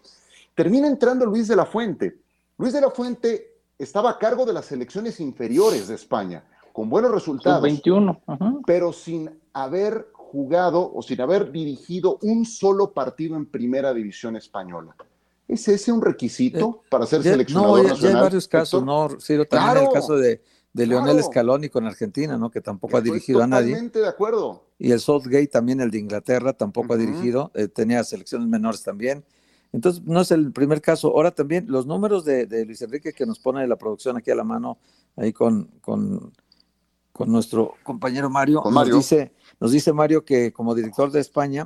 Termina 0.56 0.88
entrando 0.88 1.26
Luis 1.26 1.49
de 1.49 1.56
la 1.56 1.66
Fuente. 1.66 2.18
Luis 2.58 2.74
de 2.74 2.82
la 2.82 2.89
Fuente 2.89 3.60
estaba 3.78 4.12
a 4.12 4.18
cargo 4.18 4.45
de 4.45 4.53
las 4.53 4.66
selecciones 4.66 5.20
inferiores 5.20 5.89
de 5.89 5.95
España, 5.95 6.45
con 6.72 6.89
buenos 6.89 7.12
resultados. 7.12 7.62
21. 7.62 8.22
Pero 8.66 8.93
sin 8.93 9.30
haber 9.51 10.08
jugado 10.14 10.91
o 10.93 11.01
sin 11.01 11.20
haber 11.22 11.51
dirigido 11.51 12.20
un 12.22 12.45
solo 12.45 12.93
partido 12.93 13.36
en 13.36 13.45
primera 13.45 13.93
división 13.93 14.38
española. 14.38 14.95
¿Es 15.47 15.68
ese 15.68 15.91
un 15.91 16.01
requisito 16.01 16.82
eh, 16.84 16.88
para 16.89 17.06
ser 17.06 17.22
seleccionador 17.22 17.88
no, 17.88 17.95
ya, 17.95 18.08
hay 18.08 18.16
varios 18.16 18.47
casos, 18.47 18.84
¿no? 18.84 19.10
También 19.47 19.86
el 19.86 19.93
caso 19.93 20.16
de, 20.16 20.41
de 20.74 20.88
Leonel 20.88 21.22
Scaloni 21.24 21.70
con 21.70 21.86
Argentina, 21.86 22.38
¿no? 22.38 22.49
Que 22.49 22.62
tampoco 22.62 22.97
ha 22.97 23.01
dirigido 23.01 23.43
a 23.43 23.47
nadie. 23.47 23.70
Totalmente 23.70 23.99
de 23.99 24.08
acuerdo. 24.08 24.64
Y 24.80 24.91
el 24.91 24.99
Southgate 24.99 25.47
también, 25.47 25.82
el 25.82 25.91
de 25.91 25.99
Inglaterra, 25.99 26.53
tampoco 26.53 26.93
ha 26.93 26.97
dirigido. 26.97 27.51
Eh, 27.53 27.68
tenía 27.68 28.03
selecciones 28.03 28.47
menores 28.47 28.84
también. 28.84 29.24
Entonces, 29.72 30.03
no 30.05 30.22
es 30.22 30.32
el 30.32 30.51
primer 30.51 30.82
caso. 30.82 31.09
Ahora 31.09 31.32
también 31.32 31.66
los 31.68 31.86
números 31.86 32.24
de, 32.26 32.66
Luis 32.66 32.82
Enrique 32.82 33.13
que 33.13 33.26
nos 33.26 33.39
pone 33.39 33.68
la 33.68 33.76
producción 33.76 34.18
aquí 34.18 34.32
a 34.32 34.36
la 34.36 34.43
mano, 34.43 34.78
ahí 35.16 35.34
con, 35.34 35.70
con, 35.82 36.34
nuestro 37.28 37.76
compañero 37.84 38.30
Mario, 38.30 38.61
Nos, 38.70 38.91
dice, 38.91 39.32
nos 39.59 39.72
dice 39.72 39.93
Mario 39.93 40.26
que 40.26 40.51
como 40.51 40.76
director 40.76 41.11
de 41.11 41.22
España, 41.22 41.66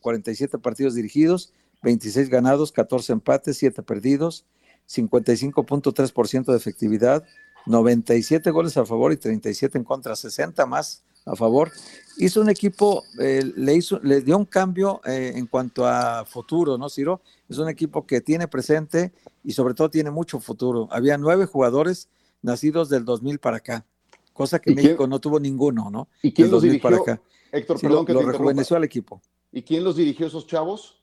47 0.00 0.56
eh, 0.56 0.60
partidos 0.60 0.94
dirigidos, 0.94 1.52
26 1.82 2.28
ganados, 2.28 2.72
14 2.72 3.12
empates, 3.12 3.58
7 3.58 3.82
perdidos, 3.82 4.44
55.3% 4.88 6.46
de 6.46 6.56
efectividad, 6.56 7.24
97 7.66 8.50
goles 8.50 8.76
a 8.76 8.84
favor 8.84 9.12
y 9.12 9.16
37 9.16 9.78
en 9.78 9.84
contra, 9.84 10.16
60 10.16 10.66
más 10.66 11.04
a 11.24 11.36
favor. 11.36 11.70
Hizo 12.18 12.40
un 12.40 12.50
equipo, 12.50 13.04
eh, 13.18 13.42
le, 13.56 13.74
hizo, 13.74 13.98
le 14.00 14.20
dio 14.20 14.36
un 14.36 14.44
cambio 14.44 15.00
eh, 15.04 15.32
en 15.34 15.46
cuanto 15.46 15.86
a 15.86 16.24
futuro, 16.24 16.76
¿no, 16.76 16.88
Ciro? 16.88 17.22
Es 17.48 17.58
un 17.58 17.68
equipo 17.68 18.06
que 18.06 18.20
tiene 18.20 18.48
presente 18.48 19.12
y 19.42 19.52
sobre 19.52 19.74
todo 19.74 19.90
tiene 19.90 20.10
mucho 20.10 20.38
futuro. 20.40 20.88
Había 20.90 21.16
nueve 21.16 21.46
jugadores 21.46 22.08
nacidos 22.42 22.88
del 22.88 23.04
2000 23.04 23.38
para 23.38 23.58
acá, 23.58 23.86
cosa 24.32 24.58
que 24.58 24.74
México 24.74 25.06
no 25.06 25.20
tuvo 25.20 25.40
ninguno, 25.40 25.90
¿no? 25.90 26.08
¿Y 26.22 26.32
quién 26.32 26.50
los 26.50 26.62
dirigió? 26.62 26.82
Para 26.82 26.96
acá. 26.96 27.22
Héctor, 27.52 27.80
perdón 27.80 28.06
lo, 28.08 28.22
rejuveneció 28.22 28.76
al 28.76 28.84
equipo. 28.84 29.20
¿Y 29.50 29.62
quién 29.62 29.84
los 29.84 29.96
dirigió 29.96 30.26
esos 30.26 30.46
chavos? 30.46 31.02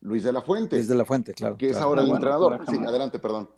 Luis 0.00 0.22
de 0.22 0.32
la 0.32 0.42
Fuente. 0.42 0.76
Luis 0.76 0.88
de 0.88 0.94
la 0.94 1.04
Fuente, 1.04 1.32
claro. 1.32 1.56
Que 1.56 1.70
es 1.70 1.76
ahora 1.76 2.02
el 2.02 2.10
entrenador. 2.10 2.64
Sí, 2.68 2.76
adelante, 2.76 3.18
perdón. 3.18 3.48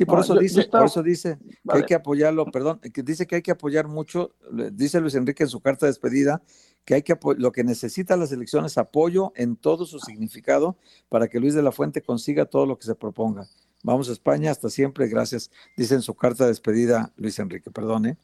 Sí, 0.00 0.06
por 0.06 0.20
eso 0.20 0.34
dice, 0.34 0.64
por 0.64 0.86
eso 0.86 1.02
dice 1.02 1.38
que 1.70 1.76
hay 1.76 1.82
que 1.82 1.94
apoyarlo, 1.94 2.46
perdón, 2.46 2.80
que 2.80 3.02
dice 3.02 3.26
que 3.26 3.34
hay 3.34 3.42
que 3.42 3.50
apoyar 3.50 3.86
mucho, 3.86 4.30
dice 4.72 4.98
Luis 4.98 5.14
Enrique 5.14 5.42
en 5.42 5.50
su 5.50 5.60
carta 5.60 5.84
de 5.84 5.90
despedida, 5.90 6.40
que 6.86 6.94
hay 6.94 7.02
que 7.02 7.18
lo 7.36 7.52
que 7.52 7.64
necesita 7.64 8.16
la 8.16 8.26
selección 8.26 8.64
es 8.64 8.78
apoyo 8.78 9.30
en 9.36 9.56
todo 9.56 9.84
su 9.84 9.98
significado 9.98 10.78
para 11.10 11.28
que 11.28 11.38
Luis 11.38 11.52
de 11.52 11.62
la 11.62 11.70
Fuente 11.70 12.00
consiga 12.00 12.46
todo 12.46 12.64
lo 12.64 12.78
que 12.78 12.86
se 12.86 12.94
proponga. 12.94 13.46
Vamos 13.82 14.08
a 14.08 14.12
España 14.12 14.50
hasta 14.50 14.70
siempre, 14.70 15.06
gracias, 15.06 15.50
dice 15.76 15.96
en 15.96 16.00
su 16.00 16.14
carta 16.14 16.44
de 16.44 16.48
despedida 16.48 17.12
Luis 17.18 17.38
Enrique, 17.38 17.70
perdone. 17.70 18.16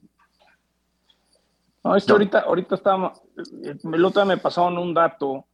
No, 1.85 1.95
esto 1.95 2.15
ahorita, 2.15 2.41
ahorita 2.41 2.77
estaba, 2.77 3.13
otra 4.03 4.25
me 4.25 4.39
pasaron 4.39 4.79
un 4.79 4.95
dato 4.95 5.45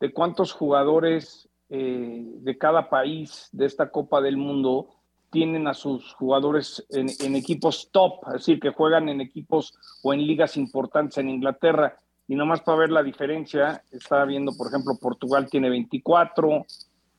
de 0.00 0.10
cuántos 0.10 0.54
jugadores 0.54 1.50
eh, 1.68 2.24
de 2.38 2.56
cada 2.56 2.88
país 2.88 3.50
de 3.52 3.66
esta 3.66 3.90
Copa 3.90 4.22
del 4.22 4.38
Mundo 4.38 4.95
tienen 5.36 5.68
a 5.68 5.74
sus 5.74 6.14
jugadores 6.14 6.86
en, 6.88 7.36
equipos 7.36 7.90
top, 7.92 8.26
es 8.28 8.32
decir, 8.32 8.58
que 8.58 8.70
juegan 8.70 9.10
en 9.10 9.20
equipos 9.20 9.74
o 10.02 10.14
en 10.14 10.26
ligas 10.26 10.56
importantes 10.56 11.18
en 11.18 11.28
Inglaterra. 11.28 11.98
Y 12.26 12.34
nomás 12.36 12.62
para 12.62 12.78
ver 12.78 12.90
la 12.90 13.02
diferencia, 13.02 13.82
estaba 13.92 14.24
viendo, 14.24 14.52
por 14.56 14.68
ejemplo, 14.68 14.94
Portugal 14.98 15.46
tiene 15.50 15.68
24, 15.68 16.64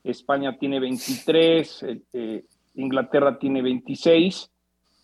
España 0.02 0.58
tiene 0.58 0.80
23, 0.80 1.82
eh, 1.84 2.02
eh, 2.12 2.44
Inglaterra 2.74 3.38
tiene 3.38 3.62
26, 3.62 4.50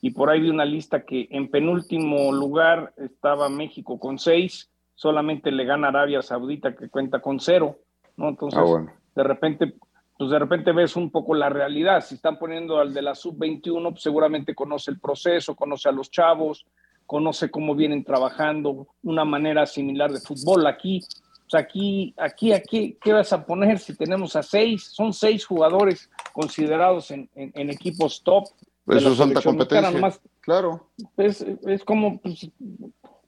y 0.01 0.11
por 0.11 0.29
ahí 0.29 0.41
vi 0.41 0.51
una 0.51 0.65
lista 0.65 1.05
que 1.05 1.29
en 1.31 1.49
penúltimo 1.53 2.33
lugar 2.33 2.95
estaba 2.97 3.49
México 3.49 4.01
con 4.01 4.19
6, 4.19 4.71
solamente 4.97 5.53
le 5.53 5.65
gana 5.65 5.87
Arabia 5.87 6.21
Saudita 6.21 6.75
que 6.75 6.89
cuenta 6.89 7.21
con 7.21 7.39
0, 7.39 7.79
¿no? 8.17 8.29
Entonces, 8.31 8.61
ah, 8.61 8.93
de 9.15 9.23
repente 9.23 9.75
pues 10.17 10.31
de 10.31 10.39
repente 10.39 10.73
ves 10.73 10.97
un 10.97 11.11
poco 11.11 11.35
la 11.35 11.49
realidad. 11.49 12.05
Si 12.05 12.15
están 12.15 12.39
poniendo 12.39 12.79
al 12.79 12.95
de 12.95 13.03
la 13.03 13.15
sub-21, 13.15 13.91
pues 13.91 14.03
seguramente 14.03 14.55
conoce 14.55 14.91
el 14.91 15.01
proceso, 15.01 15.57
conoce 15.57 15.89
a 15.89 15.93
los 15.93 16.11
chavos, 16.11 16.67
conoce 17.07 17.51
cómo 17.51 17.75
vienen 17.75 18.05
trabajando, 18.05 18.87
una 19.03 19.25
manera 19.25 19.67
similar 19.67 20.13
de 20.13 20.21
fútbol. 20.21 20.67
Aquí, 20.67 21.01
pues 21.01 21.55
aquí, 21.63 22.15
aquí, 22.17 22.53
aquí, 22.53 22.99
¿qué 23.03 23.13
vas 23.13 23.33
a 23.33 23.45
poner 23.45 23.79
si 23.79 23.97
tenemos 23.97 24.37
a 24.37 24.43
seis? 24.43 24.85
Son 24.85 25.13
seis 25.13 25.45
jugadores 25.45 26.11
considerados 26.33 27.11
en, 27.11 27.29
equipos 27.35 28.23
top. 28.23 28.45
Eso 28.87 29.13
es 29.13 29.21
alta 29.21 29.43
competencia. 29.43 30.21
claro. 30.41 30.89
Es, 31.17 31.41
es 31.41 31.85
como, 31.85 32.21
pues, 32.21 32.51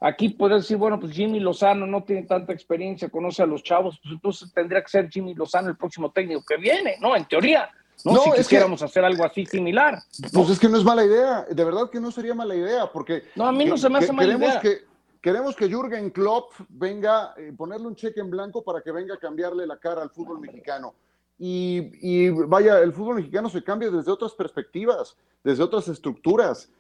Aquí 0.01 0.29
puedes 0.29 0.63
decir, 0.63 0.77
bueno, 0.77 1.01
pues 1.01 1.13
Jimmy 1.13 1.41
Lozano 1.41 1.87
no 1.87 2.05
tiene 2.05 2.25
tanta 2.25 2.53
experiencia, 2.53 3.09
conoce 3.09 3.43
a 3.43 3.47
los 3.47 3.63
chavos, 3.63 3.99
pues 4.03 4.15
entonces 4.15 4.53
tendría 4.53 4.83
que 4.83 4.89
ser 4.89 5.09
Jimmy 5.09 5.35
Lozano 5.35 5.69
el 5.69 5.77
próximo 5.77 6.11
técnico 6.11 6.45
que 6.47 6.57
viene, 6.59 6.97
¿no? 7.01 7.17
En 7.17 7.25
teoría. 7.27 7.71
No, 8.05 8.23
si 8.25 8.31
quisiéramos 8.33 8.83
hacer 8.83 9.05
algo 9.05 9.25
así 9.25 9.47
similar. 9.47 9.99
Pues 10.33 10.51
es 10.51 10.59
que 10.59 10.69
no 10.69 10.77
es 10.77 10.85
mala 10.85 11.05
idea, 11.05 11.47
de 11.51 11.65
verdad 11.65 11.89
que 11.91 11.99
no 11.99 12.11
sería 12.11 12.35
mala 12.35 12.55
idea, 12.55 12.91
porque. 12.93 13.25
No, 13.35 13.47
a 13.47 13.53
mí 13.53 13.65
no 13.65 13.79
se 13.79 13.89
me 13.89 13.99
hace 13.99 14.13
mala 14.13 14.37
idea. 14.37 14.61
Que, 14.61 14.81
queremos 15.23 15.57
que 15.57 15.67
Jürgen 15.69 16.11
Klopp 16.11 16.53
venga, 16.69 17.33
eh, 17.39 17.55
ponerle 17.57 17.87
un 17.87 17.97
cheque 17.97 18.21
en 18.21 18.31
blanco 18.31 18.63
para 18.63 18.83
que 18.83 18.93
venga 18.93 19.15
a 19.15 19.19
cambiarle 19.19 19.67
la 19.67 19.79
cara 19.79 20.03
al 20.03 20.11
fútbol 20.11 20.41
mexicano. 20.41 20.95
Y, 21.39 21.91
y, 22.01 22.31
vaya, 22.31 22.81
el 22.81 22.93
fútbol 22.93 23.17
mexicano 23.17 23.49
se 23.49 23.65
cambia 23.65 23.91
desde 23.91 24.11
otras 24.11 24.33
perspectivas, 24.33 25.17
desde 25.43 25.63
otras 25.63 25.89
estructuras 25.89 26.71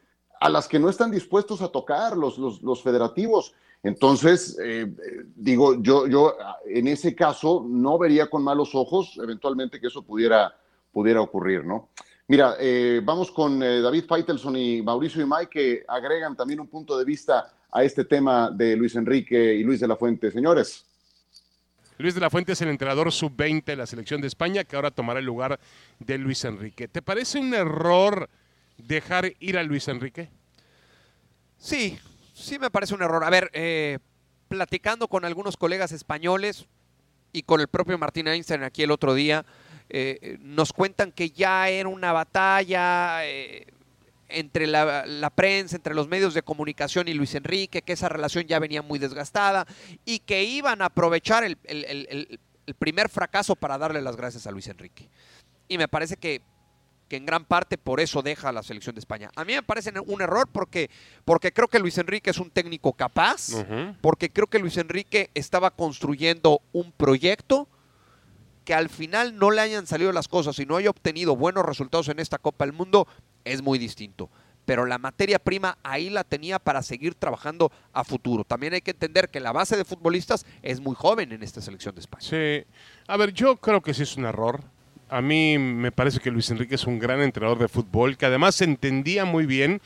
a 0.40 0.48
las 0.48 0.68
que 0.68 0.78
no 0.78 0.88
están 0.88 1.10
dispuestos 1.10 1.62
a 1.62 1.68
tocar 1.68 2.16
los, 2.16 2.38
los, 2.38 2.82
federativos. 2.82 3.54
Entonces, 3.82 4.58
eh, 4.62 4.86
digo, 5.34 5.80
yo, 5.82 6.06
yo 6.06 6.34
en 6.66 6.88
ese 6.88 7.14
caso 7.14 7.64
no 7.68 7.98
vería 7.98 8.28
con 8.28 8.42
malos 8.42 8.74
ojos 8.74 9.18
eventualmente 9.22 9.80
que 9.80 9.86
eso 9.86 10.02
pudiera, 10.02 10.56
pudiera 10.92 11.20
ocurrir, 11.20 11.64
¿no? 11.64 11.90
Mira, 12.28 12.56
eh, 12.58 13.00
vamos 13.04 13.30
con 13.30 13.62
eh, 13.62 13.80
David 13.80 14.04
Feitelson 14.08 14.56
y 14.56 14.82
Mauricio 14.82 15.22
y 15.22 15.26
Mike 15.26 15.48
que 15.48 15.84
agregan 15.86 16.34
también 16.34 16.58
un 16.58 16.66
punto 16.66 16.98
de 16.98 17.04
vista 17.04 17.52
a 17.70 17.84
este 17.84 18.04
tema 18.04 18.50
de 18.50 18.74
Luis 18.74 18.96
Enrique 18.96 19.54
y 19.54 19.62
Luis 19.62 19.78
de 19.78 19.86
la 19.86 19.96
Fuente. 19.96 20.32
Señores. 20.32 20.84
Luis 21.98 22.14
de 22.14 22.20
la 22.20 22.28
Fuente 22.28 22.52
es 22.52 22.60
el 22.62 22.68
entrenador 22.68 23.12
sub-20 23.12 23.64
de 23.64 23.76
la 23.76 23.86
selección 23.86 24.20
de 24.20 24.26
España 24.26 24.64
que 24.64 24.74
ahora 24.74 24.90
tomará 24.90 25.20
el 25.20 25.24
lugar 25.24 25.60
de 26.00 26.18
Luis 26.18 26.44
Enrique. 26.44 26.88
¿Te 26.88 27.00
parece 27.00 27.38
un 27.38 27.54
error 27.54 28.28
dejar 28.78 29.32
ir 29.40 29.58
a 29.58 29.62
Luis 29.62 29.88
Enrique? 29.88 30.30
Sí, 31.58 31.98
sí 32.34 32.58
me 32.58 32.70
parece 32.70 32.94
un 32.94 33.02
error. 33.02 33.24
A 33.24 33.30
ver, 33.30 33.50
eh, 33.52 33.98
platicando 34.48 35.08
con 35.08 35.24
algunos 35.24 35.56
colegas 35.56 35.92
españoles 35.92 36.66
y 37.32 37.42
con 37.42 37.60
el 37.60 37.68
propio 37.68 37.98
Martín 37.98 38.28
Einstein 38.28 38.62
aquí 38.62 38.82
el 38.82 38.90
otro 38.90 39.14
día, 39.14 39.44
eh, 39.88 40.38
nos 40.40 40.72
cuentan 40.72 41.12
que 41.12 41.30
ya 41.30 41.68
era 41.68 41.88
una 41.88 42.12
batalla 42.12 43.24
eh, 43.24 43.66
entre 44.28 44.66
la, 44.66 45.30
prensa, 45.34 45.76
entre 45.76 45.94
los 45.94 46.08
medios 46.08 46.34
de 46.34 46.42
comunicación 46.42 47.08
y 47.08 47.14
Luis 47.14 47.34
Enrique, 47.34 47.82
que 47.82 47.92
esa 47.92 48.08
relación 48.08 48.44
ya 48.44 48.58
venía 48.58 48.82
muy 48.82 48.98
desgastada 48.98 49.66
y 50.04 50.20
que 50.20 50.44
iban 50.44 50.82
a 50.82 50.86
aprovechar 50.86 51.44
el, 51.44 52.40
primer 52.78 53.08
fracaso 53.08 53.54
para 53.54 53.78
darle 53.78 54.02
las 54.02 54.16
gracias 54.16 54.46
a 54.46 54.50
Luis 54.50 54.66
Enrique. 54.66 55.08
Y 55.68 55.78
me 55.78 55.88
parece 55.88 56.16
que, 56.16 56.42
en 57.10 57.26
gran 57.26 57.44
parte 57.44 57.78
por 57.78 58.00
eso 58.00 58.22
deja 58.22 58.50
la 58.52 58.62
selección 58.62 58.94
de 58.94 59.00
España. 59.00 59.30
A 59.36 59.44
mí 59.44 59.54
me 59.54 59.62
parece 59.62 59.92
un 60.06 60.20
error 60.20 60.48
porque, 60.50 60.90
porque 61.24 61.52
creo 61.52 61.68
que 61.68 61.78
Luis 61.78 61.98
Enrique 61.98 62.30
es 62.30 62.38
un 62.38 62.50
técnico 62.50 62.92
capaz, 62.92 63.48
porque 64.00 64.30
creo 64.30 64.48
que 64.48 64.58
Luis 64.58 64.76
Enrique 64.76 65.30
estaba 65.34 65.70
construyendo 65.70 66.60
un 66.72 66.92
proyecto 66.92 67.68
que 68.64 68.74
al 68.74 68.88
final 68.88 69.38
no 69.38 69.52
le 69.52 69.60
hayan 69.60 69.86
salido 69.86 70.10
las 70.12 70.26
cosas 70.26 70.58
y 70.58 70.66
no 70.66 70.76
haya 70.76 70.90
obtenido 70.90 71.36
buenos 71.36 71.64
resultados 71.64 72.08
en 72.08 72.18
esta 72.18 72.38
Copa 72.38 72.66
del 72.66 72.72
Mundo 72.74 73.06
es 73.44 73.62
muy 73.62 73.78
distinto. 73.78 74.28
Pero 74.64 74.84
la 74.84 74.98
materia 74.98 75.38
prima 75.38 75.78
ahí 75.84 76.10
la 76.10 76.24
tenía 76.24 76.58
para 76.58 76.82
seguir 76.82 77.14
trabajando 77.14 77.70
a 77.92 78.02
futuro. 78.02 78.42
También 78.42 78.74
hay 78.74 78.80
que 78.80 78.90
entender 78.90 79.30
que 79.30 79.38
la 79.38 79.52
base 79.52 79.76
de 79.76 79.84
futbolistas 79.84 80.44
es 80.62 80.80
muy 80.80 80.96
joven 80.96 81.30
en 81.30 81.44
esta 81.44 81.60
selección 81.60 81.94
de 81.94 82.00
España. 82.00 82.26
Sí. 82.28 82.66
A 83.06 83.16
ver, 83.16 83.32
yo 83.32 83.56
creo 83.58 83.80
que 83.80 83.94
sí 83.94 84.02
es 84.02 84.16
un 84.16 84.24
error. 84.24 84.64
A 85.08 85.20
mí 85.22 85.56
me 85.58 85.92
parece 85.92 86.18
que 86.18 86.30
Luis 86.30 86.50
Enrique 86.50 86.74
es 86.74 86.86
un 86.86 86.98
gran 86.98 87.20
entrenador 87.20 87.58
de 87.58 87.68
fútbol, 87.68 88.16
que 88.16 88.26
además 88.26 88.60
entendía 88.60 89.24
muy 89.24 89.46
bien 89.46 89.80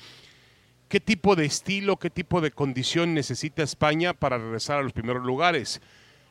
qué 0.89 0.99
tipo 0.99 1.37
de 1.37 1.45
estilo, 1.45 1.99
qué 1.99 2.09
tipo 2.09 2.41
de 2.41 2.51
condición 2.51 3.13
necesita 3.13 3.63
España 3.63 4.15
para 4.15 4.39
regresar 4.39 4.79
a 4.79 4.83
los 4.83 4.93
primeros 4.93 5.25
lugares. 5.25 5.81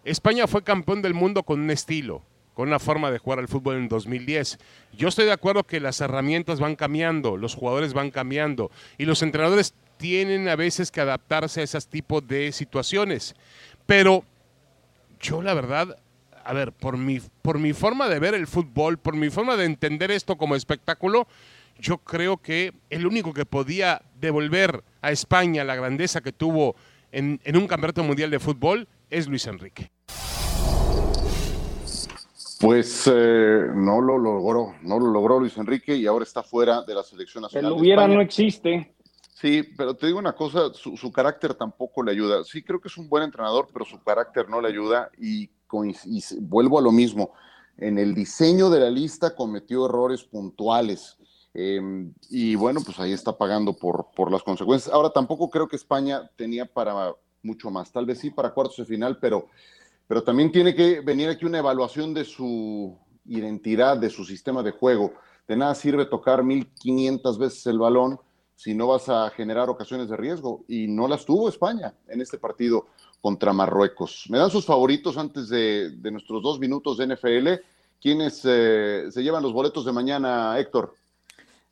España 0.04 0.48
fue 0.48 0.64
campeón 0.64 1.02
del 1.02 1.14
mundo 1.14 1.44
con 1.44 1.60
un 1.60 1.70
estilo, 1.70 2.24
con 2.56 2.68
una 2.68 2.80
forma 2.80 3.12
de 3.12 3.20
jugar 3.20 3.40
al 3.40 3.48
fútbol 3.48 3.76
en 3.76 3.88
2010. 3.88 4.58
Yo 4.98 5.08
estoy 5.08 5.26
de 5.26 5.34
acuerdo 5.34 5.64
que 5.64 5.80
las 5.80 6.02
herramientas 6.02 6.60
van 6.60 6.76
cambiando, 6.76 7.38
los 7.38 7.54
jugadores 7.54 7.94
van 7.94 8.10
cambiando 8.10 8.72
y 8.98 9.06
los 9.06 9.22
entrenadores 9.22 9.76
tienen 9.98 10.48
a 10.48 10.56
veces 10.56 10.90
que 10.90 11.02
adaptarse 11.02 11.62
a 11.62 11.64
ese 11.64 11.80
tipo 11.82 12.22
de 12.22 12.52
situaciones. 12.52 13.36
Pero 13.86 14.24
yo 15.20 15.42
la 15.42 15.54
verdad, 15.54 15.98
a 16.50 16.54
ver, 16.54 16.72
por 16.72 16.98
mi, 16.98 17.20
por 17.44 17.60
mi 17.60 17.74
forma 17.74 18.10
de 18.10 18.18
ver 18.18 18.34
el 18.34 18.48
fútbol, 18.48 18.98
por 18.98 19.16
mi 19.16 19.30
forma 19.30 19.56
de 19.56 19.66
entender 19.66 20.10
esto 20.10 20.36
como 20.36 20.56
espectáculo, 20.56 21.28
yo 21.78 22.00
creo 22.00 22.38
que 22.38 22.74
el 22.90 23.06
único 23.06 23.36
que 23.36 23.46
podía 23.46 24.02
devolver 24.20 24.84
a 25.04 25.12
España 25.12 25.64
la 25.64 25.76
grandeza 25.76 26.22
que 26.22 26.32
tuvo 26.32 26.76
en, 27.12 27.40
en 27.44 27.56
un 27.56 27.68
campeonato 27.68 28.04
mundial 28.04 28.32
de 28.32 28.40
fútbol 28.40 28.88
es 29.12 29.28
Luis 29.28 29.46
Enrique. 29.46 29.92
Pues 32.60 33.04
eh, 33.06 33.68
no 33.76 34.02
lo 34.02 34.18
logró, 34.18 34.74
no 34.82 34.98
lo 34.98 35.12
logró 35.12 35.40
Luis 35.40 35.56
Enrique 35.56 35.96
y 35.96 36.08
ahora 36.08 36.24
está 36.24 36.42
fuera 36.42 36.82
de 36.82 36.96
la 36.96 37.04
selección 37.04 37.44
nacional. 37.44 37.74
El 37.74 37.80
hubiera 37.80 38.08
no 38.08 38.22
existe. 38.22 38.96
Sí, 39.36 39.62
pero 39.78 39.94
te 39.94 40.08
digo 40.08 40.18
una 40.18 40.34
cosa, 40.34 40.74
su, 40.74 41.12
carácter 41.12 41.54
tampoco 41.54 42.02
le 42.02 42.12
ayuda. 42.12 42.44
Sí, 42.44 42.64
creo 42.64 42.82
que 42.82 42.88
es 42.88 42.98
un 42.98 43.08
buen 43.08 43.22
entrenador, 43.24 43.68
pero 43.72 43.86
su 43.86 44.02
carácter 44.02 44.50
no 44.50 44.60
le 44.60 44.68
ayuda 44.68 45.12
y, 45.16 45.52
vuelvo 46.42 46.80
a 46.80 46.82
lo 46.82 46.92
mismo. 46.92 47.32
En 47.78 47.98
el 47.98 48.14
diseño 48.14 48.70
de 48.70 48.82
la 48.82 48.90
lista 48.90 49.36
cometió 49.36 49.86
errores 49.86 50.24
puntuales. 50.24 51.18
Em, 51.54 52.14
y 52.30 52.56
bueno, 52.56 52.82
pues 52.86 53.00
ahí 53.00 53.14
está 53.14 53.38
pagando 53.38 53.74
por, 53.74 54.08
por 54.16 54.32
las 54.32 54.44
consecuencias. 54.44 54.94
Ahora 54.94 55.10
tampoco 55.10 55.50
creo 55.50 55.68
que 55.68 55.76
España 55.76 56.30
tenía 56.36 56.66
para 56.66 57.14
mucho 57.42 57.72
más, 57.72 57.92
tal 57.92 58.06
vez 58.06 58.20
sí 58.20 58.30
para 58.30 58.54
cuartos 58.54 58.78
de 58.78 58.86
final, 58.86 59.18
pero 59.20 59.48
pero 60.10 60.24
también 60.24 60.52
tiene 60.52 60.74
que 60.74 61.02
venir 61.02 61.30
aquí 61.30 61.46
una 61.46 61.60
evaluación 61.60 62.16
de 62.16 62.26
su 62.26 62.98
identidad, 63.26 63.96
de 63.96 64.10
su 64.10 64.26
sistema 64.26 64.64
de 64.64 64.72
juego. 64.72 65.14
De 65.48 65.56
nada 65.56 65.76
sirve 65.76 66.04
tocar 66.08 66.44
1500 66.44 67.38
veces 67.38 67.68
el 67.68 67.78
balón 67.78 68.20
si 68.60 68.76
no 68.76 68.88
vas 68.88 69.08
a 69.08 69.30
generar 69.30 69.70
ocasiones 69.70 70.10
de 70.10 70.18
riesgo. 70.18 70.66
Y 70.68 70.88
no 70.90 71.08
las 71.08 71.24
tuvo 71.24 71.48
España 71.48 71.94
en 72.10 72.20
este 72.20 72.38
partido 72.38 72.88
contra 73.22 73.54
Marruecos. 73.54 74.26
Me 74.30 74.38
dan 74.38 74.52
sus 74.52 74.66
favoritos 74.66 75.18
antes 75.18 75.48
de, 75.48 75.94
nuestros 76.12 76.44
dos 76.44 76.60
minutos 76.60 76.98
de 76.98 77.08
NFL. 77.08 77.48
¿Quiénes 78.02 78.42
eh, 78.44 79.06
se 79.12 79.24
llevan 79.24 79.44
los 79.44 79.54
boletos 79.54 79.86
de 79.86 79.94
mañana, 79.94 80.60
Héctor? 80.60 80.94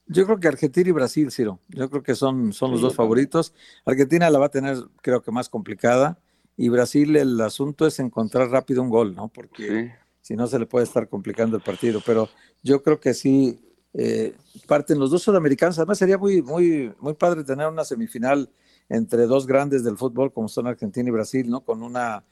Yo 0.05 0.23
creo 0.23 0.39
que 0.39 0.47
Argentina 0.47 0.87
y 0.87 0.93
Brasil, 0.93 1.29
Ciro. 1.29 1.59
Yo 1.67 1.89
creo 1.89 2.03
que 2.03 2.15
son, 2.15 2.53
son 2.53 2.71
los 2.71 2.79
dos 2.79 2.95
favoritos. 2.95 3.53
Argentina 3.83 4.29
la 4.29 4.39
va 4.39 4.45
a 4.45 4.49
tener, 4.49 4.77
creo 5.01 5.21
que 5.21 5.31
más 5.31 5.49
complicada. 5.49 6.17
Y 6.55 6.69
Brasil, 6.69 7.17
el 7.17 7.41
asunto 7.41 7.85
es 7.85 7.99
encontrar 7.99 8.49
rápido 8.49 8.81
un 8.81 8.89
gol, 8.89 9.13
¿no? 9.13 9.27
Porque 9.27 9.93
si 10.21 10.37
no 10.37 10.47
se 10.47 10.57
le 10.57 10.65
puede 10.65 10.85
estar 10.85 11.09
complicando 11.09 11.57
el 11.57 11.63
partido. 11.63 12.01
Pero 12.05 12.29
yo 12.63 12.81
creo 12.81 13.01
que 13.01 13.13
sí 13.13 13.59
eh, 13.97 14.35
parten 14.67 14.99
los 14.99 15.11
dos 15.11 15.23
sudamericanos. 15.23 15.77
Además, 15.79 15.97
sería 15.97 16.17
muy, 16.17 16.41
muy, 16.41 16.93
muy 16.99 17.15
padre 17.15 17.43
tener 17.43 17.67
una 17.67 17.83
semifinal 17.83 18.49
entre 18.89 19.25
dos 19.25 19.47
grandes 19.47 19.83
del 19.83 19.97
fútbol, 19.97 20.31
como 20.31 20.47
son 20.47 20.67
Argentina 20.67 21.09
y 21.09 21.11
Brasil, 21.11 21.49
¿no? 21.49 21.61
Con 21.61 21.81
una, 21.81 22.23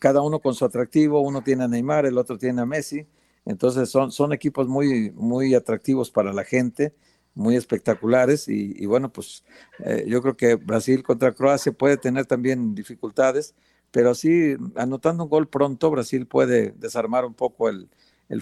cada 0.00 0.20
uno 0.20 0.40
con 0.40 0.54
su 0.54 0.64
atractivo. 0.64 1.20
Uno 1.20 1.42
tiene 1.42 1.64
a 1.64 1.68
Neymar, 1.68 2.04
el 2.04 2.18
otro 2.18 2.36
tiene 2.36 2.60
a 2.60 2.66
Messi. 2.66 3.06
Entonces 3.46 3.88
son, 3.88 4.10
son 4.10 4.32
equipos 4.32 4.66
muy, 4.68 5.12
muy 5.12 5.54
atractivos 5.54 6.10
para 6.10 6.32
la 6.32 6.44
gente 6.44 6.94
muy 7.34 7.56
espectaculares 7.56 8.48
y, 8.48 8.86
bueno, 8.86 9.12
pues 9.12 9.44
eh, 9.80 10.04
yo 10.06 10.22
creo 10.22 10.36
que 10.36 10.54
Brasil 10.54 11.02
contra 11.02 11.34
Croacia 11.34 11.72
puede 11.72 11.96
tener 11.96 12.26
también 12.26 12.74
dificultades, 12.74 13.56
pero 13.90 14.14
sí, 14.14 14.56
anotando 14.76 15.24
un 15.24 15.30
gol 15.30 15.48
pronto, 15.48 15.90
Brasil 15.90 16.26
puede 16.26 16.72
desarmar 16.78 17.24
un 17.24 17.34
poco 17.34 17.68
el, 17.68 17.88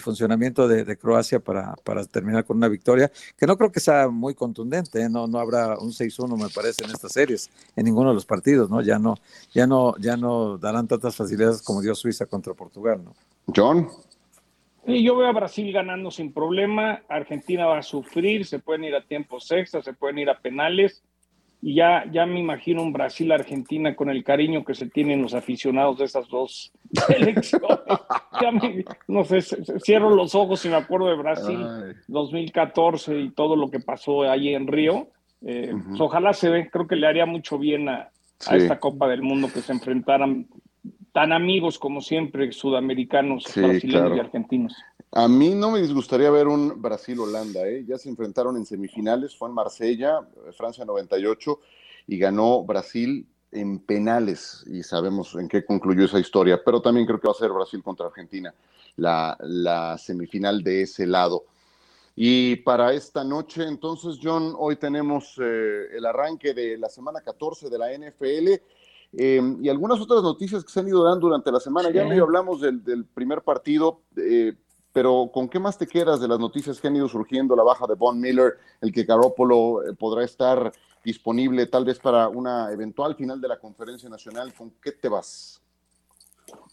funcionamiento 0.01 0.67
de, 0.67 0.97
Croacia 0.97 1.39
para, 1.39 1.75
para, 1.83 2.05
terminar 2.05 2.45
con 2.45 2.57
una 2.57 2.67
victoria, 2.67 3.11
que 3.37 3.45
no 3.45 3.57
creo 3.57 3.71
que 3.71 3.79
sea 3.79 4.09
muy 4.09 4.33
contundente, 4.33 5.01
¿eh? 5.01 5.09
no, 5.09 5.27
no 5.27 5.39
habrá 5.39 5.77
un 5.77 5.91
6-1 5.91 6.37
me 6.37 6.49
parece 6.49 6.83
en 6.83 6.91
estas 6.91 7.11
series, 7.11 7.49
en 7.75 7.85
ninguno 7.85 8.09
de 8.09 8.15
los 8.15 8.25
partidos, 8.25 8.69
¿no? 8.69 8.81
Ya 8.81 8.99
no, 8.99 9.15
ya 9.53 9.67
no, 9.67 9.95
ya 9.97 10.17
no 10.17 10.57
darán 10.57 10.87
tantas 10.87 11.15
facilidades 11.15 11.61
como 11.61 11.81
dio 11.81 11.95
Suiza 11.95 12.25
contra 12.25 12.53
Portugal, 12.53 13.03
¿no? 13.03 13.13
John. 13.53 13.89
Sí, 14.85 15.01
yo 15.01 15.15
veo 15.15 15.27
a 15.27 15.33
Brasil 15.33 15.71
ganando 15.71 16.11
sin 16.11 16.33
problema. 16.33 17.03
Argentina 17.07 17.65
va 17.65 17.77
a 17.77 17.83
sufrir, 17.83 18.45
se 18.45 18.59
pueden 18.59 18.83
ir 18.83 18.95
a 18.95 19.05
tiempos 19.05 19.49
extras, 19.51 19.85
se 19.85 19.93
pueden 19.93 20.19
ir 20.19 20.29
a 20.29 20.39
penales. 20.39 21.03
Y 21.65 21.75
ya, 21.75 22.03
ya 22.11 22.25
me 22.25 22.41
imagino 22.41 22.83
un 22.83 22.91
Brasil-Argentina 22.91 23.95
con 23.95 24.09
el 24.09 24.21
cariño 24.21 24.65
que 24.65 24.75
se 24.75 24.87
tienen 24.87 25.21
los 25.21 25.33
aficionados 25.33 25.97
de 25.97 26.03
esas 26.03 26.27
dos 26.27 26.73
selecciones. 27.07 27.63
no 29.07 29.23
sé, 29.23 29.41
cierro 29.79 30.09
los 30.09 30.35
ojos 30.35 30.65
y 30.65 30.69
me 30.69 30.75
acuerdo 30.75 31.07
de 31.07 31.15
Brasil 31.15 31.57
2014 32.09 33.17
y 33.17 33.29
todo 33.29 33.55
lo 33.55 33.71
que 33.71 33.79
pasó 33.79 34.23
ahí 34.23 34.53
en 34.53 34.67
Río. 34.67 35.07
Eh, 35.41 35.73
pues 35.87 36.01
ojalá 36.01 36.33
se 36.33 36.49
ve, 36.49 36.69
creo 36.69 36.85
que 36.85 36.97
le 36.97 37.07
haría 37.07 37.25
mucho 37.25 37.57
bien 37.57 37.87
a, 37.87 38.09
a 38.45 38.57
esta 38.57 38.77
Copa 38.77 39.07
del 39.07 39.21
Mundo 39.21 39.47
que 39.53 39.61
se 39.61 39.71
enfrentaran 39.71 40.47
tan 41.13 41.31
amigos 41.31 41.79
como 41.79 42.01
siempre, 42.01 42.51
sudamericanos, 42.51 43.45
brasileños 43.55 44.17
y 44.17 44.19
argentinos. 44.19 44.75
A 45.15 45.27
mí 45.27 45.53
no 45.53 45.69
me 45.69 45.79
disgustaría 45.79 46.31
ver 46.31 46.47
un 46.47 46.81
Brasil-Holanda, 46.81 47.67
¿eh? 47.67 47.85
ya 47.87 47.99
se 47.99 48.09
enfrentaron 48.09 48.57
en 48.57 48.65
semifinales, 48.65 49.35
fue 49.35 49.47
en 49.47 49.53
Marsella, 49.53 50.27
Francia 50.57 50.85
98, 50.85 51.59
y 52.07 52.17
ganó 52.17 52.63
Brasil 52.63 53.27
en 53.51 53.77
penales, 53.77 54.65
y 54.65 54.81
sabemos 54.81 55.35
en 55.35 55.47
qué 55.47 55.63
concluyó 55.63 56.05
esa 56.05 56.19
historia, 56.19 56.59
pero 56.65 56.81
también 56.81 57.05
creo 57.05 57.19
que 57.19 57.27
va 57.27 57.33
a 57.33 57.37
ser 57.37 57.51
Brasil 57.51 57.83
contra 57.83 58.07
Argentina, 58.07 58.55
la, 58.95 59.37
la 59.41 59.99
semifinal 59.99 60.63
de 60.63 60.81
ese 60.81 61.05
lado. 61.05 61.43
Y 62.15 62.55
para 62.57 62.93
esta 62.93 63.23
noche, 63.23 63.67
entonces, 63.67 64.17
John, 64.21 64.55
hoy 64.57 64.77
tenemos 64.77 65.35
eh, 65.39 65.95
el 65.95 66.05
arranque 66.07 66.55
de 66.55 66.77
la 66.79 66.89
semana 66.89 67.21
14 67.21 67.69
de 67.69 67.77
la 67.77 67.93
NFL 67.93 68.61
Em, 69.15 69.63
y 69.63 69.69
algunas 69.69 70.01
otras 70.01 70.23
noticias 70.23 70.63
que 70.63 70.71
se 70.71 70.79
han 70.79 70.87
ido 70.87 71.03
dando 71.03 71.27
durante 71.27 71.51
la 71.51 71.59
semana. 71.59 71.91
Ya 71.91 72.03
medio 72.03 72.23
hablamos 72.23 72.61
del, 72.61 73.05
primer 73.13 73.43
partido, 73.43 74.01
eh, 74.17 74.53
pero 74.93 75.29
¿con 75.33 75.49
qué 75.49 75.59
más 75.59 75.77
te 75.77 75.87
quedas 75.87 76.21
de 76.21 76.27
las 76.27 76.39
noticias 76.39 76.79
que 76.79 76.87
han 76.87 76.95
ido 76.95 77.09
surgiendo? 77.09 77.55
La 77.55 77.63
baja 77.63 77.87
de 77.87 77.95
Von 77.95 78.21
Miller, 78.21 78.53
el 78.79 78.93
que 78.93 79.03
Garoppolo 79.03 79.83
eh, 79.83 79.93
podrá 79.93 80.23
estar 80.23 80.71
disponible 81.03 81.65
tal 81.65 81.83
vez 81.83 81.99
para 81.99 82.29
una 82.29 82.71
eventual 82.71 83.15
final 83.15 83.41
de 83.41 83.47
la 83.47 83.57
conferencia 83.57 84.07
nacional. 84.07 84.53
¿Con 84.53 84.71
qué 84.81 84.91
te 84.91 85.09
vas? 85.09 85.59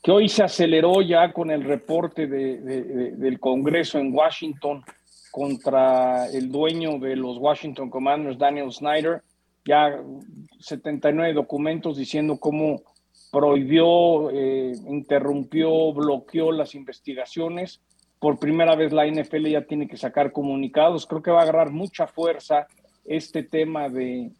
Que 0.02 0.12
hoy 0.12 0.28
se 0.28 0.42
aceleró 0.42 1.00
ya 1.00 1.32
con 1.32 1.50
el 1.50 1.64
reporte 1.64 2.26
del 2.26 3.40
Congreso 3.40 3.98
en 3.98 4.14
Washington 4.14 4.84
contra 5.30 6.26
el 6.26 6.50
dueño 6.50 6.98
de 6.98 7.16
los 7.16 7.38
Washington 7.38 7.88
Commanders, 7.88 8.38
Daniel 8.38 8.72
Snyder, 8.72 9.22
ya 9.64 10.02
79 10.58 11.32
documentos 11.34 11.96
diciendo 11.96 12.38
cómo 12.38 12.82
prohibió, 13.30 14.30
eh, 14.30 14.72
interrumpió, 14.88 15.92
bloqueó 15.92 16.52
las 16.52 16.74
investigaciones. 16.74 17.80
Por 18.20 18.38
primera 18.38 18.76
vez 18.76 18.92
la 18.92 19.06
NFL 19.06 19.46
ya 19.46 19.62
tiene 19.62 19.88
que 19.88 19.96
sacar 19.96 20.30
comunicados. 20.30 21.06
Creo 21.06 21.22
que 21.22 21.32
va 21.32 21.40
a 21.40 21.42
agarrar 21.42 21.70
mucha 21.70 22.06
fuerza 22.06 22.68
este 23.04 23.42
tema 23.42 23.88
de, 23.88 24.30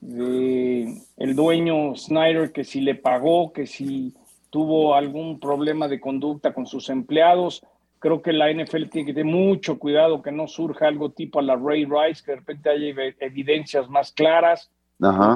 de 0.00 1.02
el 1.16 1.34
dueño 1.34 1.96
Snyder, 1.96 2.52
que 2.52 2.62
si 2.62 2.80
le 2.80 2.94
pagó, 2.94 3.52
que 3.52 3.66
si 3.66 4.14
tuvo 4.52 4.94
algún 4.94 5.40
problema 5.40 5.88
de 5.88 5.98
conducta 5.98 6.52
con 6.52 6.66
sus 6.66 6.90
empleados. 6.90 7.64
Creo 7.98 8.20
que 8.20 8.34
la 8.34 8.52
NFL 8.52 8.84
tiene 8.90 9.06
que 9.06 9.14
tener 9.14 9.32
mucho 9.34 9.78
cuidado 9.78 10.20
que 10.20 10.30
no 10.30 10.46
surja 10.46 10.88
algo 10.88 11.10
tipo 11.10 11.38
a 11.38 11.42
la 11.42 11.56
Ray 11.56 11.86
Rice, 11.86 12.22
que 12.22 12.32
de 12.32 12.36
repente 12.36 12.68
haya 12.68 13.14
evidencias 13.20 13.88
más 13.88 14.12
claras. 14.12 14.70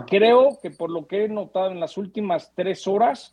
Creo 0.07 0.59
que 0.62 0.70
por 0.70 0.90
lo 0.90 1.07
que 1.07 1.24
he 1.24 1.28
notado 1.28 1.70
en 1.70 1.80
las 1.80 1.97
últimas 1.97 2.53
tres 2.55 2.86
horas, 2.86 3.32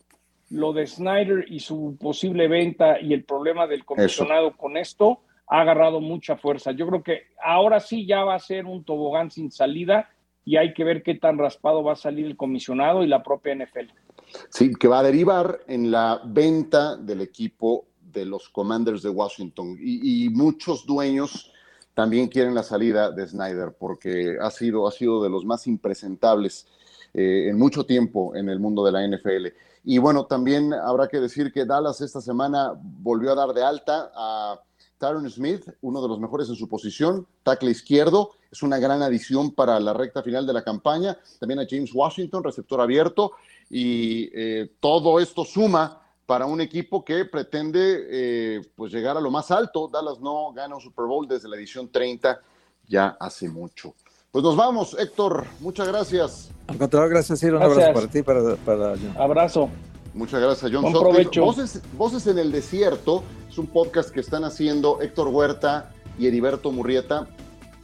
lo 0.54 0.72
de 0.72 0.86
Snyder 0.86 1.45
y 1.47 1.60
su 1.60 1.97
posible 1.99 2.47
venta 2.47 2.99
y 3.01 3.14
el 3.14 3.24
problema 3.24 3.66
del 3.66 3.84
comisionado 3.84 4.56
con 4.56 4.78
esto 4.78 5.22
ha 5.47 5.62
agarrado 5.62 5.99
mucha 5.99 6.38
fuerza. 6.38 6.72
Yo 6.72 6.88
creo 6.88 7.04
que 7.04 7.24
ahora 7.43 7.80
sí 7.80 8.06
ya 8.06 8.24
va 8.24 8.36
a 8.36 8.39
ser 8.39 8.66
un 8.66 8.84
tobogán 8.84 9.32
sin 9.32 9.51
salida 9.51 10.10
y 10.45 10.58
hay 10.58 10.74
que 10.74 10.84
ver 10.84 11.01
qué 11.04 11.16
tan 11.16 11.38
raspado 11.38 11.84
va 11.84 11.93
a 11.93 11.95
salir 11.95 12.26
el 12.26 12.38
comisionado 12.38 13.04
y 13.04 13.08
la 13.08 13.24
propia 13.24 13.56
NFL. 13.56 13.91
Sí, 14.49 14.74
que 14.76 14.88
va 14.88 14.99
a 14.99 15.04
derivar 15.04 15.62
en 15.68 15.91
la 15.91 16.22
venta 16.24 16.95
del 16.97 17.22
equipo 17.22 17.88
de 17.99 18.26
los 18.26 18.49
Commanders 18.49 19.01
de 19.01 19.10
Washington 19.10 19.78
y, 19.80 20.30
muchos 20.30 20.86
dueños 20.86 21.51
también 21.95 22.28
quieren 22.28 22.54
la 22.54 22.64
salida 22.64 23.12
de 23.12 23.28
Snyder 23.28 23.76
porque 23.78 24.38
ha 24.39 24.51
sido, 24.51 24.88
ha 24.88 24.91
sido 24.91 25.24
de 25.24 25.30
los 25.30 25.45
más 25.45 25.66
impresentables 25.68 26.68
eh, 27.14 27.47
en 27.49 27.58
mucho 27.58 27.86
tiempo 27.86 28.36
en 28.36 28.49
el 28.49 28.60
mundo 28.60 28.84
de 28.86 28.91
la 28.91 29.08
NFL. 29.08 29.47
Y 29.84 29.97
bueno, 29.97 30.25
también 30.25 30.73
habrá 30.73 31.07
que 31.07 31.19
decir 31.19 31.51
que 31.51 31.65
Dallas 31.65 32.01
esta 32.01 32.21
semana 32.21 32.73
volvió 32.81 33.31
a 33.31 33.36
dar 33.36 33.53
de 33.53 33.63
alta 33.63 34.11
a 34.15 34.59
Tyron 34.97 35.29
Smith, 35.29 35.67
uno 35.81 36.01
de 36.01 36.07
los 36.07 36.19
mejores 36.19 36.47
en 36.47 36.55
su 36.55 36.69
posición, 36.69 37.27
tackle 37.43 37.71
izquierdo, 37.71 38.31
es 38.49 38.63
una 38.63 38.77
gran 38.77 39.01
adición 39.01 39.51
para 39.51 39.79
la 39.79 39.93
recta 39.93 40.23
final 40.23 40.47
de 40.47 40.53
la 40.53 40.63
campaña. 40.63 41.17
También 41.39 41.59
a 41.59 41.65
James 41.69 41.91
Washington, 41.93 42.43
receptor 42.43 42.79
abierto, 42.79 43.34
y 43.69 44.29
eh, 44.34 44.71
todo 44.79 45.19
esto 45.19 45.43
suma 45.43 46.01
para 46.25 46.45
un 46.45 46.61
equipo 46.61 47.03
que 47.03 47.25
pretende 47.25 48.07
eh, 48.09 48.61
pues 48.75 48.93
llegar 48.93 49.17
a 49.17 49.21
lo 49.21 49.31
más 49.31 49.51
alto. 49.51 49.89
Dallas 49.91 50.19
no 50.19 50.53
gana 50.53 50.75
un 50.75 50.81
Super 50.81 51.05
Bowl 51.05 51.27
desde 51.27 51.49
la 51.49 51.57
edición 51.57 51.91
30 51.91 52.39
ya 52.88 53.17
hace 53.19 53.49
mucho. 53.49 53.95
Pues 54.34 54.43
nos 54.43 54.55
vamos, 54.55 54.97
Héctor. 54.99 55.45
Muchas 55.59 55.88
gracias. 55.88 56.49
Al 56.65 56.79
contrario, 56.79 57.07
gracias, 57.07 57.39
Ciro. 57.39 57.57
Un 57.57 57.63
abrazo 57.65 57.93
para 57.93 58.07
ti, 58.07 58.23
para, 58.23 58.55
para 58.55 58.95
Abrazo. 59.15 59.69
Muchas 60.15 60.41
gracias, 60.41 60.71
John. 60.73 60.81
Buen 60.81 60.93
provecho. 60.95 61.45
Voces, 61.45 61.79
Voces 61.95 62.25
en 62.25 62.39
el 62.39 62.51
Desierto 62.51 63.23
es 63.47 63.59
un 63.59 63.67
podcast 63.67 64.09
que 64.09 64.21
están 64.21 64.43
haciendo 64.43 65.01
Héctor 65.01 65.27
Huerta 65.27 65.91
y 66.17 66.25
Heriberto 66.25 66.71
Murrieta 66.71 67.27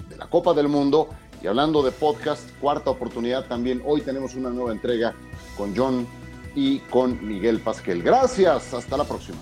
de 0.10 0.18
la 0.18 0.26
Copa 0.26 0.56
del 0.56 0.70
Mundo. 0.70 1.10
Y 1.43 1.45
hablando 1.45 1.84
de 1.84 1.91
podcast, 1.91 2.50
cuarta 2.60 2.89
oportunidad 2.89 3.45
también. 3.45 3.84
Hoy 3.86 4.02
tenemos 4.02 4.34
una 4.34 4.50
nueva 4.50 4.72
entrega 4.72 5.14
con 5.56 5.78
John 5.78 6.08
y 6.56 6.80
con 6.80 7.24
Miguel 7.28 7.60
Pasquel. 7.60 8.02
Gracias, 8.02 8.74
hasta 8.74 8.97
la 8.97 9.04
próxima. 9.04 9.38